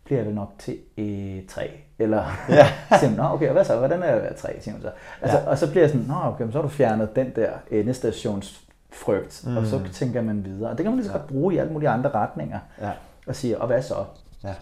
bliver 0.04 0.18
jeg 0.18 0.26
vel 0.26 0.34
nok 0.34 0.52
til 0.58 0.78
øh, 0.98 1.46
tre. 1.48 1.70
Eller 1.98 2.24
Ja. 2.48 2.66
siger 2.98 3.08
hun, 3.08 3.16
nå 3.16 3.22
okay, 3.24 3.46
og 3.46 3.52
hvad 3.52 3.64
så? 3.64 3.76
Hvordan 3.78 4.02
er 4.02 4.06
jeg 4.14 4.36
tre? 4.36 4.60
Siger 4.60 4.72
hun 4.74 4.82
så. 4.82 4.90
Altså, 5.22 5.38
Ja. 5.38 5.46
Og 5.46 5.58
så 5.58 5.70
bliver 5.70 5.82
jeg 5.82 5.90
sådan, 5.90 6.06
nå 6.06 6.14
okay, 6.14 6.46
så 6.46 6.52
har 6.52 6.62
du 6.62 6.68
fjernet 6.68 7.16
den 7.16 7.32
der 7.36 7.50
endestationsfrygt. 7.70 9.42
Mm. 9.46 9.56
Og 9.56 9.66
så 9.66 9.78
Mm. 9.78 9.84
tænker 9.84 10.22
man 10.22 10.44
videre. 10.44 10.70
Og 10.70 10.78
det 10.78 10.84
kan 10.84 10.90
man 10.92 10.96
lige 10.96 11.06
så 11.06 11.12
Ja. 11.12 11.18
godt 11.18 11.28
bruge 11.28 11.54
i 11.54 11.58
alle 11.58 11.72
mulige 11.72 11.88
andre 11.88 12.10
retninger. 12.10 12.58
Ja. 12.80 12.90
Og 13.26 13.36
sige, 13.36 13.60
og 13.60 13.66
hvad 13.66 13.82
så? 13.82 14.04
Ja. 14.44 14.54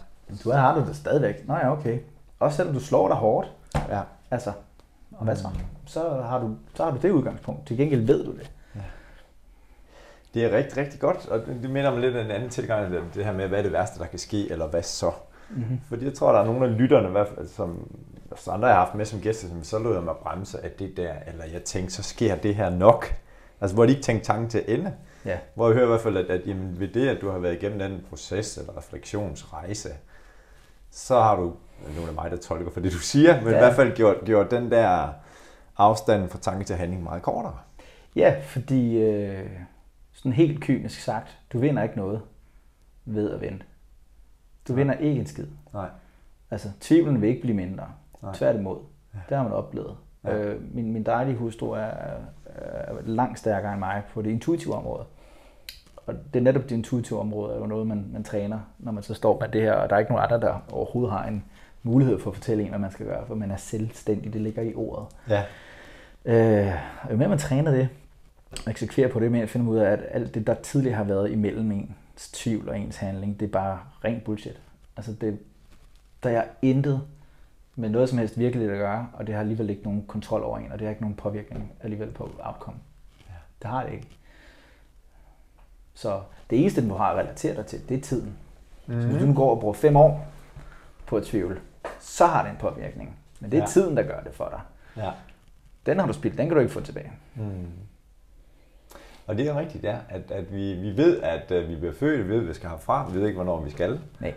Du 0.44 0.50
har 0.50 0.74
du 0.74 0.86
det 0.86 0.96
stadigvæk. 0.96 1.48
Nå 1.48 1.54
ja, 1.54 1.72
okay. 1.72 1.98
Også 2.40 2.56
selvom 2.56 2.74
du 2.74 2.80
slår 2.80 3.08
dig 3.08 3.16
hårdt. 3.16 3.52
Ja. 3.88 4.00
Altså, 4.30 4.52
og 5.18 5.24
hvad 5.24 5.36
så? 5.36 5.48
Så 5.86 6.00
har, 6.22 6.38
du, 6.40 6.56
så 6.74 6.84
har 6.84 6.90
du 6.90 6.98
det 7.02 7.10
udgangspunkt. 7.10 7.66
Til 7.66 7.76
gengæld 7.76 8.06
ved 8.06 8.24
du 8.24 8.32
det. 8.32 8.50
Det 10.34 10.44
er 10.44 10.56
rigtig, 10.56 10.76
rigtig 10.76 11.00
godt, 11.00 11.26
og 11.28 11.40
det 11.62 11.70
minder 11.70 11.90
mig 11.90 12.00
lidt 12.00 12.16
af 12.16 12.24
en 12.24 12.30
anden 12.30 12.50
tilgang, 12.50 12.92
det- 12.92 13.02
det 13.14 13.24
her 13.24 13.32
med, 13.32 13.48
hvad 13.48 13.58
er 13.58 13.62
det 13.62 13.72
værste, 13.72 13.98
der 13.98 14.06
kan 14.06 14.18
ske, 14.18 14.50
eller 14.50 14.66
hvad 14.68 14.82
så? 14.82 15.12
Mm-hmm. 15.50 15.80
Fordi 15.88 16.04
jeg 16.04 16.14
tror, 16.14 16.32
der 16.32 16.40
er 16.40 16.44
nogle 16.44 16.66
af 16.66 16.78
lytterne, 16.78 17.26
som 17.48 17.88
som 18.36 18.54
andre, 18.54 18.68
jeg 18.68 18.76
har 18.76 18.84
haft 18.84 18.94
med 18.94 19.04
som 19.04 19.20
gæster, 19.20 19.48
som 19.48 19.64
så 19.64 19.78
lod 19.78 19.94
jeg 19.94 20.02
mig 20.02 20.14
bremse 20.22 20.64
af 20.64 20.70
det 20.70 20.96
der, 20.96 21.12
eller 21.26 21.44
jeg 21.44 21.62
tænkte, 21.64 21.94
så 21.94 22.02
sker 22.02 22.36
det 22.36 22.54
her 22.54 22.70
nok. 22.70 23.14
Altså, 23.60 23.74
hvor 23.74 23.84
de 23.86 23.90
ikke 23.90 24.02
tænkte 24.02 24.26
tanken 24.26 24.48
til 24.50 24.64
ende. 24.68 24.92
Ja. 25.24 25.38
Hvor 25.54 25.66
jeg 25.68 25.74
hører 25.74 25.84
i 25.86 25.88
hvert 25.88 26.00
fald, 26.00 26.16
at, 26.16 26.26
at 26.26 26.46
jamen, 26.46 26.80
ved 26.80 26.88
det, 26.88 27.08
at 27.08 27.20
du 27.20 27.30
har 27.30 27.38
været 27.38 27.54
igennem 27.54 27.78
den 27.78 28.04
proces 28.08 28.58
eller 28.58 28.76
refleksionsrejse, 28.78 29.88
så 30.90 31.20
har 31.20 31.36
du, 31.36 31.52
nu 31.96 32.02
er 32.02 32.06
det 32.06 32.14
mig, 32.14 32.30
der 32.30 32.36
tolker 32.36 32.70
for 32.70 32.80
det, 32.80 32.92
du 32.92 32.98
siger, 32.98 33.40
men 33.40 33.50
ja. 33.50 33.56
I 33.56 33.58
hvert 33.58 33.74
fald 33.74 33.96
gjort, 33.96 34.16
gjort 34.24 34.50
den 34.50 34.70
der 34.70 35.08
afstand 35.76 36.28
fra 36.28 36.38
tanke 36.38 36.64
til 36.64 36.76
handling 36.76 37.02
meget 37.02 37.22
kortere. 37.22 37.56
Ja, 38.16 38.34
fordi 38.42 38.96
øh, 38.96 39.50
sådan 40.12 40.32
helt 40.32 40.60
kynisk 40.60 41.00
sagt, 41.00 41.38
du 41.52 41.58
vinder 41.58 41.82
ikke 41.82 41.96
noget 41.96 42.20
ved 43.04 43.30
at 43.30 43.40
vente. 43.40 43.64
Du 44.68 44.72
Nej. 44.72 44.82
vinder 44.82 44.94
ikke 44.94 45.20
en 45.20 45.26
skid. 45.26 45.46
Nej. 45.72 45.88
Altså, 46.50 46.68
tvivlen 46.80 47.20
vil 47.20 47.28
ikke 47.28 47.40
blive 47.40 47.56
mindre. 47.56 47.86
Nej. 48.22 48.34
Tværtimod. 48.34 48.78
Ja. 49.14 49.18
Det 49.28 49.36
har 49.36 49.44
man 49.44 49.52
oplevet. 49.52 49.96
Ja. 50.24 50.36
Øh, 50.36 50.74
min, 50.74 50.92
min 50.92 51.02
dejlige 51.02 51.36
hustru 51.36 51.70
er, 51.70 51.90
er 52.46 52.94
langt 53.04 53.38
stærkere 53.38 53.72
end 53.72 53.78
mig 53.78 54.02
på 54.14 54.22
det 54.22 54.30
intuitive 54.30 54.74
område. 54.74 55.04
Og 56.06 56.14
det 56.34 56.40
er 56.40 56.44
netop 56.44 56.62
det 56.62 56.72
intuitive 56.72 57.20
område, 57.20 57.54
er 57.54 57.58
jo 57.58 57.66
noget, 57.66 57.86
man, 57.86 58.06
man 58.12 58.24
træner, 58.24 58.58
når 58.78 58.92
man 58.92 59.02
så 59.02 59.14
står 59.14 59.40
med 59.40 59.48
det 59.48 59.62
her, 59.62 59.72
og 59.72 59.90
der 59.90 59.96
er 59.96 60.00
ikke 60.00 60.12
nogen 60.12 60.24
andre, 60.24 60.40
der 60.40 60.60
overhovedet 60.72 61.12
har 61.12 61.24
en 61.24 61.44
mulighed 61.86 62.18
for 62.18 62.30
at 62.30 62.36
fortælle 62.36 62.62
en, 62.62 62.68
hvad 62.68 62.78
man 62.78 62.90
skal 62.90 63.06
gøre, 63.06 63.26
for 63.26 63.34
man 63.34 63.50
er 63.50 63.56
selvstændig, 63.56 64.32
det 64.32 64.40
ligger 64.40 64.62
i 64.62 64.74
ordet. 64.74 65.06
Ja. 65.28 65.42
Øh, 66.24 66.74
og 67.02 67.12
jo 67.12 67.16
mere 67.16 67.28
man 67.28 67.38
træner 67.38 67.70
det, 67.70 67.88
og 68.50 68.70
eksekverer 68.70 69.08
på 69.08 69.20
det, 69.20 69.32
mere 69.32 69.46
finder 69.46 69.64
man 69.64 69.74
ud 69.74 69.78
af, 69.78 69.90
at 69.90 70.00
alt 70.10 70.34
det, 70.34 70.46
der 70.46 70.54
tidligere 70.54 70.96
har 70.96 71.04
været 71.04 71.30
imellem 71.30 71.72
ens 71.72 72.30
tvivl 72.32 72.68
og 72.68 72.78
ens 72.78 72.96
handling, 72.96 73.40
det 73.40 73.46
er 73.46 73.50
bare 73.50 73.80
ren 74.04 74.20
bullshit. 74.24 74.60
Altså, 74.96 75.12
det, 75.12 75.38
der 76.22 76.30
er 76.30 76.44
intet 76.62 77.02
med 77.76 77.88
noget 77.88 78.08
som 78.08 78.18
helst 78.18 78.38
virkeligt 78.38 78.70
at 78.70 78.78
gøre, 78.78 79.08
og 79.12 79.26
det 79.26 79.34
har 79.34 79.40
alligevel 79.40 79.70
ikke 79.70 79.82
nogen 79.82 80.04
kontrol 80.06 80.42
over 80.42 80.58
en, 80.58 80.72
og 80.72 80.78
det 80.78 80.86
har 80.86 80.90
ikke 80.90 81.02
nogen 81.02 81.16
påvirkning 81.16 81.72
alligevel 81.82 82.10
på 82.10 82.30
outcome. 82.38 82.76
Ja. 83.28 83.34
Det 83.62 83.70
har 83.70 83.84
det 83.84 83.92
ikke. 83.92 84.08
Så 85.94 86.20
det 86.50 86.60
eneste, 86.60 86.88
du 86.88 86.94
har 86.94 87.10
at 87.10 87.16
relatere 87.16 87.56
dig 87.56 87.66
til, 87.66 87.88
det 87.88 87.96
er 87.96 88.00
tiden. 88.00 88.36
Mm. 88.86 89.00
Så 89.00 89.08
hvis 89.08 89.20
du 89.20 89.26
nu 89.26 89.34
går 89.34 89.50
og 89.50 89.60
bruger 89.60 89.74
fem 89.74 89.96
år 89.96 90.26
på 91.06 91.16
at 91.16 91.22
tvivle, 91.22 91.60
så 92.06 92.26
har 92.26 92.42
det 92.42 92.50
en 92.50 92.56
påvirkning. 92.60 93.16
Men 93.40 93.50
det 93.50 93.56
er 93.56 93.60
Ja. 93.62 93.66
tiden, 93.66 93.96
der 93.96 94.02
gør 94.02 94.20
det 94.20 94.34
for 94.34 94.48
dig. 94.48 94.60
Ja. 95.04 95.10
Den 95.86 95.98
har 95.98 96.06
du 96.06 96.12
spildt, 96.12 96.38
den 96.38 96.46
kan 96.46 96.54
du 96.54 96.60
ikke 96.60 96.72
få 96.72 96.80
tilbage. 96.80 97.12
Mm. 97.34 97.66
Og 99.26 99.38
det 99.38 99.48
er 99.48 99.58
rigtigt, 99.58 99.84
ja, 99.84 99.96
at, 100.08 100.30
at 100.30 100.54
vi, 100.54 100.72
vi 100.74 100.96
ved, 100.96 101.20
at 101.22 101.50
uh, 101.62 101.68
vi 101.68 101.76
bliver 101.76 101.92
født, 101.94 102.24
vi 102.28 102.32
ved, 102.34 102.40
at 102.42 102.48
vi 102.48 102.54
skal 102.54 102.68
herfra, 102.70 103.08
vi 103.10 103.18
ved 103.20 103.26
ikke, 103.26 103.36
hvornår 103.36 103.60
vi 103.60 103.70
skal 103.70 104.00
Nej. 104.20 104.34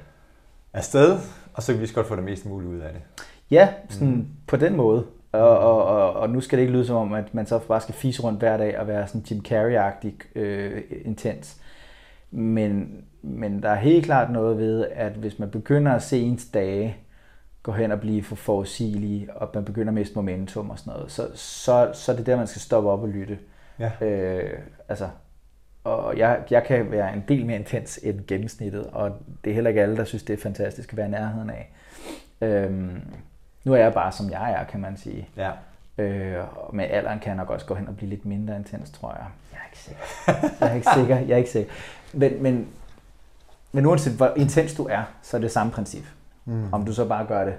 afsted, 0.73 1.17
og 1.53 1.63
så 1.63 1.71
kan 1.73 1.81
vi 1.81 1.85
lige 1.85 1.95
godt 1.95 2.07
få 2.07 2.15
det 2.15 2.23
mest 2.23 2.45
muligt 2.45 2.71
ud 2.71 2.79
af 2.79 2.93
det. 2.93 3.01
Ja, 3.51 3.69
sådan 3.89 4.07
mm. 4.07 4.27
på 4.47 4.55
den 4.55 4.75
måde. 4.75 5.05
Og, 5.31 5.59
og, 5.59 5.83
og, 5.85 6.13
og 6.13 6.29
nu 6.29 6.41
skal 6.41 6.57
det 6.57 6.63
ikke 6.63 6.73
lyde 6.73 6.85
som 6.85 6.95
om, 6.95 7.13
at 7.13 7.33
man 7.33 7.45
så 7.45 7.59
bare 7.59 7.81
skal 7.81 7.95
fise 7.95 8.21
rundt 8.23 8.39
hver 8.39 8.57
dag 8.57 8.79
og 8.79 8.87
være 8.87 9.07
sådan 9.07 9.25
Jim 9.31 9.43
Carrey-agtig 9.47 10.37
øh, 10.39 10.81
intens. 11.05 11.61
Men, 12.31 13.03
men 13.21 13.63
der 13.63 13.69
er 13.69 13.75
helt 13.75 14.05
klart 14.05 14.31
noget 14.31 14.57
ved, 14.57 14.87
at 14.91 15.11
hvis 15.11 15.39
man 15.39 15.49
begynder 15.51 15.91
at 15.93 16.03
se 16.03 16.19
ens 16.19 16.45
dage 16.45 16.97
gå 17.63 17.71
hen 17.71 17.91
og 17.91 17.99
blive 17.99 18.23
for 18.23 18.35
forudsigelige, 18.35 19.33
og 19.35 19.49
man 19.53 19.65
begynder 19.65 19.87
at 19.87 19.93
miste 19.93 20.15
momentum 20.15 20.69
og 20.69 20.79
sådan 20.79 20.93
noget, 20.93 21.11
så, 21.11 21.27
så, 21.35 21.89
så 21.93 22.11
er 22.11 22.15
det 22.15 22.25
der, 22.25 22.37
man 22.37 22.47
skal 22.47 22.61
stoppe 22.61 22.89
op 22.89 23.01
og 23.01 23.09
lytte. 23.09 23.39
Ja. 23.79 23.91
Øh, 24.01 24.59
altså, 24.89 25.09
og 25.83 26.17
jeg, 26.17 26.39
jeg 26.49 26.63
kan 26.63 26.91
være 26.91 27.13
en 27.13 27.23
del 27.27 27.45
mere 27.45 27.57
intens 27.57 27.99
end 28.03 28.27
gennemsnittet, 28.27 28.85
og 28.85 29.11
det 29.43 29.49
er 29.49 29.53
heller 29.53 29.69
ikke 29.69 29.81
alle, 29.81 29.97
der 29.97 30.03
synes, 30.03 30.23
det 30.23 30.33
er 30.33 30.41
fantastisk 30.41 30.93
at 30.93 30.97
være 30.97 31.07
i 31.07 31.11
nærheden 31.11 31.49
af. 31.49 31.71
Øhm, 32.41 33.01
nu 33.63 33.73
er 33.73 33.77
jeg 33.77 33.93
bare, 33.93 34.11
som 34.11 34.29
jeg 34.29 34.51
er, 34.51 34.63
kan 34.63 34.79
man 34.79 34.97
sige. 34.97 35.29
Ja. 35.37 35.51
Øh, 35.97 36.57
og 36.57 36.75
med 36.75 36.85
alderen 36.85 37.19
kan 37.19 37.27
jeg 37.27 37.35
nok 37.35 37.49
også 37.49 37.65
gå 37.65 37.75
hen 37.75 37.87
og 37.87 37.97
blive 37.97 38.09
lidt 38.09 38.25
mindre 38.25 38.55
intens, 38.55 38.91
tror 38.91 39.11
jeg. 39.11 39.25
Jeg 39.51 39.59
er 39.59 39.65
ikke 39.65 39.77
sikker. 39.77 40.01
Jeg 40.65 40.71
er 40.71 40.75
ikke 40.75 40.87
sikker. 40.95 41.17
Jeg 41.19 41.29
er 41.29 41.37
ikke 41.37 41.49
sikker. 41.49 41.73
Men, 42.13 42.43
men, 42.43 42.67
men 43.71 43.85
uanset 43.85 44.13
hvor 44.13 44.33
intens 44.37 44.75
du 44.75 44.85
er, 44.85 45.03
så 45.21 45.37
er 45.37 45.41
det 45.41 45.51
samme 45.51 45.71
princip. 45.71 46.03
Mm. 46.45 46.73
Om 46.73 46.85
du 46.85 46.93
så 46.93 47.07
bare 47.07 47.25
gør 47.25 47.45
det 47.45 47.53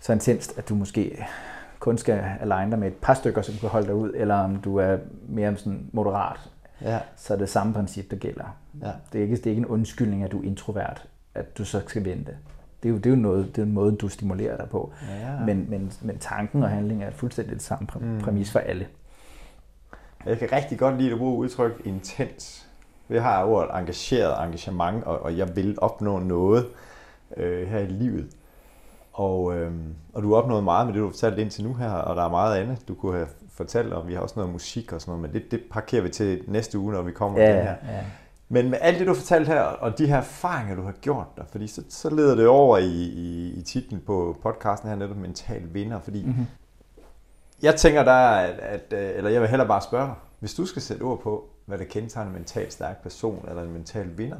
så 0.00 0.12
intenst, 0.12 0.58
at 0.58 0.68
du 0.68 0.74
måske 0.74 1.24
kun 1.78 1.98
skal 1.98 2.24
aligne 2.40 2.70
dig 2.70 2.78
med 2.78 2.88
et 2.88 2.94
par 2.96 3.14
stykker, 3.14 3.42
som 3.42 3.54
kan 3.54 3.68
holde 3.68 3.86
dig 3.86 3.94
ud, 3.94 4.12
eller 4.14 4.34
om 4.34 4.56
du 4.56 4.76
er 4.76 4.96
mere 5.28 5.56
sådan 5.56 5.90
moderat, 5.92 6.50
Ja. 6.80 7.00
så 7.16 7.34
er 7.34 7.38
det 7.38 7.48
samme 7.48 7.74
princip, 7.74 8.10
der 8.10 8.16
gælder. 8.16 8.56
Ja. 8.82 8.90
Det 9.12 9.18
er 9.18 9.22
ikke, 9.22 9.36
det 9.36 9.46
er 9.46 9.50
ikke 9.50 9.60
en 9.60 9.66
undskyldning, 9.66 10.22
at 10.24 10.32
du 10.32 10.40
er 10.40 10.44
introvert, 10.44 11.08
at 11.34 11.58
du 11.58 11.64
så 11.64 11.80
skal 11.86 12.04
vente. 12.04 12.36
Det 12.82 12.88
er 12.88 12.92
jo, 12.92 12.96
det 12.98 13.06
er 13.06 13.10
jo 13.10 13.16
noget, 13.16 13.56
det 13.56 13.62
er 13.62 13.66
en 13.66 13.72
måde, 13.72 13.96
du 13.96 14.08
stimulerer 14.08 14.56
dig 14.56 14.68
på. 14.68 14.92
Ja. 15.20 15.44
Men, 15.44 15.66
men, 15.70 15.92
men 16.02 16.18
tanken 16.18 16.62
og 16.62 16.68
handling 16.70 17.02
er 17.04 17.10
fuldstændig 17.10 17.54
det 17.54 17.62
samme 17.62 17.88
præ- 17.92 17.98
Mm. 18.04 18.20
præmis 18.20 18.52
for 18.52 18.58
alle. 18.58 18.86
Jeg 20.26 20.38
kan 20.38 20.52
rigtig 20.52 20.78
godt 20.78 20.98
lide 20.98 21.12
at 21.12 21.18
bruge 21.18 21.36
udtryk 21.38 21.82
intens. 21.84 22.66
Vi 23.08 23.18
har 23.18 23.44
ordet 23.44 23.70
engageret 23.80 24.44
engagement, 24.46 25.04
og, 25.04 25.22
og 25.22 25.38
jeg 25.38 25.56
vil 25.56 25.78
opnå 25.80 26.18
noget 26.18 26.66
øh, 27.36 27.68
her 27.68 27.78
i 27.78 27.86
livet. 27.86 28.26
Og, 29.12 29.54
øh, 29.56 29.72
og 30.12 30.22
du 30.22 30.34
har 30.34 30.42
opnået 30.42 30.64
meget 30.64 30.86
med 30.86 30.94
det, 30.94 31.00
du 31.00 31.04
har 31.06 31.12
fortalt 31.12 31.38
indtil 31.38 31.64
nu 31.64 31.74
her, 31.74 31.90
og 31.90 32.16
der 32.16 32.22
er 32.24 32.28
meget 32.30 32.56
andet, 32.56 32.88
du 32.88 32.94
kunne 32.94 33.14
have 33.16 33.28
fortalt 33.52 33.92
om. 33.92 34.08
Vi 34.08 34.14
har 34.14 34.20
også 34.20 34.34
noget 34.36 34.52
musik 34.52 34.92
og 34.92 35.00
sådan 35.00 35.10
noget, 35.18 35.22
men 35.22 35.42
det, 35.42 35.50
det 35.50 35.60
parkerer 35.70 36.02
vi 36.02 36.08
til 36.08 36.42
næste 36.48 36.78
uge, 36.78 36.92
når 36.92 37.02
vi 37.02 37.12
kommer 37.12 37.38
til 37.38 37.46
den 37.56 37.62
her. 37.62 37.74
ja. 37.96 38.00
Men 38.48 38.70
med 38.70 38.78
alt 38.80 38.98
det, 38.98 39.06
du 39.06 39.12
har 39.12 39.20
fortalt 39.20 39.48
her, 39.48 39.60
og 39.62 39.98
de 39.98 40.06
her 40.06 40.16
erfaringer, 40.16 40.76
du 40.76 40.82
har 40.82 40.92
gjort 40.92 41.26
dig, 41.36 41.44
fordi 41.50 41.66
så, 41.66 41.82
så 41.88 42.10
leder 42.10 42.34
det 42.34 42.46
over 42.46 42.78
i, 42.78 42.90
i, 43.02 43.54
i 43.58 43.62
titlen 43.62 44.00
på 44.06 44.36
podcasten 44.42 44.88
her, 44.88 44.96
netop 44.96 45.16
mental 45.16 45.62
vinder, 45.74 46.00
fordi 46.00 46.22
Mhm. 46.26 46.46
jeg 47.62 47.74
tænker 47.76 48.04
der, 48.04 48.12
at, 48.14 48.58
at, 48.58 48.92
øh, 48.92 49.10
eller 49.16 49.30
jeg 49.30 49.40
vil 49.40 49.48
hellere 49.48 49.68
bare 49.68 49.80
spørge 49.82 50.06
dig, 50.06 50.14
hvis 50.40 50.54
du 50.54 50.66
skal 50.66 50.82
sætte 50.82 51.02
ord 51.02 51.20
på, 51.22 51.48
hvad 51.66 51.78
det 51.78 51.88
kendetegner 51.88 52.28
en 52.30 52.36
mentalt 52.36 52.72
stærk 52.72 53.02
person, 53.02 53.44
eller 53.48 53.62
en 53.62 53.72
mental 53.72 54.18
vinder, 54.18 54.36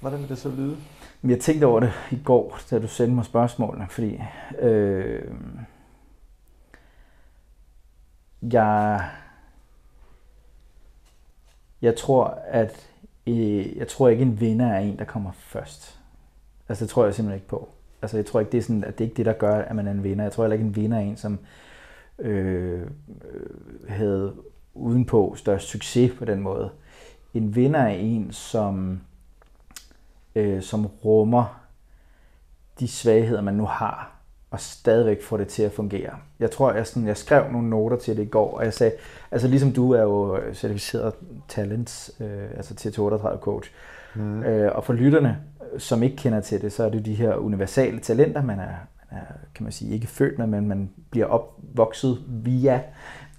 hvordan 0.00 0.20
vil 0.20 0.28
det 0.28 0.38
så 0.38 0.48
lyde? 0.48 0.76
Jeg 1.24 1.40
tænkte 1.40 1.64
over 1.64 1.80
det 1.80 1.92
i 2.10 2.18
går, 2.24 2.58
da 2.70 2.78
du 2.78 2.88
sendte 2.88 3.14
mig 3.14 3.24
spørgsmålene, 3.24 3.86
fordi 3.90 4.20
øh, 4.58 5.34
jeg, 8.52 9.08
jeg 11.82 11.96
tror, 11.96 12.24
at 12.46 12.90
øh, 13.26 13.76
jeg 13.76 13.88
tror 13.88 14.08
ikke, 14.08 14.22
en 14.22 14.40
vinder 14.40 14.66
er 14.66 14.78
en, 14.78 14.98
der 14.98 15.04
kommer 15.04 15.32
først. 15.32 16.00
Altså 16.68 16.84
det 16.84 16.90
tror 16.90 17.04
jeg 17.04 17.14
simpelthen 17.14 17.36
ikke 17.36 17.48
på. 17.48 17.68
Altså 18.02 18.16
jeg 18.16 18.26
tror 18.26 18.40
ikke, 18.40 18.52
det 18.52 18.58
er, 18.58 18.62
sådan, 18.62 18.84
at 18.84 18.98
det 18.98 19.04
er 19.04 19.08
ikke 19.08 19.16
det, 19.16 19.26
der 19.26 19.32
gør, 19.32 19.54
at 19.54 19.76
man 19.76 19.86
er 19.86 19.90
en 19.90 20.04
vinder. 20.04 20.24
Jeg 20.24 20.32
tror 20.32 20.44
heller 20.44 20.54
ikke, 20.54 20.66
en 20.66 20.76
vinder 20.76 20.98
er 20.98 21.02
en, 21.02 21.16
som 21.16 21.38
øh, 22.18 22.80
øh 22.82 22.86
havde 23.88 24.34
udenpå 24.74 25.34
størst 25.36 25.66
succes 25.66 26.12
på 26.18 26.24
den 26.24 26.40
måde. 26.40 26.70
En 27.34 27.56
vinder 27.56 27.80
er 27.80 27.88
en, 27.88 28.32
som 28.32 29.00
øh, 30.38 30.62
som 30.62 30.86
rummer 30.86 31.60
de 32.80 32.88
svagheder, 32.88 33.40
man 33.40 33.54
nu 33.54 33.64
har, 33.64 34.18
og 34.50 34.60
stadigvæk 34.60 35.22
får 35.22 35.36
det 35.36 35.48
til 35.48 35.62
at 35.62 35.72
fungere. 35.72 36.10
Jeg 36.40 36.50
tror, 36.50 36.72
jeg, 36.72 36.86
sådan, 36.86 37.06
jeg 37.06 37.16
skrev 37.16 37.52
nogle 37.52 37.70
noter 37.70 37.96
til 37.96 38.16
det 38.16 38.22
i 38.22 38.26
går, 38.26 38.58
og 38.58 38.64
jeg 38.64 38.74
sagde, 38.74 38.92
altså 39.30 39.48
ligesom 39.48 39.72
du 39.72 39.92
er 39.92 40.02
jo 40.02 40.40
certificeret 40.54 41.14
talents, 41.48 42.12
øh, 42.20 42.50
altså 42.56 42.74
til 42.74 43.00
38 43.00 43.40
coach, 43.40 43.70
mm. 44.14 44.42
øh, 44.42 44.72
og 44.74 44.84
for 44.84 44.92
lytterne, 44.92 45.38
som 45.78 46.02
ikke 46.02 46.16
kender 46.16 46.40
til 46.40 46.62
det, 46.62 46.72
så 46.72 46.84
er 46.84 46.88
det 46.88 47.04
de 47.04 47.14
her 47.14 47.34
universale 47.34 48.00
talenter, 48.00 48.42
man 48.42 48.58
er, 48.58 48.74
man 49.10 49.20
er 49.20 49.32
kan 49.54 49.64
man 49.64 49.72
sige, 49.72 49.94
ikke 49.94 50.06
født 50.06 50.38
med, 50.38 50.46
men 50.46 50.68
man 50.68 50.90
bliver 51.10 51.26
opvokset 51.26 52.18
via, 52.28 52.82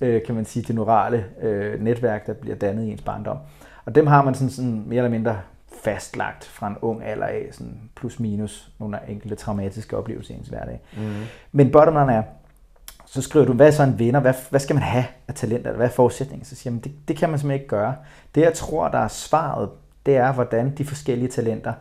øh, 0.02 0.24
kan 0.26 0.36
man 0.36 0.46
sige, 0.46 0.64
det 0.64 0.76
neurale 0.76 1.26
øh, 1.42 1.82
netværk, 1.82 2.28
der 2.28 2.34
bliver 2.34 2.56
dannet 2.56 2.86
i 2.86 2.92
ens 2.92 3.02
barndom. 3.02 3.38
Og 3.86 3.96
dem 3.96 4.08
har 4.08 4.24
man 4.24 4.34
sådan, 4.34 4.50
sådan 4.50 4.84
mere 4.88 4.98
eller 4.98 5.10
mindre 5.10 5.40
fastlagt 5.84 6.46
fra 6.46 6.68
en 6.68 6.78
ung 6.82 7.04
alder 7.04 7.26
af, 7.26 7.48
sådan 7.52 7.90
plus 7.96 8.20
minus 8.20 8.72
nogle 8.80 9.00
enkelte 9.08 9.36
traumatiske 9.36 9.98
oplevelser 9.98 10.34
i 10.34 10.38
ens 10.38 10.48
hverdag. 10.48 10.82
Mm. 10.98 11.14
Men 11.52 11.72
bottom 11.72 11.94
line 11.94 12.14
er, 12.14 12.24
så 13.06 13.22
skriver 13.22 13.46
du, 13.46 13.54
hvad 13.54 13.68
er 13.68 13.72
så 13.72 13.84
en 13.84 14.00
vinder? 14.00 14.20
Hvad, 14.20 14.34
hvad 14.50 14.60
skal 14.60 14.74
man 14.74 14.84
have 14.84 15.06
af 15.28 15.34
talenter? 15.34 15.74
Hvad 15.74 15.86
er 15.86 15.92
forudsætningen? 15.92 16.46
Så 16.46 16.56
siger 16.56 16.72
man, 16.72 16.82
det, 16.82 16.92
det 17.08 17.18
kan 17.18 17.30
man 17.30 17.40
simpelthen 17.40 17.62
ikke 17.62 17.70
gøre. 17.70 17.96
Det 18.36 18.42
jeg 18.42 18.54
tror, 18.54 18.88
der 18.88 18.98
er 18.98 19.08
svaret, 19.08 19.70
det 20.06 20.16
er, 20.16 20.34
hvordan 20.34 20.76
de 20.78 20.86
forskellige 20.86 21.30
talenter 21.30 21.74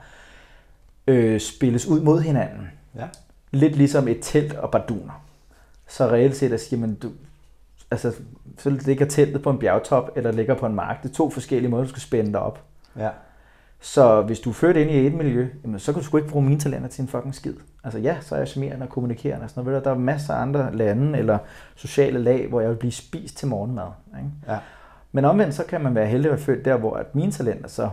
øh, 1.07 1.41
spilles 1.41 1.87
ud 1.87 2.01
mod 2.01 2.21
hinanden. 2.21 2.71
Ja. 2.97 3.07
Lidt 3.51 3.77
ligesom 3.77 4.09
et 4.09 4.19
telt 4.23 4.55
og 4.55 4.71
barduner. 4.71 5.23
Så 5.87 6.07
reelt 6.09 6.37
set, 6.37 6.53
at 6.53 6.61
siger 6.61 6.81
man, 6.81 6.95
du, 6.95 7.11
altså, 7.91 8.15
så 8.59 8.71
ligger 8.71 9.07
teltet 9.07 9.43
på 9.43 9.51
en 9.51 9.59
bjergtop, 9.59 10.11
eller 10.17 10.33
ligger 10.33 10.55
på 10.55 10.67
en 10.67 10.75
mark. 10.75 11.03
Det 11.03 11.11
er 11.11 11.15
to 11.15 11.31
forskellige 11.31 11.71
måder, 11.71 11.85
du 11.85 11.89
skal 11.89 12.03
spænde 12.03 12.33
dig 12.33 12.41
op. 12.41 12.63
Ja. 12.97 13.11
Så 13.81 14.23
hvis 14.23 14.41
du 14.41 14.51
er 14.51 14.55
født 14.55 14.77
ind 14.77 14.91
i 14.91 15.07
et 15.07 15.15
miljø, 15.15 15.49
jamen, 15.65 15.79
så 15.79 15.93
kan 15.93 16.01
du 16.01 16.07
sgu 16.07 16.17
ikke 16.17 16.29
bruge 16.31 16.45
mine 16.45 16.61
talenter 16.61 16.89
til 16.89 17.03
en 17.03 17.09
fucking 17.09 17.35
skid. 17.35 17.55
Altså 17.85 17.99
ja, 17.99 18.17
så 18.21 18.35
er 18.35 18.39
jeg 18.39 18.49
charmerende 18.49 18.83
og 18.85 18.89
kommunikerende 18.91 19.45
og 19.45 19.51
sådan 19.51 19.65
noget. 19.65 19.85
Der 19.85 19.91
er 19.91 19.95
masser 19.99 20.35
af 20.35 20.43
andre 20.43 20.75
lande 20.77 21.19
eller 21.19 21.39
sociale 21.75 22.19
lag, 22.19 22.47
hvor 22.49 22.61
jeg 22.61 22.71
vil 22.71 22.77
blive 22.77 22.93
spist 22.93 23.37
til 23.37 23.49
morgenmad. 23.49 23.87
Ikke? 24.19 24.31
Ja. 24.49 24.59
Men 25.13 25.25
omvendt, 25.25 25.55
så 25.55 25.65
kan 25.65 25.81
man 25.81 25.95
være 25.95 26.07
heldig 26.07 26.27
at 26.31 26.37
være 26.37 26.45
født 26.45 26.65
der, 26.65 26.77
hvor 26.77 26.95
at 26.95 27.15
mine 27.15 27.33
talenter 27.33 27.69
så 27.69 27.89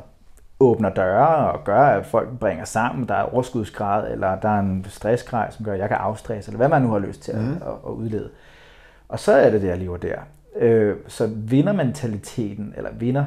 åbner 0.60 0.90
døre 0.90 1.52
og 1.52 1.64
gør, 1.64 1.82
at 1.82 2.06
folk 2.06 2.30
bringer 2.40 2.66
sammen. 2.66 3.08
Der 3.08 3.14
er 3.16 3.34
overskudsgrad, 3.34 4.12
eller 4.12 4.40
der 4.40 4.50
er 4.50 4.60
en 4.60 4.86
stressgrad, 4.90 5.52
som 5.52 5.66
gør, 5.66 5.74
at 5.74 5.80
jeg 5.80 5.88
kan 5.88 5.98
afstresse, 5.98 6.50
eller 6.50 6.58
hvad 6.58 6.70
man 6.70 6.82
nu 6.82 6.92
har 6.92 7.00
lyst 7.00 7.22
til 7.22 7.32
at, 7.32 7.38
Mhm. 7.42 7.54
at, 7.54 7.74
at 7.88 7.92
udlede. 7.92 8.30
Og 9.10 9.20
så 9.20 9.32
er 9.32 9.50
det 9.50 9.62
det, 9.62 9.68
jeg 9.68 9.78
lever 9.78 9.98
der. 9.98 10.16
Øh, 10.60 10.96
så 11.08 11.28
vindermentaliteten, 11.36 12.74
eller 12.78 12.90
vinder, 12.94 13.26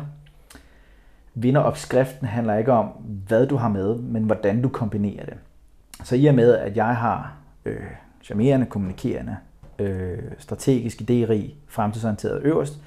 vinderopskriften 1.42 2.26
handler 2.26 2.54
ikke 2.54 2.72
om, 2.72 2.86
hvad 3.26 3.46
du 3.46 3.56
har 3.56 3.68
med, 3.68 3.98
men 3.98 4.22
hvordan 4.22 4.62
du 4.62 4.68
kombinerer 4.68 5.24
det. 5.24 5.34
Så 6.04 6.16
i 6.16 6.26
og 6.26 6.34
med, 6.34 6.54
at 6.54 6.76
jeg 6.76 6.96
har 6.96 7.32
øh, 7.64 7.86
charmerende, 8.22 8.66
kommunikerende, 8.66 9.36
øh, 9.78 10.18
strategisk, 10.38 11.00
idérig, 11.00 11.54
fremtidsorienteret 11.68 12.42
øverst, 12.42 12.80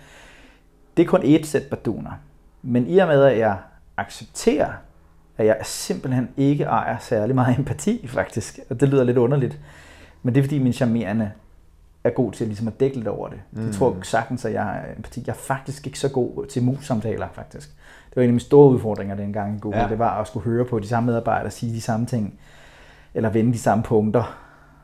det 0.98 1.04
er 1.04 1.08
kun 1.08 1.22
ét 1.22 1.44
sæt 1.44 1.64
barduner. 1.64 2.12
Men 2.62 2.88
i 2.88 2.98
og 2.98 3.08
med, 3.08 3.24
at 3.24 3.38
jeg 3.38 3.58
accepterer, 3.98 4.72
at 5.38 5.46
jeg 5.46 5.58
simpelthen 5.64 6.30
ikke 6.38 6.64
ejer 6.64 7.00
særlig 7.00 7.36
meget 7.36 7.60
empati, 7.60 8.08
faktisk, 8.08 8.60
og 8.70 8.80
det 8.80 8.90
lyder 8.90 9.04
lidt 9.04 9.18
underligt, 9.18 9.60
men 10.24 10.36
det 10.36 10.40
er 10.40 10.44
fordi 10.44 10.60
min 10.60 10.74
charmerende 10.74 11.32
er 12.04 12.10
god 12.10 12.32
til 12.32 12.48
ligesom 12.48 12.68
at 12.68 12.80
dække 12.80 12.96
lidt 12.96 13.08
over 13.08 13.30
det. 13.30 13.40
Mm. 13.52 13.66
Jeg 13.66 13.74
tror 13.74 13.98
sagtens, 14.02 14.46
at 14.46 14.54
jeg 14.54 14.64
har 14.64 14.86
empati. 14.98 15.24
Jeg 15.28 15.34
er 15.34 15.38
faktisk 15.38 15.88
ikke 15.88 16.00
så 16.00 16.10
god 16.10 16.46
til 16.46 16.64
mus-samtaler, 16.64 17.28
faktisk. 17.34 17.76
Det 18.12 18.15
var 18.15 18.21
en 18.21 18.30
af 18.30 18.34
mine 18.34 18.39
store 18.39 18.69
udfordringer 18.69 19.15
dengang 19.15 19.56
i 19.56 19.60
Google. 19.60 19.80
Ja. 19.82 19.88
Det 19.88 20.00
var 20.00 20.21
at 20.21 20.28
skulle 20.28 20.43
høre 20.43 20.65
på 20.65 20.80
de 20.80 20.88
samme 20.88 21.08
medarbejdere 21.08 21.52
sige 21.52 21.74
de 21.74 21.82
samme 21.82 22.06
ting, 22.06 22.39
eller 23.13 23.30
vende 23.30 23.54
de 23.54 23.60
samme 23.60 23.84
punkter. 23.84 24.38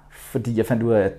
Fordi 0.10 0.58
jeg 0.58 0.66
fandt 0.66 0.84
ud 0.84 0.92
af, 0.94 1.02
at 1.02 1.13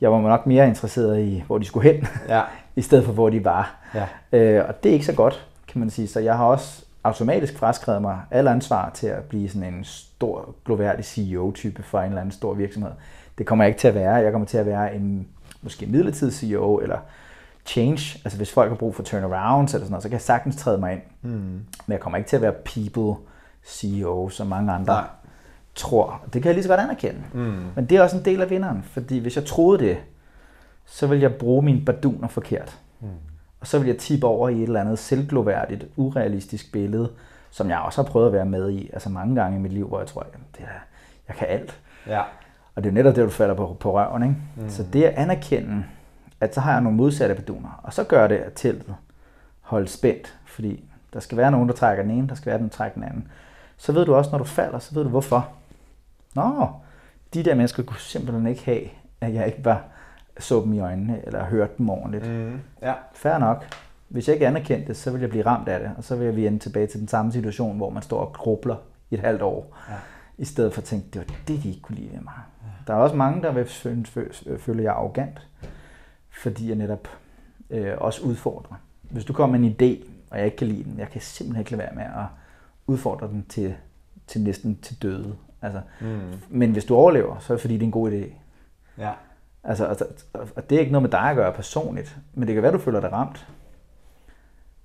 jeg 0.00 0.12
var 0.12 0.20
nok 0.20 0.46
mere 0.46 0.68
interesseret 0.68 1.20
i, 1.20 1.44
hvor 1.46 1.58
de 1.58 1.64
skulle 1.64 1.92
hen, 1.92 2.06
Ja. 2.28 2.42
i 2.76 2.82
stedet 2.82 3.04
for, 3.04 3.12
hvor 3.12 3.30
de 3.30 3.44
var. 3.44 3.74
Ja. 3.94 4.06
Øh, 4.38 4.68
og 4.68 4.82
det 4.82 4.88
er 4.88 4.92
ikke 4.92 5.06
så 5.06 5.14
godt, 5.14 5.46
kan 5.68 5.80
man 5.80 5.90
sige. 5.90 6.08
Så 6.08 6.20
jeg 6.20 6.36
har 6.36 6.44
også 6.44 6.84
automatisk 7.04 7.58
fraskrevet 7.58 8.02
mig 8.02 8.20
alle 8.30 8.50
ansvar 8.50 8.90
til 8.94 9.06
at 9.06 9.22
blive 9.22 9.48
sådan 9.48 9.74
en 9.74 9.84
stor, 9.84 10.54
gloværdig 10.64 11.04
CEO-type 11.04 11.82
for 11.82 11.98
en 12.00 12.04
eller 12.08 12.20
anden 12.20 12.32
stor 12.32 12.54
virksomhed. 12.54 12.90
Det 13.38 13.46
kommer 13.46 13.64
jeg 13.64 13.68
ikke 13.68 13.80
til 13.80 13.88
at 13.88 13.94
være. 13.94 14.14
Jeg 14.14 14.32
kommer 14.32 14.46
til 14.46 14.58
at 14.58 14.66
være 14.66 14.94
en 14.94 15.28
måske 15.62 15.86
midlertidig 15.86 16.34
CEO, 16.34 16.76
eller 16.78 16.98
change. 17.66 18.20
Altså 18.24 18.36
hvis 18.36 18.52
folk 18.52 18.70
har 18.70 18.76
brug 18.76 18.94
for 18.94 19.02
turnarounds 19.02 19.74
eller 19.74 19.84
sådan 19.84 19.90
noget, 19.92 20.02
så 20.02 20.08
kan 20.08 20.12
jeg 20.12 20.22
sagtens 20.22 20.56
træde 20.56 20.78
mig 20.78 20.92
ind. 20.92 21.02
Mm. 21.22 21.30
Men 21.30 21.64
jeg 21.88 22.00
kommer 22.00 22.16
ikke 22.16 22.28
til 22.28 22.36
at 22.36 22.42
være 22.42 22.52
people 22.52 23.24
CEO, 23.66 24.28
som 24.28 24.46
mange 24.46 24.72
andre 24.72 24.94
Nej. 24.94 25.04
Tror. 25.74 26.22
Det 26.32 26.42
kan 26.42 26.44
jeg 26.48 26.54
lige 26.54 26.62
så 26.62 26.68
godt 26.68 26.80
anerkende. 26.80 27.22
Mm. 27.32 27.64
Men 27.76 27.86
det 27.86 27.96
er 27.96 28.02
også 28.02 28.16
en 28.16 28.24
del 28.24 28.42
af 28.42 28.50
vinderen, 28.50 28.82
fordi 28.82 29.18
hvis 29.18 29.36
jeg 29.36 29.44
troede 29.44 29.78
det, 29.78 29.98
så 30.86 31.06
vil 31.06 31.20
jeg 31.20 31.34
bruge 31.34 31.62
mine 31.62 31.84
baduner 31.84 32.28
forkert. 32.28 32.78
Mm. 33.00 33.08
Og 33.60 33.66
så 33.66 33.78
vil 33.78 33.86
jeg 33.86 33.98
tippe 33.98 34.26
over 34.26 34.48
i 34.48 34.56
et 34.56 34.62
eller 34.62 34.80
andet 34.80 34.98
selvgloværdigt, 34.98 35.86
urealistisk 35.96 36.72
billede, 36.72 37.10
som 37.50 37.70
jeg 37.70 37.78
også 37.78 38.02
har 38.02 38.08
prøvet 38.08 38.26
at 38.26 38.32
være 38.32 38.44
med 38.44 38.70
i, 38.70 38.90
altså 38.92 39.08
mange 39.08 39.34
gange 39.34 39.58
i 39.58 39.60
mit 39.60 39.72
liv, 39.72 39.88
hvor 39.88 39.98
jeg 39.98 40.08
tror, 40.08 40.26
jamen, 40.32 40.46
det 40.56 40.64
er, 40.64 40.80
jeg 41.28 41.36
kan 41.36 41.48
alt. 41.48 41.80
Ja. 42.06 42.22
Og 42.74 42.82
det 42.82 42.88
er 42.88 42.92
jo 42.92 42.94
netop 42.94 43.16
det, 43.16 43.24
du 43.24 43.30
falder 43.30 43.54
på, 43.54 43.76
på 43.80 43.98
røven. 43.98 44.22
Ikke? 44.22 44.36
Mm. 44.56 44.68
Så 44.70 44.84
det 44.92 45.04
at 45.04 45.14
anerkende, 45.14 45.84
at 46.42 46.54
så 46.54 46.60
har 46.60 46.72
jeg 46.72 46.80
nogle 46.80 46.96
modsatte 46.96 47.34
baduner, 47.34 47.80
og 47.82 47.92
så 47.92 48.04
gør 48.04 48.26
det, 48.26 48.36
at 48.36 48.52
teltet 48.54 48.94
holder 49.60 49.88
spændt, 49.88 50.38
fordi 50.44 50.84
der 51.12 51.20
skal 51.20 51.38
være 51.38 51.50
nogen, 51.50 51.68
der 51.68 51.74
trækker 51.74 52.02
den 52.04 52.12
ene, 52.12 52.28
der 52.28 52.34
skal 52.34 52.50
være 52.50 52.58
den, 52.58 52.68
der 52.68 52.74
trækker 52.74 52.94
den 52.94 53.04
anden. 53.04 53.28
Så 53.76 53.92
ved 53.92 54.04
du 54.06 54.14
også, 54.14 54.30
når 54.30 54.38
du 54.38 54.44
falder, 54.44 54.78
så 54.78 54.94
ved 54.94 55.02
du 55.02 55.08
hvorfor. 55.08 55.48
Nå, 56.34 56.68
de 57.34 57.42
der 57.42 57.54
mennesker 57.54 57.82
kunne 57.82 57.98
simpelthen 57.98 58.46
ikke 58.46 58.64
have, 58.64 58.82
at 59.20 59.34
jeg 59.34 59.46
ikke 59.46 59.64
var 59.64 59.82
så 60.38 60.60
dem 60.64 60.72
i 60.72 60.80
øjnene, 60.80 61.20
eller 61.26 61.44
hørte 61.44 61.72
dem 61.78 61.90
ordentligt. 61.90 62.30
Mm. 62.30 62.60
Ja. 62.82 62.92
Fair 63.14 63.38
nok. 63.38 63.64
Hvis 64.08 64.28
jeg 64.28 64.34
ikke 64.34 64.46
anerkendte 64.46 64.88
det, 64.88 64.96
så 64.96 65.10
vil 65.10 65.20
jeg 65.20 65.30
blive 65.30 65.46
ramt 65.46 65.68
af 65.68 65.80
det, 65.80 65.90
og 65.96 66.04
så 66.04 66.16
vil 66.16 66.36
vi 66.36 66.46
ende 66.46 66.58
tilbage 66.58 66.86
til 66.86 67.00
den 67.00 67.08
samme 67.08 67.32
situation, 67.32 67.76
hvor 67.76 67.90
man 67.90 68.02
står 68.02 68.20
og 68.20 68.32
grubler 68.32 68.76
i 69.10 69.14
et 69.14 69.20
halvt 69.20 69.42
år, 69.42 69.76
Ja. 69.88 69.94
i 70.38 70.44
stedet 70.44 70.74
for 70.74 70.80
at 70.80 70.84
tænke, 70.84 71.06
det 71.12 71.18
var 71.18 71.34
det, 71.48 71.62
de 71.62 71.68
ikke 71.68 71.80
kunne 71.82 71.96
lide 71.96 72.12
ved 72.12 72.20
mig. 72.20 72.32
Der 72.86 72.92
er 72.94 72.98
også 72.98 73.16
mange, 73.16 73.42
der 73.42 73.52
vil 73.52 73.66
føle, 73.66 74.04
føle 74.58 74.82
jeg 74.82 74.92
arrogant, 74.92 75.48
fordi 76.32 76.68
jeg 76.68 76.76
netop 76.76 77.08
øh, 77.70 77.94
også 77.98 78.22
udfordrer. 78.22 78.76
Hvis 79.02 79.24
du 79.24 79.32
kommer 79.32 79.58
med 79.58 79.68
en 79.68 79.76
idé, 79.80 80.06
og 80.30 80.36
jeg 80.38 80.44
ikke 80.46 80.56
kan 80.56 80.66
lide 80.66 80.84
den, 80.84 80.98
jeg 80.98 81.08
kan 81.10 81.20
simpelthen 81.20 81.60
ikke 81.60 81.70
lade 81.70 81.78
være 81.82 81.94
med 81.94 82.04
at 82.04 82.26
udfordre 82.86 83.28
den 83.28 83.46
til, 83.48 83.74
til 84.26 84.40
næsten 84.40 84.78
til 84.82 85.02
døde. 85.02 85.36
Altså, 85.62 85.80
Mm. 86.00 86.20
men 86.48 86.72
hvis 86.72 86.84
du 86.84 86.94
overlever, 86.96 87.38
så 87.38 87.52
er 87.52 87.56
det 87.56 87.60
fordi, 87.60 87.74
det 87.74 87.82
er 87.82 87.86
en 87.86 87.90
god 87.92 88.10
idé. 88.12 88.24
Ja. 88.98 89.10
Altså, 89.64 89.86
altså, 89.86 90.04
og 90.56 90.70
det 90.70 90.76
er 90.76 90.80
ikke 90.80 90.92
noget 90.92 91.02
med 91.02 91.10
dig 91.10 91.20
at 91.30 91.36
gøre 91.36 91.52
personligt, 91.52 92.16
men 92.34 92.46
det 92.48 92.54
kan 92.54 92.62
være, 92.62 92.72
du 92.72 92.78
føler 92.78 93.00
dig 93.00 93.12
ramt. 93.12 93.46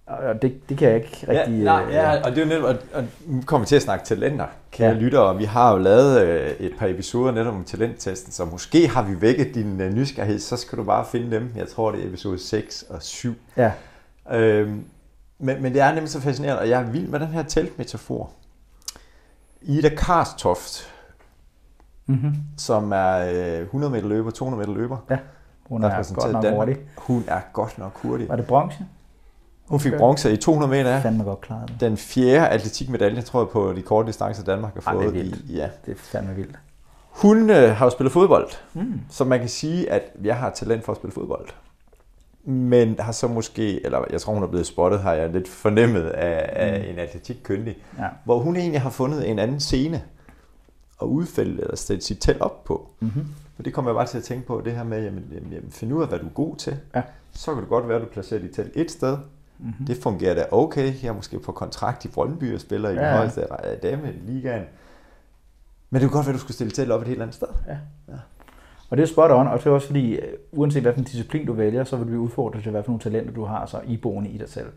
Og 0.08 0.42
det, 0.42 0.70
det 0.70 0.78
kan 0.78 0.88
jeg 0.88 0.96
ikke 0.96 1.26
rigtig... 1.28 1.58
Ja, 1.58 1.64
nej, 1.64 1.84
øh, 1.88 1.94
ja, 1.94 2.22
og 2.26 2.32
det 2.32 2.38
er 2.38 2.42
jo 2.42 2.48
netop, 2.50 2.76
og, 2.94 3.04
nu 3.26 3.42
kommer 3.46 3.66
vi 3.66 3.68
til 3.68 3.76
at 3.76 3.82
snakke 3.82 4.06
talenter, 4.06 4.46
kære 4.72 4.90
ja. 4.90 4.94
lyttere, 4.94 5.22
og 5.24 5.40
vi 5.40 5.44
har 5.44 5.72
jo 5.72 5.78
lavet 5.78 6.22
øh, 6.22 6.50
et 6.60 6.72
par 6.80 6.88
episoder 6.88 7.32
netop 7.32 7.54
om 7.54 7.64
talenttesten, 7.64 8.32
så 8.32 8.46
måske 8.46 8.88
har 8.88 9.04
vi 9.04 9.22
vækket 9.22 9.56
din 9.56 9.82
øh, 9.82 9.94
nysgerrighed, 9.94 10.40
så 10.40 10.58
skal 10.58 10.78
du 10.78 10.84
bare 10.84 11.06
finde 11.06 11.32
dem. 11.36 11.52
Jeg 11.56 11.68
tror, 11.68 11.92
det 11.92 12.04
er 12.04 12.08
episode 12.08 12.40
6 12.40 12.86
og 12.90 13.02
7. 13.04 13.34
Ja. 13.58 13.72
Øhm, 14.32 14.84
men, 15.40 15.62
men 15.62 15.74
det 15.74 15.82
er 15.82 15.92
nemlig 15.94 16.10
så 16.10 16.22
fascinerende, 16.22 16.60
og 16.62 16.70
jeg 16.70 16.82
er 16.82 16.86
vild 16.92 17.08
med 17.08 17.20
den 17.20 17.28
her 17.28 17.44
teltmetafor. 17.44 18.32
Ida 19.62 19.90
Karstoft, 19.90 20.94
Mm-hmm. 22.10 22.34
som 22.58 22.92
er 22.92 23.18
øh, 23.58 23.62
100 23.62 23.92
meter 23.94 24.08
løber, 24.08 24.32
200 24.32 24.68
meter 24.68 24.80
løber, 24.82 24.98
Ja, 25.10 25.18
hun 25.66 25.84
er 25.84 26.14
godt 26.14 26.32
nok 26.34 26.54
hurtig. 26.54 26.78
Hun 26.98 27.24
er 27.28 27.40
godt 27.54 27.78
nok 27.78 27.98
hurtig. 28.02 28.30
Var 28.30 28.36
det 28.36 28.48
bronze? 28.48 28.78
Hun 29.68 29.80
fik 29.80 29.94
bronze 29.98 30.34
i 30.34 30.38
200 30.38 30.70
meter. 30.70 31.02
Fandme 31.02 31.24
godt 31.24 31.42
klaret. 31.42 31.74
Den 31.80 31.98
fjerde 31.98 32.48
atletikmedalje, 32.48 33.22
tror 33.22 33.40
jeg, 33.42 33.50
på 33.50 33.74
de 33.76 33.82
korte 33.82 34.08
distancer, 34.08 34.44
Danmark 34.44 34.84
har 34.84 34.92
Ej, 34.92 34.94
det 34.98 35.02
er 35.08 35.12
fået. 35.12 35.14
vildt. 35.14 35.36
i, 35.50 35.56
ja. 35.56 35.70
Det 35.86 35.92
er 35.92 35.96
fandme 35.98 36.36
vildt. 36.36 36.56
Hun 37.10 37.50
øh, 37.50 37.76
har 37.76 37.86
jo 37.86 37.90
spillet 37.90 38.12
fodbold, 38.14 38.48
Mm. 38.74 39.02
så 39.10 39.24
man 39.26 39.40
kan 39.40 39.50
sige, 39.50 39.92
at 39.92 40.02
jeg 40.24 40.36
har 40.38 40.50
talent 40.50 40.86
for 40.86 40.92
at 40.92 40.98
spille 40.98 41.14
fodbold. 41.14 41.48
Men 42.44 42.96
har 43.00 43.12
så 43.12 43.28
måske, 43.28 43.86
eller 43.86 44.04
jeg 44.12 44.22
tror, 44.22 44.34
hun 44.34 44.44
er 44.44 44.48
blevet 44.48 44.66
spottet, 44.68 45.00
har 45.00 45.14
jeg 45.14 45.30
lidt 45.30 45.48
fornemmet 45.48 46.02
af, 46.04 46.50
af 46.54 46.80
Mm. 46.80 46.90
en 46.90 47.00
atletikkyndig, 47.00 47.78
Ja. 48.00 48.08
hvor 48.24 48.40
hun 48.40 48.56
egentlig 48.56 48.82
har 48.82 48.90
fundet 48.90 49.30
en 49.30 49.40
anden 49.40 49.60
scene 49.60 50.02
at 51.02 51.06
udfælde 51.06 51.62
eller 51.62 51.76
sætte 51.76 52.06
sit 52.06 52.18
telt 52.22 52.42
op 52.42 52.64
på. 52.64 52.88
Mm-hmm. 53.00 53.26
Og 53.60 53.66
det 53.66 53.74
kommer 53.74 53.92
jeg 53.92 53.96
bare 53.96 54.08
til 54.08 54.18
at 54.18 54.24
tænke 54.24 54.48
på, 54.48 54.62
det 54.66 54.74
her 54.74 54.84
med, 54.84 55.04
jamen, 55.04 55.24
jamen, 55.34 55.52
jamen 55.54 55.72
finde 55.72 55.96
ud 55.96 56.02
af, 56.02 56.08
hvad 56.08 56.20
du 56.20 56.26
er 56.26 56.30
god 56.30 56.56
til. 56.56 56.78
Ja. 56.96 57.02
Så 57.34 57.54
kan 57.54 57.62
det 57.62 57.70
godt 57.70 57.88
være, 57.88 57.98
at 57.98 58.04
du 58.04 58.08
placerer 58.08 58.40
dit 58.42 58.52
telt 58.56 58.72
et 58.76 58.92
sted. 58.92 59.18
Mm-hmm. 59.60 59.86
Det 59.86 59.98
fungerer 60.04 60.34
da 60.36 60.46
okay. 60.52 60.94
Jeg 61.04 61.10
er 61.10 61.14
måske 61.14 61.40
på 61.40 61.52
kontrakt 61.52 62.06
i 62.06 62.08
Brøndby 62.08 62.56
og 62.56 62.62
spiller 62.62 62.90
i 62.90 62.94
Ja, 62.94 63.00
den 63.00 63.08
ja. 63.08 63.16
højeste 63.16 63.54
af 63.54 63.78
dameligaen. 63.78 64.64
Men 65.90 66.02
det 66.02 66.10
kunne 66.10 66.18
godt 66.18 66.26
være, 66.26 66.34
at 66.34 66.36
du 66.36 66.40
skulle 66.40 66.56
stille 66.56 66.72
telt 66.72 66.92
op 66.92 67.02
et 67.02 67.08
helt 67.08 67.22
andet 67.22 67.36
sted. 67.36 67.48
Og 68.90 68.98
det 68.98 69.04
er 69.04 69.08
spot 69.08 69.32
on, 69.32 69.48
og 69.48 69.60
det 69.60 69.66
er 69.66 69.72
også 69.72 69.88
fordi, 69.88 70.16
øh, 70.16 70.34
uanset 70.52 70.82
hvilken 70.82 71.04
disciplin 71.04 71.46
du 71.46 71.54
vælger, 71.54 71.84
så 71.84 71.96
vil 71.96 72.04
du 72.06 72.08
blive 72.08 72.22
udfordret 72.22 72.64
til, 72.64 72.72
nogle 72.72 73.00
talenter 73.00 73.34
du 73.34 73.46
har 73.46 73.66
så 73.66 73.80
iboende 73.88 74.30
i 74.30 74.38
dig 74.38 74.50
selv. 74.50 74.68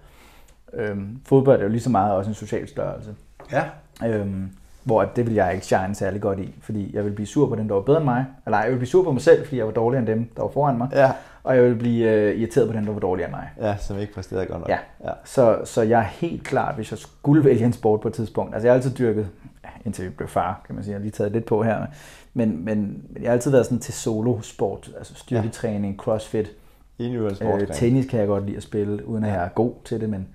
Øhm, 0.72 1.20
fodbold 1.26 1.58
er 1.60 1.62
jo 1.62 1.68
lige 1.68 1.80
så 1.80 1.90
meget 1.90 2.14
også 2.14 2.30
en 2.30 2.34
social 2.34 2.68
størrelse. 2.68 3.14
Ja. 3.52 3.64
Øhm, 4.06 4.50
hvor 4.84 5.02
at 5.02 5.16
det 5.16 5.26
vil 5.26 5.34
jeg 5.34 5.54
ikke 5.54 5.66
shine 5.66 5.94
særlig 5.94 6.20
godt 6.20 6.38
i, 6.38 6.54
fordi 6.60 6.90
jeg 6.94 7.04
vil 7.04 7.10
blive 7.10 7.26
sur 7.26 7.48
på 7.48 7.54
den, 7.54 7.68
der 7.68 7.74
var 7.74 7.80
bedre 7.82 7.98
end 7.98 8.04
mig. 8.04 8.26
Eller 8.46 8.60
jeg 8.60 8.70
vil 8.70 8.76
blive 8.76 8.88
sur 8.88 9.04
på 9.04 9.12
mig 9.12 9.22
selv, 9.22 9.44
fordi 9.44 9.56
jeg 9.58 9.66
var 9.66 9.72
dårligere 9.72 9.98
end 9.98 10.06
dem, 10.06 10.30
der 10.36 10.42
var 10.42 10.50
foran 10.50 10.78
mig. 10.78 10.88
Ja. 10.92 11.12
Og 11.44 11.56
jeg 11.56 11.64
vil 11.64 11.74
blive 11.74 12.10
øh, 12.10 12.38
irriteret 12.40 12.68
på 12.68 12.72
den, 12.76 12.86
der 12.86 12.92
var 12.92 13.00
dårligere 13.00 13.28
end 13.28 13.36
mig. 13.36 13.50
Ja, 13.68 13.76
som 13.76 13.98
ikke 13.98 14.14
præsterede 14.14 14.46
godt 14.46 14.58
nok. 14.60 14.68
Ja. 14.68 14.78
ja. 15.04 15.10
Så, 15.24 15.58
så 15.64 15.82
jeg 15.82 15.98
er 15.98 16.04
helt 16.04 16.44
klart, 16.44 16.74
hvis 16.74 16.90
jeg 16.90 16.98
skulle 16.98 17.44
vælge 17.44 17.64
en 17.64 17.72
sport 17.72 18.00
på 18.00 18.08
et 18.08 18.14
tidspunkt. 18.14 18.54
Altså 18.54 18.66
jeg 18.66 18.72
har 18.72 18.76
altid 18.76 18.96
dyrket, 18.98 19.28
ja, 19.64 19.68
indtil 19.84 20.02
jeg 20.02 20.14
blev 20.14 20.28
far, 20.28 20.62
kan 20.66 20.74
man 20.74 20.84
sige. 20.84 20.92
Jeg 20.92 20.98
har 20.98 21.02
lige 21.02 21.12
taget 21.12 21.32
lidt 21.32 21.44
på 21.44 21.62
her. 21.62 21.86
Men, 22.34 22.64
men 22.64 23.04
jeg 23.20 23.28
har 23.28 23.32
altid 23.32 23.50
været 23.50 23.64
sådan 23.66 23.78
til 23.78 23.94
solo-sport. 23.94 24.90
Altså 24.98 25.14
styrketræning, 25.14 25.96
crossfit. 25.96 26.50
Individuel 26.98 27.30
Øh, 27.32 27.36
sportsgren. 27.36 27.74
tennis 27.76 28.06
kan 28.06 28.18
jeg 28.20 28.26
godt 28.28 28.44
lide 28.46 28.56
at 28.56 28.62
spille, 28.62 29.08
uden 29.08 29.24
at 29.24 29.30
jeg 29.32 29.44
er 29.44 29.48
god 29.48 29.72
til 29.84 30.00
det. 30.00 30.10
Men... 30.10 30.28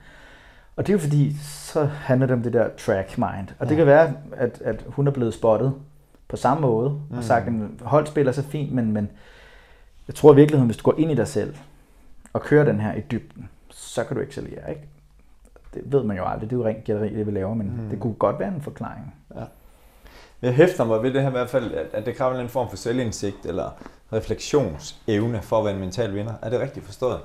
Og 0.75 0.87
det 0.87 0.93
er 0.93 0.97
jo 0.97 0.99
fordi, 0.99 1.35
så 1.43 1.85
handler 1.85 2.27
det 2.27 2.33
om 2.35 2.41
det 2.43 2.53
der 2.53 2.67
track 2.77 3.17
mind. 3.17 3.47
Og 3.59 3.65
det 3.65 3.71
Ja. 3.71 3.75
kan 3.75 3.85
være, 3.85 4.13
at, 4.37 4.61
at 4.65 4.83
hun 4.87 5.07
er 5.07 5.11
blevet 5.11 5.33
spottet 5.33 5.73
på 6.27 6.35
samme 6.35 6.61
måde. 6.61 6.89
Mm. 7.09 7.17
Og 7.17 7.23
sagt, 7.23 7.47
at 7.47 7.53
holdspil 7.81 8.27
er 8.27 8.31
så 8.31 8.43
fint, 8.43 8.71
men, 8.71 8.91
men 8.91 9.09
jeg 10.07 10.15
tror 10.15 10.33
i 10.33 10.35
virkeligheden, 10.35 10.67
hvis 10.67 10.77
du 10.77 10.83
går 10.83 10.99
ind 10.99 11.11
i 11.11 11.15
dig 11.15 11.27
selv 11.27 11.55
og 12.33 12.41
kører 12.41 12.65
den 12.65 12.79
her 12.79 12.93
i 12.93 13.01
dybden, 13.11 13.49
så 13.69 14.03
kan 14.03 14.17
du 14.17 14.23
excellere, 14.23 14.69
ikke? 14.69 14.81
Det 15.73 15.81
ved 15.85 16.03
man 16.03 16.17
jo 16.17 16.25
aldrig. 16.25 16.49
Det 16.49 16.55
er 16.55 16.59
jo 16.59 16.65
rent 16.65 16.83
gætteri, 16.83 17.15
det 17.15 17.25
vi 17.27 17.31
laver, 17.31 17.53
men 17.53 17.67
Mm. 17.81 17.89
det 17.89 17.99
kunne 17.99 18.13
godt 18.13 18.39
være 18.39 18.55
en 18.55 18.61
forklaring. 18.61 19.13
Jeg 20.41 20.53
hæfter 20.53 20.83
mig 20.85 21.03
ved 21.03 21.13
det 21.13 21.21
her 21.21 21.27
i 21.27 21.31
hvert 21.31 21.49
fald, 21.49 21.73
at, 21.93 22.05
det 22.05 22.15
kræver 22.15 22.39
en 22.39 22.49
form 22.49 22.69
for 22.69 22.77
selvindsigt 22.77 23.45
eller 23.45 23.69
refleksionsevne 24.13 25.41
for 25.41 25.59
at 25.59 25.65
være 25.65 25.73
en 25.73 25.79
mental 25.79 26.15
vinder. 26.15 26.33
Er 26.41 26.49
det 26.49 26.59
rigtigt 26.59 26.85
forstået? 26.85 27.19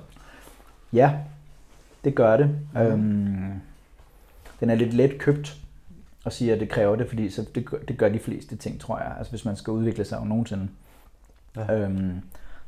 Ja, 0.93 1.14
det 2.05 2.14
gør 2.14 2.37
det. 2.37 2.51
Mm. 2.74 2.81
Øhm, 2.81 3.53
den 4.61 4.70
er 4.70 4.74
lidt 4.74 4.95
let 4.95 5.18
købt 5.18 5.57
at 6.26 6.33
sige, 6.33 6.53
at 6.53 6.61
det 6.61 6.68
kræver 6.68 6.97
det, 6.97 7.09
fordi 7.09 7.31
så 7.31 7.47
det, 7.55 7.66
gør- 7.66 7.78
det 7.89 7.99
gør 7.99 8.09
de 8.09 8.18
fleste 8.18 8.57
ting, 8.57 8.81
tror 8.81 8.99
jeg. 8.99 9.14
Altså 9.18 9.31
hvis 9.33 9.45
man 9.45 9.57
skal 9.57 9.70
udvikle 9.70 10.05
sig 10.05 10.18
jo 10.20 10.24
nogensinde. 10.24 10.68
Ja. 11.57 11.72
Ja. 11.72 11.78
Øhm, 11.78 12.20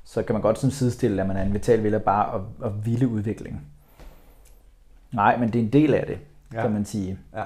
så 0.05 0.23
kan 0.23 0.33
man 0.35 0.43
godt 0.43 0.59
sådan 0.59 0.71
sidestille, 0.71 1.23
at 1.23 1.29
man 1.29 1.37
er 1.37 1.43
en 1.43 1.53
mental 1.53 1.83
vinder 1.85 1.99
bare 1.99 2.27
og, 2.33 2.47
og 2.59 2.87
vilde 2.87 3.09
udvikling. 3.09 3.67
Nej, 5.13 5.37
men 5.39 5.53
det 5.53 5.59
er 5.59 5.63
en 5.65 5.73
del 5.73 5.95
af 5.95 6.07
det, 6.07 6.19
Ja. 6.53 6.63
kan 6.63 6.73
man 6.73 6.85
sige. 6.85 7.19
Ja. 7.35 7.45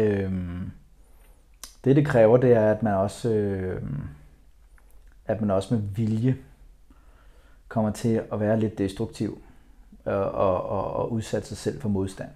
Øhm, 0.00 0.70
det, 1.84 1.96
det 1.96 2.06
kræver, 2.06 2.36
det 2.36 2.52
er, 2.52 2.72
at 2.72 2.82
man 2.82 2.94
også, 2.94 3.30
øh, 3.32 3.82
at 5.26 5.40
man 5.40 5.50
også 5.50 5.74
med 5.74 5.82
vilje 5.82 6.36
kommer 7.68 7.90
til 7.92 8.22
at 8.32 8.40
være 8.40 8.60
lidt 8.60 8.78
destruktiv 8.78 9.42
og, 10.04 10.30
og, 10.30 10.62
og, 10.68 10.92
og 10.92 11.12
udsætte 11.12 11.48
sig 11.48 11.56
selv 11.56 11.80
for 11.80 11.88
modstand. 11.88 12.30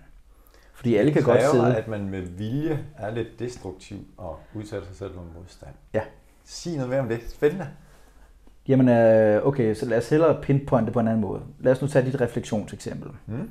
Fordi 0.74 0.94
alle 0.96 1.12
kan 1.12 1.22
godt 1.22 1.50
sidde... 1.50 1.76
at 1.76 1.88
man 1.88 2.08
med 2.08 2.20
vilje 2.22 2.84
er 2.96 3.10
lidt 3.10 3.38
destruktiv 3.38 4.06
og 4.16 4.38
udsætter 4.54 4.86
sig 4.86 4.96
selv 4.96 5.14
for 5.14 5.24
modstand. 5.38 5.74
Ja. 5.94 6.02
Sig 6.44 6.74
noget 6.74 6.90
mere 6.90 7.00
om 7.00 7.08
det. 7.08 7.20
Spændende. 7.30 7.68
Jamen, 8.68 8.88
øh, 8.88 9.46
okay, 9.46 9.74
så 9.74 9.86
lad 9.86 9.98
os 9.98 10.08
hellere 10.08 10.40
pinpointe 10.42 10.92
på 10.92 11.00
en 11.00 11.08
anden 11.08 11.20
måde. 11.20 11.40
Lad 11.58 11.72
os 11.72 11.82
nu 11.82 11.88
tage 11.88 12.06
dit 12.06 12.20
refleksionseksempel. 12.20 13.10
Mm. 13.26 13.50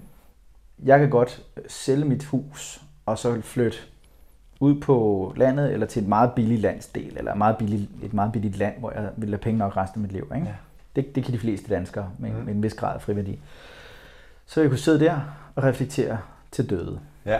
Jeg 0.83 0.99
kan 0.99 1.09
godt 1.09 1.43
sælge 1.67 2.05
mit 2.05 2.25
hus, 2.25 2.81
og 3.05 3.17
så 3.17 3.41
flytte 3.41 3.77
ud 4.59 4.81
på 4.81 5.33
landet, 5.37 5.73
eller 5.73 5.87
til 5.87 6.01
et 6.01 6.07
meget 6.07 6.31
billigt 6.35 6.61
landsdel, 6.61 7.17
eller 7.17 7.31
et 7.31 7.37
meget 7.37 7.57
billigt, 7.57 7.89
et 8.03 8.13
meget 8.13 8.31
billigt 8.31 8.57
land, 8.57 8.79
hvor 8.79 8.91
jeg 8.91 9.09
vil 9.17 9.29
have 9.29 9.37
penge 9.37 9.57
nok 9.57 9.77
resten 9.77 9.99
af 9.99 10.01
mit 10.01 10.11
liv. 10.11 10.31
Ikke? 10.35 10.47
Ja. 10.47 10.53
Det, 10.95 11.15
det 11.15 11.23
kan 11.23 11.33
de 11.33 11.39
fleste 11.39 11.75
danskere 11.75 12.09
med, 12.17 12.31
mm. 12.31 12.45
med 12.45 12.55
en 12.55 12.63
vis 12.63 12.73
grad 12.73 12.95
af 12.95 13.01
friværdi. 13.01 13.39
Så 14.45 14.61
jeg 14.61 14.69
kunne 14.69 14.79
sidde 14.79 14.99
der 14.99 15.19
og 15.55 15.63
reflektere 15.63 16.17
til 16.51 16.69
døde. 16.69 16.99
Ja. 17.25 17.39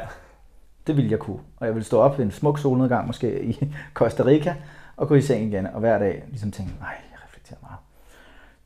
Det 0.88 0.98
ville 0.98 1.12
jeg 1.12 1.20
kunne. 1.20 1.40
Og 1.58 1.66
jeg 1.66 1.76
ville 1.76 1.86
stå 1.86 2.00
op 2.00 2.18
ved 2.18 2.26
en 2.26 2.32
smuk 2.32 2.60
solnedgang, 2.60 3.08
måske 3.08 3.44
i 3.44 3.74
Costa 3.94 4.26
Rica, 4.26 4.56
og 4.98 5.08
gå 5.08 5.16
i 5.16 5.22
seng 5.22 5.44
igen, 5.44 5.68
og 5.68 5.80
hver 5.80 6.00
dag 6.00 6.24
ligesom 6.30 6.52
tænke, 6.52 6.74
nej. 6.80 6.96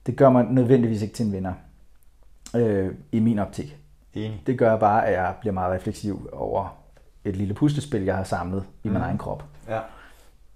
Det 0.05 0.15
gør 0.15 0.29
mig 0.29 0.43
nødvendigvis 0.49 1.01
ikke 1.01 1.13
til 1.13 1.25
en 1.25 1.33
vinder, 1.33 1.53
øh, 2.55 2.91
i 3.11 3.19
min 3.19 3.39
optik. 3.39 3.77
Enig. 4.13 4.43
Det 4.47 4.57
gør 4.59 4.77
bare, 4.77 5.07
at 5.07 5.13
jeg 5.13 5.33
bliver 5.39 5.53
meget 5.53 5.73
refleksiv 5.73 6.29
over 6.33 6.77
et 7.25 7.35
lille 7.35 7.53
puslespil, 7.53 8.01
jeg 8.03 8.15
har 8.15 8.23
samlet 8.23 8.63
i 8.83 8.87
min 8.87 8.97
Mm. 8.97 9.03
egen 9.03 9.17
krop. 9.17 9.43
Ja. 9.69 9.79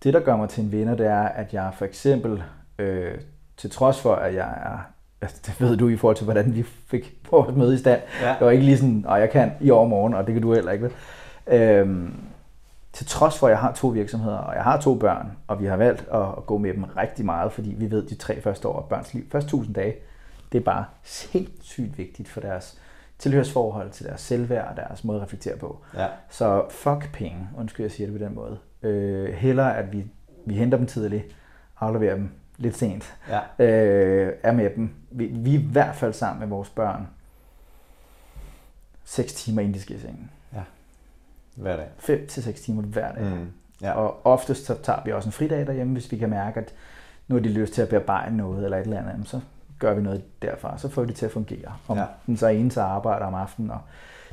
Det, 0.04 0.14
der 0.14 0.20
gør 0.20 0.36
mig 0.38 0.50
til 0.50 0.64
en 0.64 0.72
vinder, 0.72 0.96
det 0.96 1.06
er, 1.08 1.22
at 1.24 1.54
jeg 1.54 1.72
for 1.78 1.86
eksempel, 1.86 2.44
øh, 2.80 3.18
til 3.58 3.70
trods 3.70 4.02
for, 4.02 4.16
at 4.16 4.34
jeg 4.36 4.50
er, 4.66 4.78
altså, 5.22 5.38
det 5.46 5.62
ved 5.62 5.78
du 5.78 5.88
i 5.90 5.98
forhold 5.98 6.16
til, 6.16 6.24
hvordan 6.24 6.56
vi 6.56 6.64
fik 6.64 7.16
vores 7.32 7.56
møde 7.56 7.74
i 7.74 7.78
stand, 7.78 8.02
Ja. 8.22 8.30
det 8.30 8.46
var 8.46 8.50
ikke 8.52 8.66
lige 8.66 8.78
sådan, 8.78 9.06
og 9.08 9.20
jeg 9.20 9.30
kan 9.30 9.52
i 9.62 9.72
overmorgen, 9.72 10.14
og 10.14 10.26
det 10.26 10.34
kan 10.34 10.42
du 10.42 10.54
heller 10.54 10.72
ikke. 10.72 10.90
Øhm, 11.48 12.14
til 12.96 13.06
trods 13.06 13.40
for, 13.40 13.48
at 13.48 13.52
jeg 13.52 13.60
har 13.60 13.72
to 13.74 13.88
virksomheder, 13.88 14.38
og 14.38 14.56
jeg 14.56 14.64
har 14.64 14.82
to 14.82 14.96
børn, 14.96 15.32
og 15.48 15.60
vi 15.62 15.66
har 15.66 15.78
valgt 15.78 16.02
at, 16.14 16.46
gå 16.46 16.58
med 16.58 16.74
dem 16.74 16.84
rigtig 16.84 17.26
meget, 17.26 17.52
fordi 17.52 17.70
vi 17.78 17.92
ved, 17.92 18.04
at 18.04 18.10
de 18.10 18.16
tre 18.16 18.42
første 18.42 18.68
år 18.68 18.82
af 18.82 18.90
børns 18.90 19.14
liv, 19.14 19.24
første 19.32 19.50
tusind 19.50 19.76
dage, 19.76 19.96
det 20.52 20.58
er 20.60 20.64
bare 20.64 20.86
sindssygt 21.04 21.98
vigtigt 21.98 22.30
for 22.30 22.42
deres 22.42 22.78
tilhørsforhold 23.20 23.92
til 23.92 24.06
deres 24.06 24.22
selvværd 24.22 24.68
og 24.70 24.76
deres 24.76 25.04
måde 25.04 25.18
at 25.18 25.24
reflektere 25.24 25.58
på. 25.58 25.80
Ja. 25.94 26.08
Så 26.30 26.64
fuck 26.70 27.10
penge, 27.14 27.50
undskyld, 27.58 27.84
jeg 27.84 27.92
siger 27.92 28.08
det 28.12 28.20
på 28.20 28.26
den 28.26 28.36
måde. 28.36 28.58
Øh, 28.84 29.34
hellere, 29.34 29.78
at 29.78 29.92
vi, 29.94 30.06
vi 30.46 30.54
henter 30.54 30.78
dem 30.78 30.88
tidligt, 30.88 31.24
afleverer 31.80 32.16
dem 32.16 32.30
lidt 32.58 32.78
sent, 32.78 33.16
Ja. 33.30 33.66
øh, 33.66 34.34
er 34.44 34.52
med 34.52 34.70
dem. 34.76 34.90
Vi, 35.12 35.26
vi 35.26 35.56
er 35.56 35.60
i 35.60 35.68
hvert 35.72 35.96
fald 35.96 36.14
sammen 36.14 36.40
med 36.40 36.48
vores 36.48 36.70
børn 36.70 37.08
6 39.04 39.34
timer, 39.34 39.62
inden 39.62 39.74
de 39.74 39.82
skal 39.82 39.96
i 39.96 40.00
sengen. 40.00 40.32
Hver 41.56 41.76
dag. 41.76 41.88
5 41.98 42.28
til 42.28 42.44
6 42.44 42.62
timer 42.62 42.82
hver 42.82 43.12
dag. 43.14 43.24
Mm. 43.24 43.48
Ja. 43.82 43.92
Og 43.92 44.26
oftest 44.26 44.66
så 44.66 44.76
tager 44.84 45.00
vi 45.06 45.12
også 45.12 45.30
en 45.30 45.34
fridag 45.34 45.68
derhjemme, 45.68 45.94
hvis 45.94 46.12
vi 46.12 46.18
kan 46.18 46.30
mærke, 46.30 46.60
at 46.60 46.74
nu 47.28 47.36
har 47.36 47.42
de 47.42 47.50
lyst 47.50 47.74
til 47.74 47.82
at 47.82 47.90
bearbejde 47.90 48.38
noget 48.38 48.64
eller 48.66 48.78
et 48.78 48.82
eller 48.84 49.10
andet, 49.10 49.28
så 49.28 49.40
gør 49.80 49.94
vi 49.94 50.02
noget 50.02 50.24
derfra. 50.42 50.78
Så 50.78 50.90
får 50.90 51.02
vi 51.02 51.08
det 51.08 51.16
til 51.16 51.26
at 51.26 51.32
fungere. 51.32 51.72
Om 51.88 51.98
Ja. 51.98 52.06
den 52.26 52.38
så 52.38 52.46
er 52.46 52.50
en, 52.52 52.72
så 52.72 52.82
arbejder 52.82 53.26
om 53.26 53.34
aftenen, 53.34 53.72
og 53.72 53.80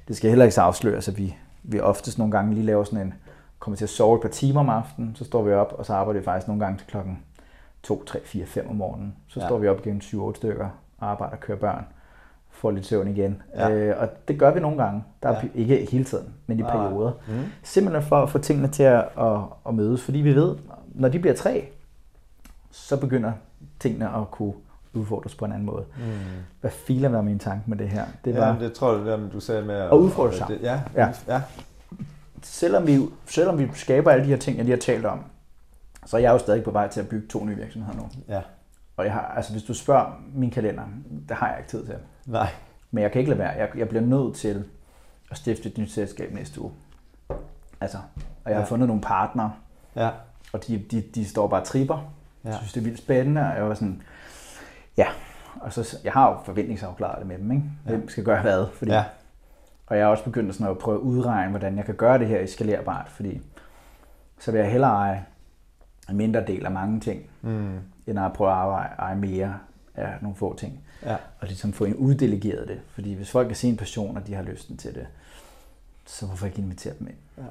det 0.08 0.16
skal 0.16 0.30
heller 0.30 0.44
ikke 0.44 0.54
så 0.54 0.60
afsløres, 0.62 1.08
at 1.08 1.18
vi, 1.18 1.36
vi 1.62 1.80
oftest 1.80 2.18
nogle 2.18 2.30
gange 2.32 2.54
lige 2.54 2.66
laver 2.66 2.84
sådan 2.84 3.06
en, 3.06 3.14
kommer 3.58 3.76
til 3.76 3.84
at 3.84 3.90
sove 3.90 4.16
et 4.16 4.22
par 4.22 4.28
timer 4.28 4.60
om 4.60 4.68
aftenen, 4.68 5.16
så 5.16 5.24
står 5.24 5.42
vi 5.42 5.52
op, 5.52 5.74
og 5.78 5.86
så 5.86 5.94
arbejder 5.94 6.20
vi 6.20 6.24
faktisk 6.24 6.48
nogle 6.48 6.64
gange 6.64 6.78
til 6.78 6.86
klokken 6.86 7.22
2, 7.82 8.04
3, 8.04 8.18
4, 8.24 8.46
5 8.46 8.70
om 8.70 8.76
morgenen. 8.76 9.16
Så 9.28 9.40
Ja. 9.40 9.46
står 9.46 9.58
vi 9.58 9.68
op 9.68 9.82
gennem 9.82 10.00
7-8 10.00 10.34
stykker, 10.34 10.68
arbejder, 11.00 11.36
kører 11.36 11.58
børn, 11.58 11.84
får 12.52 12.70
lidt 12.70 12.86
søvn 12.86 13.08
igen. 13.08 13.42
Ja. 13.54 13.70
Øh, 13.70 14.00
og 14.00 14.08
det 14.28 14.38
gør 14.38 14.54
vi 14.54 14.60
nogle 14.60 14.82
gange. 14.84 15.04
Der 15.22 15.28
er 15.28 15.32
Ja. 15.32 15.40
ja. 15.54 15.74
ikke 15.74 15.88
hele 15.90 16.04
tiden, 16.04 16.34
men 16.46 16.58
i 16.58 16.62
perioder. 16.62 17.12
Mm. 17.28 17.34
Simpelthen 17.62 18.02
for 18.02 18.22
at 18.22 18.30
få 18.30 18.38
tingene 18.38 18.68
til 18.68 18.82
at, 18.82 19.04
at, 19.18 19.38
at 19.68 19.74
mødes. 19.74 20.02
Fordi 20.02 20.18
vi 20.18 20.34
ved, 20.34 20.56
når 20.94 21.08
de 21.08 21.18
bliver 21.18 21.34
tre, 21.34 21.68
så 22.70 22.96
begynder 23.00 23.32
tingene 23.80 24.16
at 24.16 24.30
kunne 24.30 24.52
udfordres 24.94 25.34
på 25.34 25.44
en 25.44 25.52
anden 25.52 25.66
måde. 25.66 25.84
Mm. 25.98 26.02
Hvad 26.60 26.70
filer 26.70 27.08
var 27.08 27.22
min 27.22 27.38
tanke 27.38 27.70
med 27.70 27.76
det 27.76 27.88
her? 27.88 28.04
Det 28.24 28.36
var, 28.36 28.46
ja, 28.54 28.60
det 28.60 28.72
tror 28.72 28.96
jeg, 28.96 29.18
det, 29.18 29.32
du 29.32 29.40
sagde 29.40 29.62
med 29.64 29.74
at... 29.74 29.90
Og 29.90 30.00
udfordre 30.00 30.32
sig. 30.36 30.58
Ja, 30.62 30.80
ja. 30.96 31.08
ja. 31.28 31.42
Selvom, 32.42 32.86
vi, 32.86 32.98
selvom 33.26 33.58
vi 33.58 33.70
skaber 33.74 34.10
alle 34.10 34.24
de 34.24 34.28
her 34.30 34.36
ting, 34.36 34.56
jeg 34.56 34.64
lige 34.64 34.76
har 34.76 34.80
talt 34.80 35.06
om, 35.06 35.20
så 36.06 36.16
er 36.16 36.20
jeg 36.20 36.32
jo 36.32 36.38
stadig 36.38 36.64
på 36.64 36.70
vej 36.70 36.88
til 36.88 37.00
at 37.00 37.08
bygge 37.08 37.28
to 37.28 37.44
nye 37.44 37.56
virksomheder 37.56 37.96
nu. 37.98 38.08
Ja. 38.28 38.40
Og 38.96 39.04
jeg 39.04 39.12
har, 39.12 39.32
altså 39.36 39.52
hvis 39.52 39.62
du 39.62 39.74
spørger 39.74 40.20
min 40.34 40.50
kalender, 40.50 40.82
det 41.28 41.36
har 41.36 41.48
jeg 41.48 41.58
ikke 41.58 41.70
tid 41.70 41.86
til. 41.86 41.94
Nej. 42.26 42.48
Men 42.90 43.02
jeg 43.02 43.12
kan 43.12 43.18
ikke 43.18 43.30
lade 43.30 43.38
være. 43.38 43.50
Jeg, 43.50 43.68
jeg 43.76 43.88
bliver 43.88 44.02
nødt 44.02 44.36
til 44.36 44.64
at 45.30 45.36
stifte 45.36 45.68
et 45.68 45.78
nyt 45.78 45.90
selskab 45.90 46.32
næste 46.32 46.60
uge. 46.60 46.72
Altså, 47.80 47.98
og 48.44 48.50
jeg 48.50 48.56
har 48.56 48.62
ja. 48.62 48.68
fundet 48.68 48.88
nogle 48.88 49.02
partnere, 49.02 49.52
ja. 49.96 50.10
og 50.52 50.66
de, 50.66 50.78
de, 50.78 51.00
de 51.14 51.28
står 51.28 51.48
bare 51.48 51.64
tripper. 51.64 52.12
Ja. 52.44 52.48
Jeg 52.48 52.56
synes, 52.56 52.72
det 52.72 52.80
er 52.80 52.84
vildt 52.84 52.98
spændende, 52.98 53.40
og 53.40 53.56
jeg 53.56 53.68
var 53.68 53.74
sådan, 53.74 54.02
ja, 54.96 55.06
og 55.60 55.72
så, 55.72 55.98
jeg 56.04 56.12
har 56.12 56.30
jo 56.30 56.38
forventningsafklaret 56.44 57.18
det 57.18 57.26
med 57.26 57.38
dem, 57.38 57.50
ikke? 57.50 57.64
Hvem 57.84 58.08
skal 58.08 58.24
gøre 58.24 58.42
hvad, 58.42 58.66
fordi, 58.74 58.90
ja. 58.90 59.04
og 59.86 59.96
jeg 59.96 60.04
har 60.04 60.10
også 60.10 60.24
begyndt 60.24 60.54
sådan 60.54 60.70
at 60.70 60.78
prøve 60.78 60.96
at 60.96 61.00
udregne, 61.00 61.50
hvordan 61.50 61.76
jeg 61.76 61.84
kan 61.84 61.94
gøre 61.94 62.18
det 62.18 62.26
her 62.28 62.40
eskalerbart, 62.40 63.08
fordi 63.08 63.42
så 64.38 64.52
vil 64.52 64.60
jeg 64.60 64.70
hellere 64.70 64.90
eje 64.90 65.24
en 66.08 66.16
mindre 66.16 66.44
del 66.46 66.66
af 66.66 66.72
mange 66.72 67.00
ting, 67.00 67.22
mm. 67.42 67.78
end 68.06 68.18
at 68.18 68.32
prøve 68.32 68.50
at 68.52 68.86
eje 68.98 69.16
mere 69.16 69.58
af 69.94 70.14
nogle 70.20 70.36
få 70.36 70.56
ting. 70.56 70.84
Ja. 71.04 71.16
Og 71.40 71.46
ligesom 71.46 71.72
få 71.72 71.84
en 71.84 71.94
uddelegeret 71.94 72.68
det. 72.68 72.80
Fordi 72.94 73.14
hvis 73.14 73.30
folk 73.30 73.46
kan 73.46 73.56
se 73.56 73.68
en 73.68 73.76
passion, 73.76 74.16
og 74.16 74.26
de 74.26 74.34
har 74.34 74.42
lysten 74.42 74.76
til 74.76 74.94
det, 74.94 75.06
så 76.06 76.26
hvorfor 76.26 76.46
ikke 76.46 76.58
invitere 76.58 76.94
dem 76.98 77.06
ind? 77.06 77.16
Ja. 77.38 77.42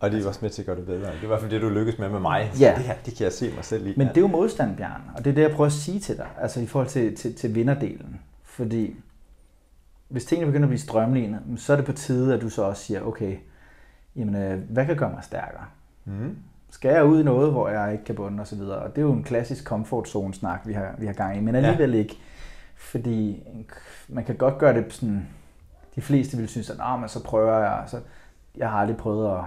Og 0.00 0.12
de 0.12 0.20
er 0.20 0.26
også 0.26 0.40
med 0.42 0.50
til 0.50 0.62
at 0.62 0.66
gøre 0.66 0.76
det 0.76 0.86
bedre. 0.86 1.00
Det 1.00 1.18
er 1.18 1.22
i 1.22 1.26
hvert 1.26 1.40
fald 1.40 1.50
det, 1.50 1.62
du 1.62 1.68
lykkes 1.68 1.98
med 1.98 2.08
med 2.08 2.20
mig. 2.20 2.52
Ja. 2.60 2.74
Det 2.76 2.84
her, 2.84 2.94
det 3.06 3.16
kan 3.16 3.24
jeg 3.24 3.32
se 3.32 3.52
mig 3.54 3.64
selv 3.64 3.86
i. 3.86 3.94
Men 3.96 4.08
det 4.08 4.16
er 4.16 4.20
jo 4.20 4.26
modstand, 4.26 4.76
Bjørn. 4.76 5.02
Og 5.16 5.24
det 5.24 5.30
er 5.30 5.34
det, 5.34 5.42
jeg 5.42 5.50
prøver 5.50 5.66
at 5.66 5.72
sige 5.72 6.00
til 6.00 6.16
dig. 6.16 6.28
Altså 6.40 6.60
i 6.60 6.66
forhold 6.66 6.88
til, 6.88 7.16
til, 7.16 7.34
til 7.34 7.54
vinderdelen. 7.54 8.20
Fordi 8.42 8.96
hvis 10.08 10.24
tingene 10.24 10.46
begynder 10.46 10.66
at 10.66 10.70
blive 10.70 10.80
strømlignet, 10.80 11.40
så 11.56 11.72
er 11.72 11.76
det 11.76 11.86
på 11.86 11.92
tide, 11.92 12.34
at 12.34 12.40
du 12.40 12.48
så 12.48 12.62
også 12.62 12.82
siger, 12.82 13.02
okay, 13.02 13.36
jamen, 14.16 14.34
øh, 14.36 14.60
hvad 14.70 14.86
kan 14.86 14.96
gøre 14.96 15.10
mig 15.10 15.24
stærkere? 15.24 15.64
Mm. 16.04 16.36
Skal 16.70 16.90
jeg 16.90 17.04
ud 17.04 17.20
i 17.20 17.22
noget, 17.22 17.52
hvor 17.52 17.68
jeg 17.68 17.92
ikke 17.92 18.04
kan 18.04 18.14
bunde 18.14 18.40
og 18.40 18.46
så 18.46 18.56
videre? 18.56 18.78
Og 18.78 18.96
det 18.96 19.02
er 19.02 19.06
jo 19.06 19.12
en 19.12 19.24
klassisk 19.24 19.64
comfort 19.64 20.08
zone 20.08 20.34
snak, 20.34 20.60
vi 20.66 20.72
har, 20.72 20.94
vi 20.98 21.06
har 21.06 21.12
gang 21.12 21.36
i. 21.36 21.40
Men 21.40 21.54
alligevel 21.54 21.90
ja. 21.90 21.98
ikke. 21.98 22.18
Fordi 22.76 23.42
man 24.08 24.24
kan 24.24 24.36
godt 24.36 24.58
gøre 24.58 24.74
det 24.74 24.92
sådan, 24.92 25.28
de 25.94 26.00
fleste 26.00 26.36
vil 26.36 26.48
synes, 26.48 26.70
at 26.70 27.00
men 27.00 27.08
så 27.08 27.22
prøver 27.24 27.58
jeg, 27.58 27.84
så 27.86 28.00
jeg 28.56 28.70
har 28.70 28.78
aldrig 28.78 28.96
prøvet 28.96 29.38
at 29.38 29.44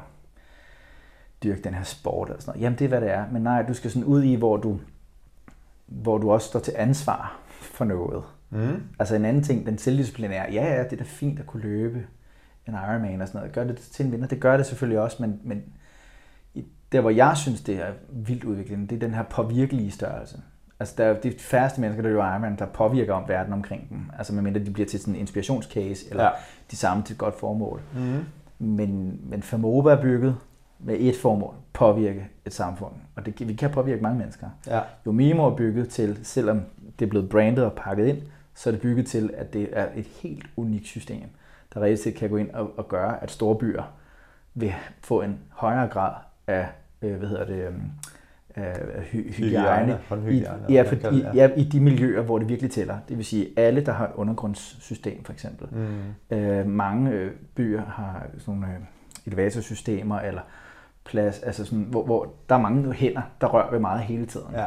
dyrke 1.44 1.62
den 1.62 1.74
her 1.74 1.84
sport 1.84 2.30
eller 2.30 2.42
sådan 2.42 2.52
noget. 2.52 2.62
Jamen 2.64 2.80
det 2.80 2.86
er, 2.86 2.90
hvad 2.90 3.02
det 3.02 3.12
er. 3.12 3.26
Men 3.32 3.42
nej, 3.42 3.62
du 3.62 3.74
skal 3.74 3.92
sådan 3.92 4.06
ud 4.08 4.24
i, 4.24 4.36
hvor 4.36 4.58
du, 4.58 4.80
hvor 5.86 6.18
du 6.18 6.32
også 6.32 6.48
står 6.48 6.60
til 6.60 6.74
ansvar 6.78 7.40
for 7.48 7.86
noget. 7.86 8.24
Mm. 8.50 8.84
Altså 9.00 9.16
en 9.16 9.26
anden 9.26 9.44
ting, 9.44 9.66
den 9.66 9.78
selvdisciplinære, 9.78 10.52
ja, 10.52 10.76
ja, 10.76 10.84
det 10.84 10.94
er 10.94 10.98
da 10.98 11.04
fint 11.04 11.40
at 11.40 11.48
kunne 11.48 11.64
løbe 11.64 12.08
en 12.68 12.74
Ironman 12.74 13.22
og 13.22 13.28
sådan 13.28 13.40
noget. 13.40 13.54
Gør 13.54 13.64
det 13.64 13.78
til 13.78 14.06
en 14.06 14.12
vinder, 14.12 14.28
det 14.28 14.40
gør 14.40 14.58
det 14.58 14.66
selvfølgelig 14.66 15.00
også, 15.00 15.18
men, 15.20 15.40
men 15.44 15.64
der 16.92 17.02
hvor 17.02 17.10
jeg 17.10 17.38
synes, 17.38 17.62
det 17.62 17.76
er 17.76 17.94
vildt 18.10 18.44
udviklende, 18.44 18.88
det 18.88 18.96
er 18.96 19.00
den 19.00 19.14
her 19.14 19.24
påvirkelige 19.24 19.92
størrelse. 19.92 20.42
Altså, 20.80 20.96
der 20.98 21.06
er 21.06 21.20
de 21.20 21.34
færreste 21.40 21.82
mennesker, 21.82 22.04
der 22.04 22.10
er 22.10 22.32
Ironman, 22.32 22.56
der 22.56 22.66
påvirker 22.66 23.14
om 23.14 23.24
verden 23.28 23.54
omkring 23.54 23.90
dem. 23.90 24.10
Altså, 24.18 24.34
medmindre 24.34 24.60
de 24.60 24.72
bliver 24.72 24.88
til 24.88 25.00
sådan 25.00 25.14
en 25.14 25.20
inspirationscase, 25.20 26.06
eller 26.10 26.24
ja. 26.24 26.30
de 26.72 26.76
samme 26.76 27.04
til 27.04 27.14
et 27.14 27.20
godt 27.20 27.40
formål. 27.40 27.82
Mm. 27.94 28.26
Men, 28.60 29.22
men 29.24 29.44
Famoba 29.44 29.92
er 29.92 30.02
bygget 30.02 30.36
med 30.80 30.96
et 31.00 31.16
formål, 31.16 31.54
påvirke 31.74 32.30
et 32.46 32.54
samfund. 32.54 32.94
Og 33.16 33.26
det, 33.26 33.48
vi 33.48 33.54
kan 33.54 33.70
påvirke 33.70 34.04
mange 34.04 34.18
mennesker. 34.20 34.48
Ja. 34.68 34.82
Jo 35.06 35.12
Mimo 35.12 35.46
er 35.46 35.56
bygget 35.56 35.90
til, 35.90 36.20
selvom 36.24 36.62
det 37.00 37.06
er 37.06 37.10
blevet 37.10 37.30
brandet 37.30 37.66
og 37.66 37.74
pakket 37.74 38.08
ind, 38.08 38.18
så 38.56 38.70
er 38.70 38.72
det 38.72 38.82
bygget 38.82 39.06
til, 39.06 39.30
at 39.38 39.54
det 39.54 39.70
er 39.72 39.88
et 39.96 40.06
helt 40.06 40.46
unikt 40.56 40.86
system, 40.86 41.24
der 41.74 41.82
reelt 41.82 42.00
set 42.00 42.16
kan 42.16 42.30
gå 42.30 42.38
ind 42.38 42.52
og, 42.52 42.72
og 42.78 42.88
gøre, 42.88 43.24
at 43.24 43.32
store 43.32 43.56
byer 43.56 43.84
vil 44.54 44.74
få 45.02 45.22
en 45.22 45.40
højere 45.50 45.88
grad 45.88 46.14
af, 46.48 46.68
øh, 47.02 47.18
hvad 47.18 47.30
hedder 47.30 47.46
det, 47.46 47.68
øh, 47.68 47.74
øh, 48.60 49.04
hy- 49.04 49.34
hygiejne, 49.34 50.00
i, 50.30 50.46
ja, 50.74 50.84
på, 50.84 50.96
i, 51.10 51.24
ja, 51.34 51.50
i 51.56 51.64
de 51.64 51.80
miljøer, 51.80 52.22
hvor 52.22 52.40
det 52.40 52.50
virkelig 52.50 52.72
tæller. 52.72 52.98
Det 53.10 53.18
vil 53.18 53.26
sige 53.26 53.48
alle, 53.58 53.86
der 53.86 53.92
har 53.92 54.08
et 54.08 54.14
undergrundssystem 54.16 55.24
for 55.24 55.34
eksempel. 55.34 55.68
Mm. 55.72 56.38
Øh, 56.38 56.68
mange 56.68 57.12
øh, 57.12 57.32
byer 57.56 57.82
har 57.86 58.28
sådan 58.38 58.54
nogle 58.54 58.74
øh, 58.76 58.82
elevatorsystemer 59.26 60.20
eller 60.20 60.42
plads, 61.06 61.40
altså 61.40 61.66
sådan, 61.66 61.86
hvor, 61.90 62.06
hvor 62.06 62.34
der 62.50 62.56
er 62.56 62.60
mange 62.60 62.94
hænder, 62.94 63.22
der 63.42 63.48
rører 63.48 63.72
ved 63.72 63.80
meget 63.80 64.02
hele 64.02 64.26
tiden. 64.26 64.48
Ja. 64.54 64.66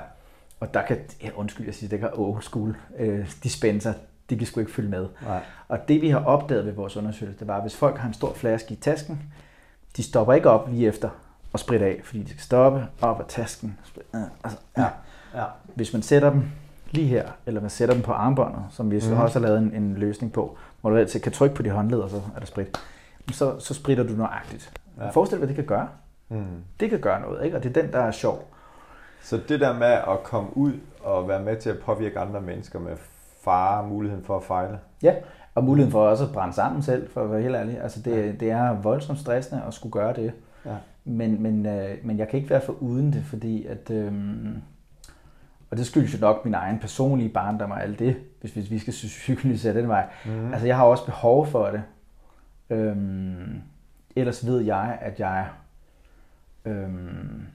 Og 0.60 0.74
der 0.74 0.82
kan, 0.82 0.98
ja, 1.22 1.28
undskyld, 1.34 1.66
jeg 1.66 1.74
siger, 1.74 1.90
det 1.90 2.00
kan 2.00 2.10
school 2.40 2.76
øh, 2.98 3.30
dispenser, 3.42 3.92
de 4.30 4.36
kan 4.36 4.46
sgu 4.46 4.60
ikke 4.60 4.72
følge 4.72 4.90
med. 4.90 5.06
Nej. 5.26 5.40
Og 5.68 5.78
det 5.88 6.02
vi 6.02 6.08
har 6.08 6.24
opdaget 6.24 6.66
ved 6.66 6.72
vores 6.72 6.96
undersøgelse, 6.96 7.38
det 7.38 7.48
var, 7.48 7.56
at 7.56 7.62
hvis 7.62 7.76
folk 7.76 7.98
har 7.98 8.08
en 8.08 8.14
stor 8.14 8.32
flaske 8.34 8.72
i 8.72 8.76
tasken, 8.76 9.22
de 9.96 10.02
stopper 10.02 10.34
ikke 10.34 10.50
op 10.50 10.68
lige 10.70 10.88
efter 10.88 11.10
og 11.52 11.58
spritte 11.58 11.86
af, 11.86 12.00
fordi 12.04 12.22
de 12.22 12.28
skal 12.28 12.40
stoppe 12.40 12.86
op 13.00 13.20
af 13.20 13.26
tasken. 13.28 13.78
Altså, 14.44 14.58
ja. 14.76 14.86
Ja. 15.34 15.44
Hvis 15.74 15.92
man 15.92 16.02
sætter 16.02 16.30
dem 16.30 16.42
lige 16.90 17.06
her, 17.06 17.28
eller 17.46 17.60
man 17.60 17.70
sætter 17.70 17.94
dem 17.94 18.02
på 18.02 18.12
armbåndet, 18.12 18.64
som 18.70 18.90
vi 18.90 19.02
mm. 19.10 19.20
også 19.20 19.38
har 19.38 19.46
lavet 19.46 19.58
en, 19.58 19.74
en 19.74 19.94
løsning 19.94 20.32
på, 20.32 20.56
hvor 20.80 20.90
du 20.90 20.96
altid 20.96 21.20
kan 21.20 21.32
trykke 21.32 21.54
på 21.56 21.62
de 21.62 21.70
håndled, 21.70 21.98
og 21.98 22.10
så 22.10 22.16
er 22.16 22.38
der 22.38 22.46
sprit, 22.46 22.80
så, 23.32 23.60
så 23.60 23.74
spritter 23.74 24.04
du 24.04 24.12
nøjagtigt. 24.12 24.72
Ja. 24.98 25.10
Forestil 25.10 25.36
dig, 25.36 25.38
hvad 25.38 25.48
det 25.48 25.56
kan 25.56 25.64
gøre. 25.64 25.88
Mm. 26.28 26.44
Det 26.80 26.90
kan 26.90 27.00
gøre 27.00 27.20
noget, 27.20 27.44
ikke? 27.44 27.56
og 27.56 27.62
det 27.62 27.76
er 27.76 27.82
den, 27.82 27.92
der 27.92 27.98
er 27.98 28.10
sjov. 28.10 28.48
Så 29.22 29.40
det 29.48 29.60
der 29.60 29.72
med 29.72 29.86
at 29.86 30.22
komme 30.24 30.56
ud 30.56 30.72
og 31.02 31.28
være 31.28 31.42
med 31.42 31.56
til 31.56 31.70
at 31.70 31.78
påvirke 31.78 32.18
andre 32.18 32.40
mennesker 32.40 32.78
med 32.78 32.96
fare, 33.44 33.86
muligheden 33.86 34.24
for 34.24 34.36
at 34.36 34.42
fejle? 34.42 34.78
Ja, 35.02 35.14
og 35.54 35.64
muligheden 35.64 35.92
for 35.92 36.08
også 36.08 36.24
at 36.24 36.32
brænde 36.32 36.54
sammen 36.54 36.82
selv, 36.82 37.10
for 37.10 37.24
at 37.24 37.30
være 37.30 37.42
helt 37.42 37.56
ærlig. 37.56 37.80
Altså 37.82 38.02
det, 38.02 38.16
ja. 38.16 38.32
det 38.32 38.50
er 38.50 38.72
voldsomt 38.72 39.18
stressende 39.18 39.62
at 39.66 39.74
skulle 39.74 39.92
gøre 39.92 40.12
det. 40.12 40.32
Ja. 40.64 40.76
Men, 41.04 41.42
men, 41.42 41.66
øh, 41.66 41.98
men 42.04 42.18
jeg 42.18 42.28
kan 42.28 42.38
ikke 42.38 42.50
være 42.50 42.60
for 42.60 42.72
uden 42.72 43.12
det, 43.12 43.24
fordi 43.24 43.66
at... 43.66 43.90
Øh, 43.90 44.12
og 45.70 45.78
det 45.78 45.86
skyldes 45.86 46.14
jo 46.14 46.18
nok 46.18 46.44
min 46.44 46.54
egen 46.54 46.78
personlige 46.78 47.28
barndom 47.28 47.70
og 47.70 47.82
alt 47.82 47.98
det, 47.98 48.16
hvis, 48.40 48.52
hvis 48.52 48.70
vi 48.70 48.78
skal 48.78 48.92
psykologisere 48.92 49.74
den 49.74 49.88
vej. 49.88 50.08
Mm. 50.26 50.52
Altså 50.52 50.66
jeg 50.66 50.76
har 50.76 50.84
også 50.84 51.04
behov 51.04 51.46
for 51.46 51.66
det. 51.66 51.82
Øhm, 52.70 53.62
ellers 54.16 54.46
ved 54.46 54.60
jeg, 54.60 54.98
at 55.00 55.20
jeg... 55.20 55.48
Øhm, 56.64 57.46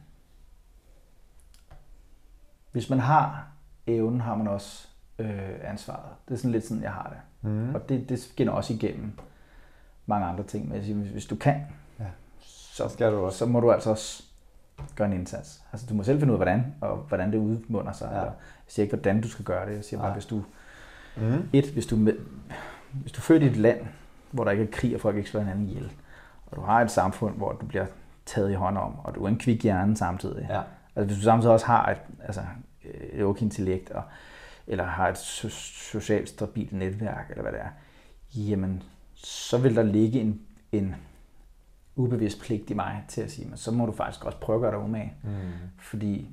hvis 2.72 2.90
man 2.90 3.00
har 3.00 3.48
evnen, 3.88 4.22
har 4.22 4.36
man 4.36 4.48
også 4.48 4.88
øh, 5.20 5.54
ansvaret. 5.64 6.10
Det 6.28 6.34
er 6.34 6.38
sådan 6.38 6.52
lidt 6.52 6.66
sådan, 6.66 6.84
jeg 6.84 6.92
har 6.92 7.10
det. 7.10 7.50
Mm. 7.50 7.76
Og 7.76 7.90
det, 7.90 8.10
det 8.10 8.20
skinner 8.20 8.54
også 8.54 8.74
igennem 8.74 9.12
mange 10.06 10.28
andre 10.28 10.44
ting. 10.44 10.70
Men 10.70 10.80
hvis, 10.80 11.12
hvis 11.12 11.26
du 11.26 11.36
kan, 11.36 11.62
så, 12.78 12.90
skal 12.90 13.12
du 13.12 13.18
også. 13.18 13.38
så 13.38 13.46
må 13.46 13.60
du 13.60 13.72
altså 13.72 13.90
også 13.90 14.24
gøre 14.96 15.08
en 15.08 15.14
indsats. 15.14 15.62
Altså, 15.72 15.88
du 15.90 15.94
må 15.94 16.04
selv 16.04 16.20
finde 16.20 16.34
ud 16.34 16.36
af, 16.36 16.40
hvordan, 16.40 16.76
og 16.82 16.98
hvordan 16.98 17.32
det 17.32 17.38
udmunder 17.38 17.92
sig. 17.92 18.10
Ja. 18.12 18.22
Jeg 18.22 18.32
siger 18.68 18.84
ikke, 18.84 18.96
hvordan 18.96 19.22
du 19.22 19.28
skal 19.28 19.46
gøre 19.46 19.70
det. 19.70 19.76
Jeg 19.76 19.84
siger 19.84 20.02
bare, 20.02 20.14
hvis 20.14 20.26
du... 20.26 20.44
Mm. 21.18 21.50
Et, 21.54 21.66
hvis 21.66 21.86
du, 21.86 21.96
med, 21.96 22.14
hvis 22.92 23.12
du 23.12 23.22
født 23.22 23.44
i 23.44 23.46
et 23.46 23.58
land, 23.58 23.86
hvor 24.32 24.44
der 24.44 24.52
ikke 24.52 24.64
er 24.64 24.72
krig, 24.72 24.96
og 24.96 25.02
folk 25.02 25.18
ikke 25.18 25.30
slår 25.30 25.42
hinanden 25.42 25.68
ihjel, 25.68 25.92
og 26.46 26.58
du 26.58 26.62
har 26.62 26.82
et 26.82 26.92
samfund, 26.92 27.38
hvor 27.38 27.52
du 27.52 27.66
bliver 27.66 27.86
taget 28.26 28.52
i 28.52 28.54
hånd 28.54 28.78
om, 28.78 29.00
og 29.04 29.16
du 29.16 29.24
er 29.24 29.28
en 29.28 29.38
kvik 29.38 29.64
hjerne 29.64 29.98
samtidig. 29.98 30.48
Ja. 30.50 30.62
Altså, 30.96 31.06
hvis 31.06 31.18
du 31.18 31.24
samtidig 31.24 31.54
også 31.54 31.66
har 31.66 31.92
et, 31.92 31.98
altså, 32.24 32.42
et 33.14 33.24
okay 33.24 33.42
intellekt, 33.42 33.90
og, 33.90 34.04
eller 34.68 34.84
har 34.84 35.08
et 35.10 35.18
socialt 35.18 36.30
stabilt 36.30 36.74
netværk, 36.74 37.30
eller 37.30 37.42
hvad 37.42 37.52
det 37.52 37.62
er, 37.62 37.70
jamen, 38.36 38.84
så 39.16 39.58
vil 39.58 39.76
der 39.76 39.84
ligge 39.84 40.20
en, 40.20 40.42
en 40.72 40.96
ubevidst 41.98 42.42
pligt 42.42 42.70
i 42.70 42.74
mig 42.74 43.04
til 43.08 43.22
at 43.22 43.32
sige, 43.32 43.48
men 43.48 43.58
så 43.58 43.72
må 43.72 43.86
du 43.86 43.92
faktisk 43.92 44.26
også 44.26 44.38
prøve 44.38 44.56
at 44.56 44.62
gøre 44.62 44.72
dig 44.72 44.80
umage. 44.80 45.14
Mm. 45.24 45.30
Fordi 45.80 46.30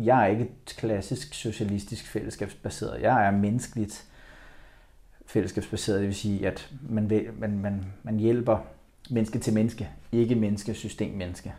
jeg 0.00 0.22
er 0.22 0.26
ikke 0.26 0.42
et 0.42 0.74
klassisk 0.76 1.34
socialistisk 1.34 2.06
fællesskabsbaseret. 2.06 3.02
Jeg 3.02 3.26
er 3.26 3.30
menneskeligt 3.30 4.04
fællesskabsbaseret, 5.26 6.00
det 6.00 6.06
vil 6.06 6.16
sige, 6.16 6.46
at 6.46 6.72
man, 6.88 7.10
vil, 7.10 7.26
man, 7.38 7.58
man, 7.58 7.84
man 8.02 8.16
hjælper 8.16 8.58
menneske 9.10 9.38
til 9.38 9.54
menneske, 9.54 9.88
ikke 10.12 10.34
menneske, 10.34 10.74
system, 10.74 11.12
menneske. 11.12 11.54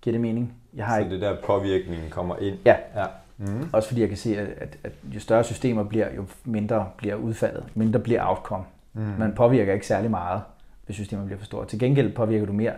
Giver 0.00 0.12
det 0.12 0.20
mening? 0.20 0.54
Jeg 0.74 0.86
har 0.86 0.96
så 0.96 0.98
ikke... 0.98 1.14
det 1.14 1.20
der 1.20 1.36
påvirkningen 1.46 2.10
kommer 2.10 2.36
ind? 2.36 2.58
Ja. 2.64 2.76
ja. 2.96 3.06
Mm. 3.36 3.68
Også 3.72 3.88
fordi 3.88 4.00
jeg 4.00 4.08
kan 4.08 4.18
se, 4.18 4.38
at, 4.38 4.78
at, 4.84 4.92
jo 5.14 5.20
større 5.20 5.44
systemer 5.44 5.84
bliver, 5.84 6.14
jo 6.14 6.26
mindre 6.44 6.90
bliver 6.96 7.14
udfaldet, 7.14 7.64
mindre 7.74 8.00
bliver 8.00 8.26
outcome. 8.28 8.64
Mm. 8.92 9.00
Man 9.00 9.34
påvirker 9.34 9.72
ikke 9.72 9.86
særlig 9.86 10.10
meget 10.10 10.42
hvis 10.90 10.96
systemet 10.96 11.26
bliver 11.26 11.38
for 11.38 11.46
stort. 11.46 11.68
Til 11.68 11.78
gengæld 11.78 12.14
påvirker 12.14 12.46
du 12.46 12.52
mere, 12.52 12.72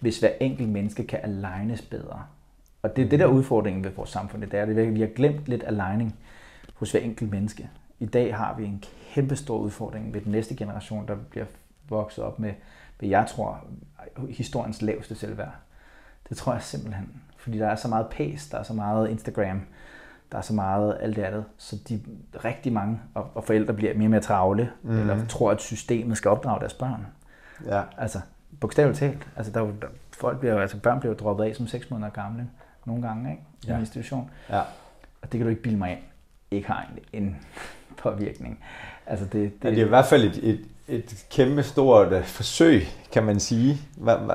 hvis 0.00 0.20
hver 0.20 0.30
enkelt 0.40 0.68
menneske 0.68 1.06
kan 1.06 1.20
alignes 1.22 1.82
bedre. 1.82 2.22
Og 2.82 2.96
det 2.96 3.04
er 3.04 3.08
det 3.08 3.18
der 3.18 3.26
udfordringen 3.26 3.84
ved 3.84 3.90
vores 3.90 4.10
samfund, 4.10 4.42
det 4.42 4.54
er, 4.54 4.62
at 4.62 4.94
vi 4.94 5.00
har 5.00 5.06
glemt 5.06 5.46
lidt 5.46 5.64
aligning 5.66 6.16
hos 6.74 6.90
hver 6.90 7.00
enkelt 7.00 7.30
menneske. 7.30 7.70
I 8.00 8.06
dag 8.06 8.36
har 8.36 8.54
vi 8.58 8.64
en 8.64 8.84
kæmpe 9.14 9.36
stor 9.36 9.58
udfordring 9.58 10.14
ved 10.14 10.20
den 10.20 10.32
næste 10.32 10.56
generation, 10.56 11.08
der 11.08 11.16
bliver 11.30 11.46
vokset 11.88 12.24
op 12.24 12.38
med, 12.38 12.52
hvad 12.98 13.08
jeg 13.08 13.26
tror, 13.28 13.64
historiens 14.30 14.82
laveste 14.82 15.14
selvværd. 15.14 15.54
Det 16.28 16.36
tror 16.36 16.52
jeg 16.52 16.62
simpelthen. 16.62 17.22
Fordi 17.36 17.58
der 17.58 17.66
er 17.66 17.76
så 17.76 17.88
meget 17.88 18.06
pace, 18.10 18.50
der 18.50 18.58
er 18.58 18.62
så 18.62 18.72
meget 18.74 19.10
Instagram, 19.10 19.60
der 20.32 20.38
er 20.38 20.42
så 20.42 20.54
meget 20.54 20.98
alt 21.00 21.16
det 21.16 21.22
andet. 21.22 21.44
Så 21.56 21.76
de 21.88 22.00
rigtig 22.44 22.72
mange, 22.72 23.00
og, 23.14 23.30
og 23.34 23.44
forældre 23.44 23.74
bliver 23.74 23.94
mere 23.94 24.06
og 24.06 24.10
mere 24.10 24.20
travle, 24.20 24.70
mm. 24.82 25.00
eller 25.00 25.26
tror, 25.26 25.50
at 25.50 25.60
systemet 25.60 26.16
skal 26.16 26.30
opdrage 26.30 26.60
deres 26.60 26.74
børn. 26.74 27.06
Ja. 27.66 27.82
Altså, 27.98 28.20
bogstaveligt 28.60 28.98
talt. 28.98 29.28
Altså, 29.36 29.52
der, 29.52 29.60
er 29.60 29.64
der, 29.82 29.86
folk 30.18 30.38
bliver, 30.40 30.60
altså, 30.60 30.76
børn 30.80 31.00
bliver 31.00 31.14
droppet 31.14 31.44
af 31.44 31.56
som 31.56 31.66
6 31.66 31.90
måneder 31.90 32.10
gamle, 32.10 32.48
nogle 32.84 33.02
gange, 33.08 33.30
ikke? 33.30 33.42
I 33.62 33.66
Ja. 33.66 33.74
en 33.74 33.80
institution. 33.80 34.30
Ja. 34.50 34.60
Og 35.22 35.22
det 35.22 35.30
kan 35.30 35.40
du 35.40 35.48
ikke 35.48 35.62
bilde 35.62 35.78
mig 35.78 35.90
ind, 35.90 36.00
ikke 36.50 36.68
har 36.68 36.86
en, 37.12 37.22
en 37.24 37.36
påvirkning. 38.02 38.58
Altså, 39.06 39.24
det, 39.24 39.32
Det, 39.32 39.52
det, 39.62 39.72
det 39.72 39.80
er 39.80 39.84
i 39.86 39.88
hvert 39.88 40.06
fald 40.06 40.24
et, 40.24 40.40
et, 40.50 40.60
et 40.88 41.26
kæmpe 41.30 41.62
stort 41.62 42.12
øh, 42.12 42.24
forsøg, 42.24 42.82
kan 43.12 43.24
man 43.24 43.40
sige. 43.40 43.76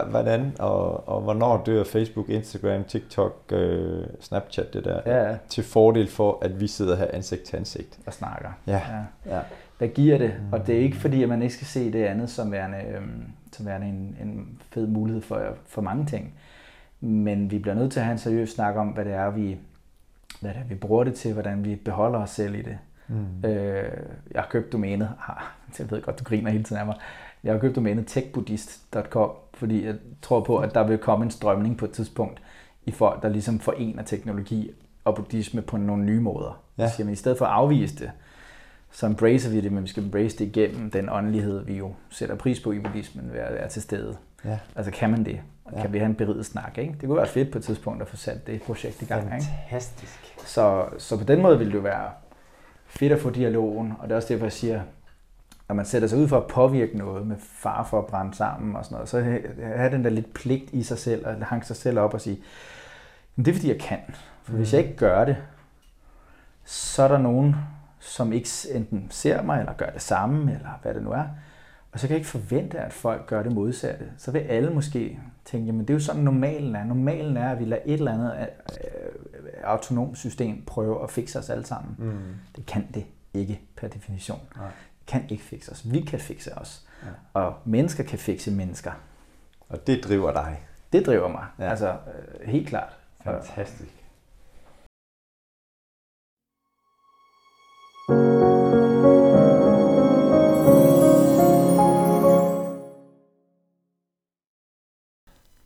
Hvordan 0.09 0.55
og, 0.59 1.07
og 1.09 1.21
hvornår 1.21 1.63
dør 1.65 1.83
Facebook, 1.83 2.29
Instagram, 2.29 2.83
TikTok, 2.83 3.43
øh, 3.51 4.05
Snapchat, 4.21 4.73
det 4.73 4.85
der, 4.85 5.01
Ja, 5.05 5.29
ja. 5.29 5.37
til 5.49 5.63
fordel 5.63 6.07
for, 6.09 6.37
at 6.41 6.59
vi 6.59 6.67
sidder 6.67 6.95
her 6.95 7.07
ansigt 7.13 7.43
til 7.43 7.57
ansigt. 7.57 7.99
og 8.05 8.13
snakker. 8.13 8.49
Ja. 8.67 8.81
ja. 9.25 9.35
Ja. 9.35 9.41
Hvad 9.79 9.87
giver 9.87 10.17
det? 10.17 10.33
Mm. 10.39 10.53
Og 10.53 10.67
det 10.67 10.75
er 10.75 10.79
ikke 10.79 10.97
fordi, 10.97 11.23
at 11.23 11.29
man 11.29 11.41
ikke 11.41 11.53
skal 11.53 11.67
se 11.67 11.93
det 11.93 12.05
andet 12.05 12.29
som 12.29 12.51
værende, 12.51 12.77
øhm, 12.95 13.23
som 13.51 13.65
værende 13.65 13.87
en, 13.87 14.17
en 14.21 14.59
fed 14.71 14.87
mulighed 14.87 15.21
for, 15.21 15.41
for 15.65 15.81
mange 15.81 16.05
ting. 16.05 16.33
Men 16.99 17.51
vi 17.51 17.59
bliver 17.59 17.75
nødt 17.75 17.91
til 17.91 17.99
at 17.99 18.05
have 18.05 18.11
en 18.11 18.17
seriøs 18.17 18.49
snak 18.49 18.75
om, 18.75 18.87
hvad 18.87 19.05
det 19.05 19.13
er, 19.13 19.29
vi, 19.29 19.57
hvad 20.41 20.53
det 20.53 20.59
er, 20.59 20.63
vi 20.63 20.75
bruger 20.75 21.03
det 21.03 21.13
til, 21.13 21.33
hvordan 21.33 21.65
vi 21.65 21.75
beholder 21.75 22.19
os 22.19 22.29
selv 22.29 22.55
i 22.55 22.61
det. 22.61 22.77
Mm. 23.07 23.49
Øh, 23.49 23.91
jeg 24.31 24.41
har 24.41 24.47
købt 24.49 24.71
domænet, 24.71 25.09
har, 25.19 25.55
jeg 25.79 25.91
ved 25.91 26.01
godt, 26.01 26.19
du 26.19 26.23
griner 26.23 26.51
hele 26.51 26.63
tiden 26.63 26.79
af 26.79 26.85
mig, 26.85 26.95
jeg 27.43 27.53
har 27.53 27.59
købt 27.59 27.75
domænet 27.75 28.07
techbuddhist.com, 28.07 29.31
fordi 29.53 29.85
jeg 29.85 29.95
tror 30.21 30.39
på, 30.39 30.57
at 30.57 30.73
der 30.73 30.83
vil 30.87 30.97
komme 30.97 31.25
en 31.25 31.31
strømning 31.31 31.77
på 31.77 31.85
et 31.85 31.91
tidspunkt 31.91 32.41
i 32.85 32.91
folk, 32.91 33.21
der 33.21 33.29
ligesom 33.29 33.59
forener 33.59 34.03
teknologi 34.03 34.71
og 35.03 35.15
buddhisme 35.15 35.61
på 35.61 35.77
nogle 35.77 36.03
nye 36.03 36.19
måder. 36.19 36.61
Ja. 36.77 36.83
Ja. 36.83 36.89
Siger 36.89 37.05
man, 37.05 37.13
i 37.13 37.15
stedet 37.15 37.37
for 37.37 37.45
at 37.45 37.51
afvise 37.51 37.95
det, 37.95 38.11
så 38.91 39.05
embracer 39.05 39.49
vi 39.49 39.61
det, 39.61 39.71
men 39.71 39.83
vi 39.83 39.87
skal 39.89 40.03
embrace 40.03 40.37
det 40.37 40.45
igennem 40.45 40.91
den 40.91 41.09
åndelighed, 41.09 41.65
vi 41.65 41.77
jo 41.77 41.93
sætter 42.09 42.35
pris 42.35 42.59
på 42.59 42.71
i 42.71 42.79
buddhismen 42.79 43.33
ved 43.33 43.39
at 43.39 43.53
være 43.53 43.69
til 43.69 43.81
stede. 43.81 44.17
Ja. 44.45 44.59
Altså 44.75 44.91
kan 44.91 45.09
man 45.09 45.25
det? 45.25 45.41
Og 45.65 45.73
Ja. 45.75 45.81
Kan 45.81 45.93
vi 45.93 45.97
have 45.97 46.05
en 46.09 46.15
beriget 46.15 46.45
snak? 46.45 46.77
Ikke? 46.77 46.93
Det 46.93 47.07
kunne 47.07 47.17
være 47.17 47.27
fedt 47.27 47.51
på 47.51 47.57
et 47.57 47.63
tidspunkt 47.63 48.01
at 48.01 48.07
få 48.07 48.15
sat 48.15 48.47
det 48.47 48.61
projekt 48.61 49.01
i 49.01 49.05
gang. 49.05 49.23
Ikke? 49.33 49.45
Fantastisk. 49.69 50.19
Så, 50.45 50.85
så 50.97 51.17
på 51.17 51.23
den 51.23 51.41
måde 51.41 51.57
vil 51.57 51.67
det 51.67 51.73
jo 51.75 51.79
være 51.79 52.09
fedt 52.85 53.11
at 53.13 53.19
få 53.19 53.29
dialogen, 53.29 53.93
og 53.99 54.03
det 54.07 54.11
er 54.11 54.15
også 54.15 54.33
derfor, 54.33 54.45
jeg 54.45 54.51
siger, 54.53 54.81
når 55.67 55.75
man 55.75 55.85
sætter 55.85 56.07
sig 56.07 56.17
ud 56.19 56.27
for 56.27 56.37
at 56.37 56.47
påvirke 56.47 56.97
noget 56.97 57.27
med 57.27 57.35
far 57.39 57.83
for 57.83 57.99
at 57.99 58.05
brænde 58.05 58.35
sammen 58.35 58.75
og 58.75 58.85
sådan 58.85 58.95
noget, 58.95 59.09
så 59.09 59.21
ha- 59.21 59.75
have 59.77 59.91
den 59.91 60.03
der 60.03 60.09
lidt 60.09 60.33
pligt 60.33 60.69
i 60.73 60.83
sig 60.83 60.97
selv, 60.97 61.27
og 61.27 61.45
hanke 61.45 61.65
sig 61.67 61.75
selv 61.75 61.99
op 61.99 62.13
og 62.13 62.21
sige, 62.21 62.39
"Men 63.35 63.45
det 63.45 63.51
er 63.51 63.55
fordi, 63.55 63.67
jeg 63.69 63.79
kan. 63.79 63.99
For 64.43 64.53
hvis 64.53 64.73
jeg 64.73 64.81
ikke 64.81 64.95
gør 64.95 65.25
det, 65.25 65.37
så 66.65 67.03
er 67.03 67.07
der 67.07 67.17
nogen, 67.17 67.55
som 67.99 68.33
ikke 68.33 68.49
enten 68.71 69.07
ser 69.09 69.41
mig, 69.41 69.59
eller 69.59 69.73
gør 69.73 69.89
det 69.89 70.01
samme, 70.01 70.53
eller 70.53 70.79
hvad 70.81 70.93
det 70.93 71.03
nu 71.03 71.11
er. 71.11 71.25
Og 71.91 71.99
så 71.99 72.07
kan 72.07 72.13
jeg 72.13 72.17
ikke 72.17 72.29
forvente, 72.29 72.79
at 72.79 72.93
folk 72.93 73.27
gør 73.27 73.43
det 73.43 73.51
modsatte. 73.51 74.05
Så 74.17 74.31
vil 74.31 74.39
alle 74.39 74.69
måske 74.69 75.19
tænke, 75.45 75.65
jamen 75.65 75.81
det 75.81 75.89
er 75.89 75.93
jo 75.93 75.99
sådan 75.99 76.21
normalen 76.21 76.75
er. 76.75 76.83
Normalen 76.83 77.37
er, 77.37 77.51
at 77.51 77.59
vi 77.59 77.65
lader 77.65 77.81
et 77.85 77.93
eller 77.93 78.13
andet 78.13 78.47
øh, 78.83 79.53
autonomt 79.63 80.17
system 80.17 80.63
prøve 80.65 81.03
at 81.03 81.11
fikse 81.11 81.39
os 81.39 81.49
alle 81.49 81.65
sammen. 81.65 81.95
Mm. 81.97 82.35
Det 82.55 82.65
kan 82.65 82.87
det 82.93 83.05
ikke 83.33 83.61
per 83.77 83.87
definition. 83.87 84.39
Nej. 84.55 84.65
Det 84.65 85.07
kan 85.07 85.25
ikke 85.29 85.43
fikse 85.43 85.71
os. 85.71 85.91
Vi 85.91 86.01
kan 86.01 86.19
fikse 86.19 86.57
os. 86.57 86.87
Ja. 87.03 87.09
Og 87.33 87.53
mennesker 87.65 88.03
kan 88.03 88.19
fikse 88.19 88.51
mennesker. 88.51 88.91
Og 89.69 89.87
det 89.87 90.03
driver 90.03 90.31
dig. 90.33 90.61
Det 90.93 91.05
driver 91.05 91.27
mig. 91.27 91.45
Ja. 91.59 91.69
Altså 91.69 91.89
øh, 91.89 92.47
helt 92.47 92.67
klart. 92.67 92.97
Fantastisk. 93.23 93.98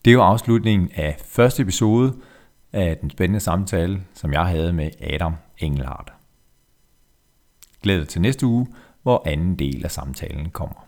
Det 0.05 0.17
var 0.17 0.23
afslutningen 0.23 0.91
af 0.95 1.17
første 1.25 1.61
episode 1.61 2.13
af 2.73 2.97
den 2.97 3.09
spændende 3.09 3.39
samtale, 3.39 4.03
som 4.13 4.33
jeg 4.33 4.45
havde 4.45 4.73
med 4.73 4.91
Adam 5.01 5.35
Engelhardt. 5.57 6.13
Glæd 7.81 7.99
dig 7.99 8.07
til 8.07 8.21
næste 8.21 8.45
uge, 8.45 8.67
hvor 9.03 9.23
anden 9.25 9.59
del 9.59 9.85
af 9.85 9.91
samtalen 9.91 10.49
kommer. 10.49 10.87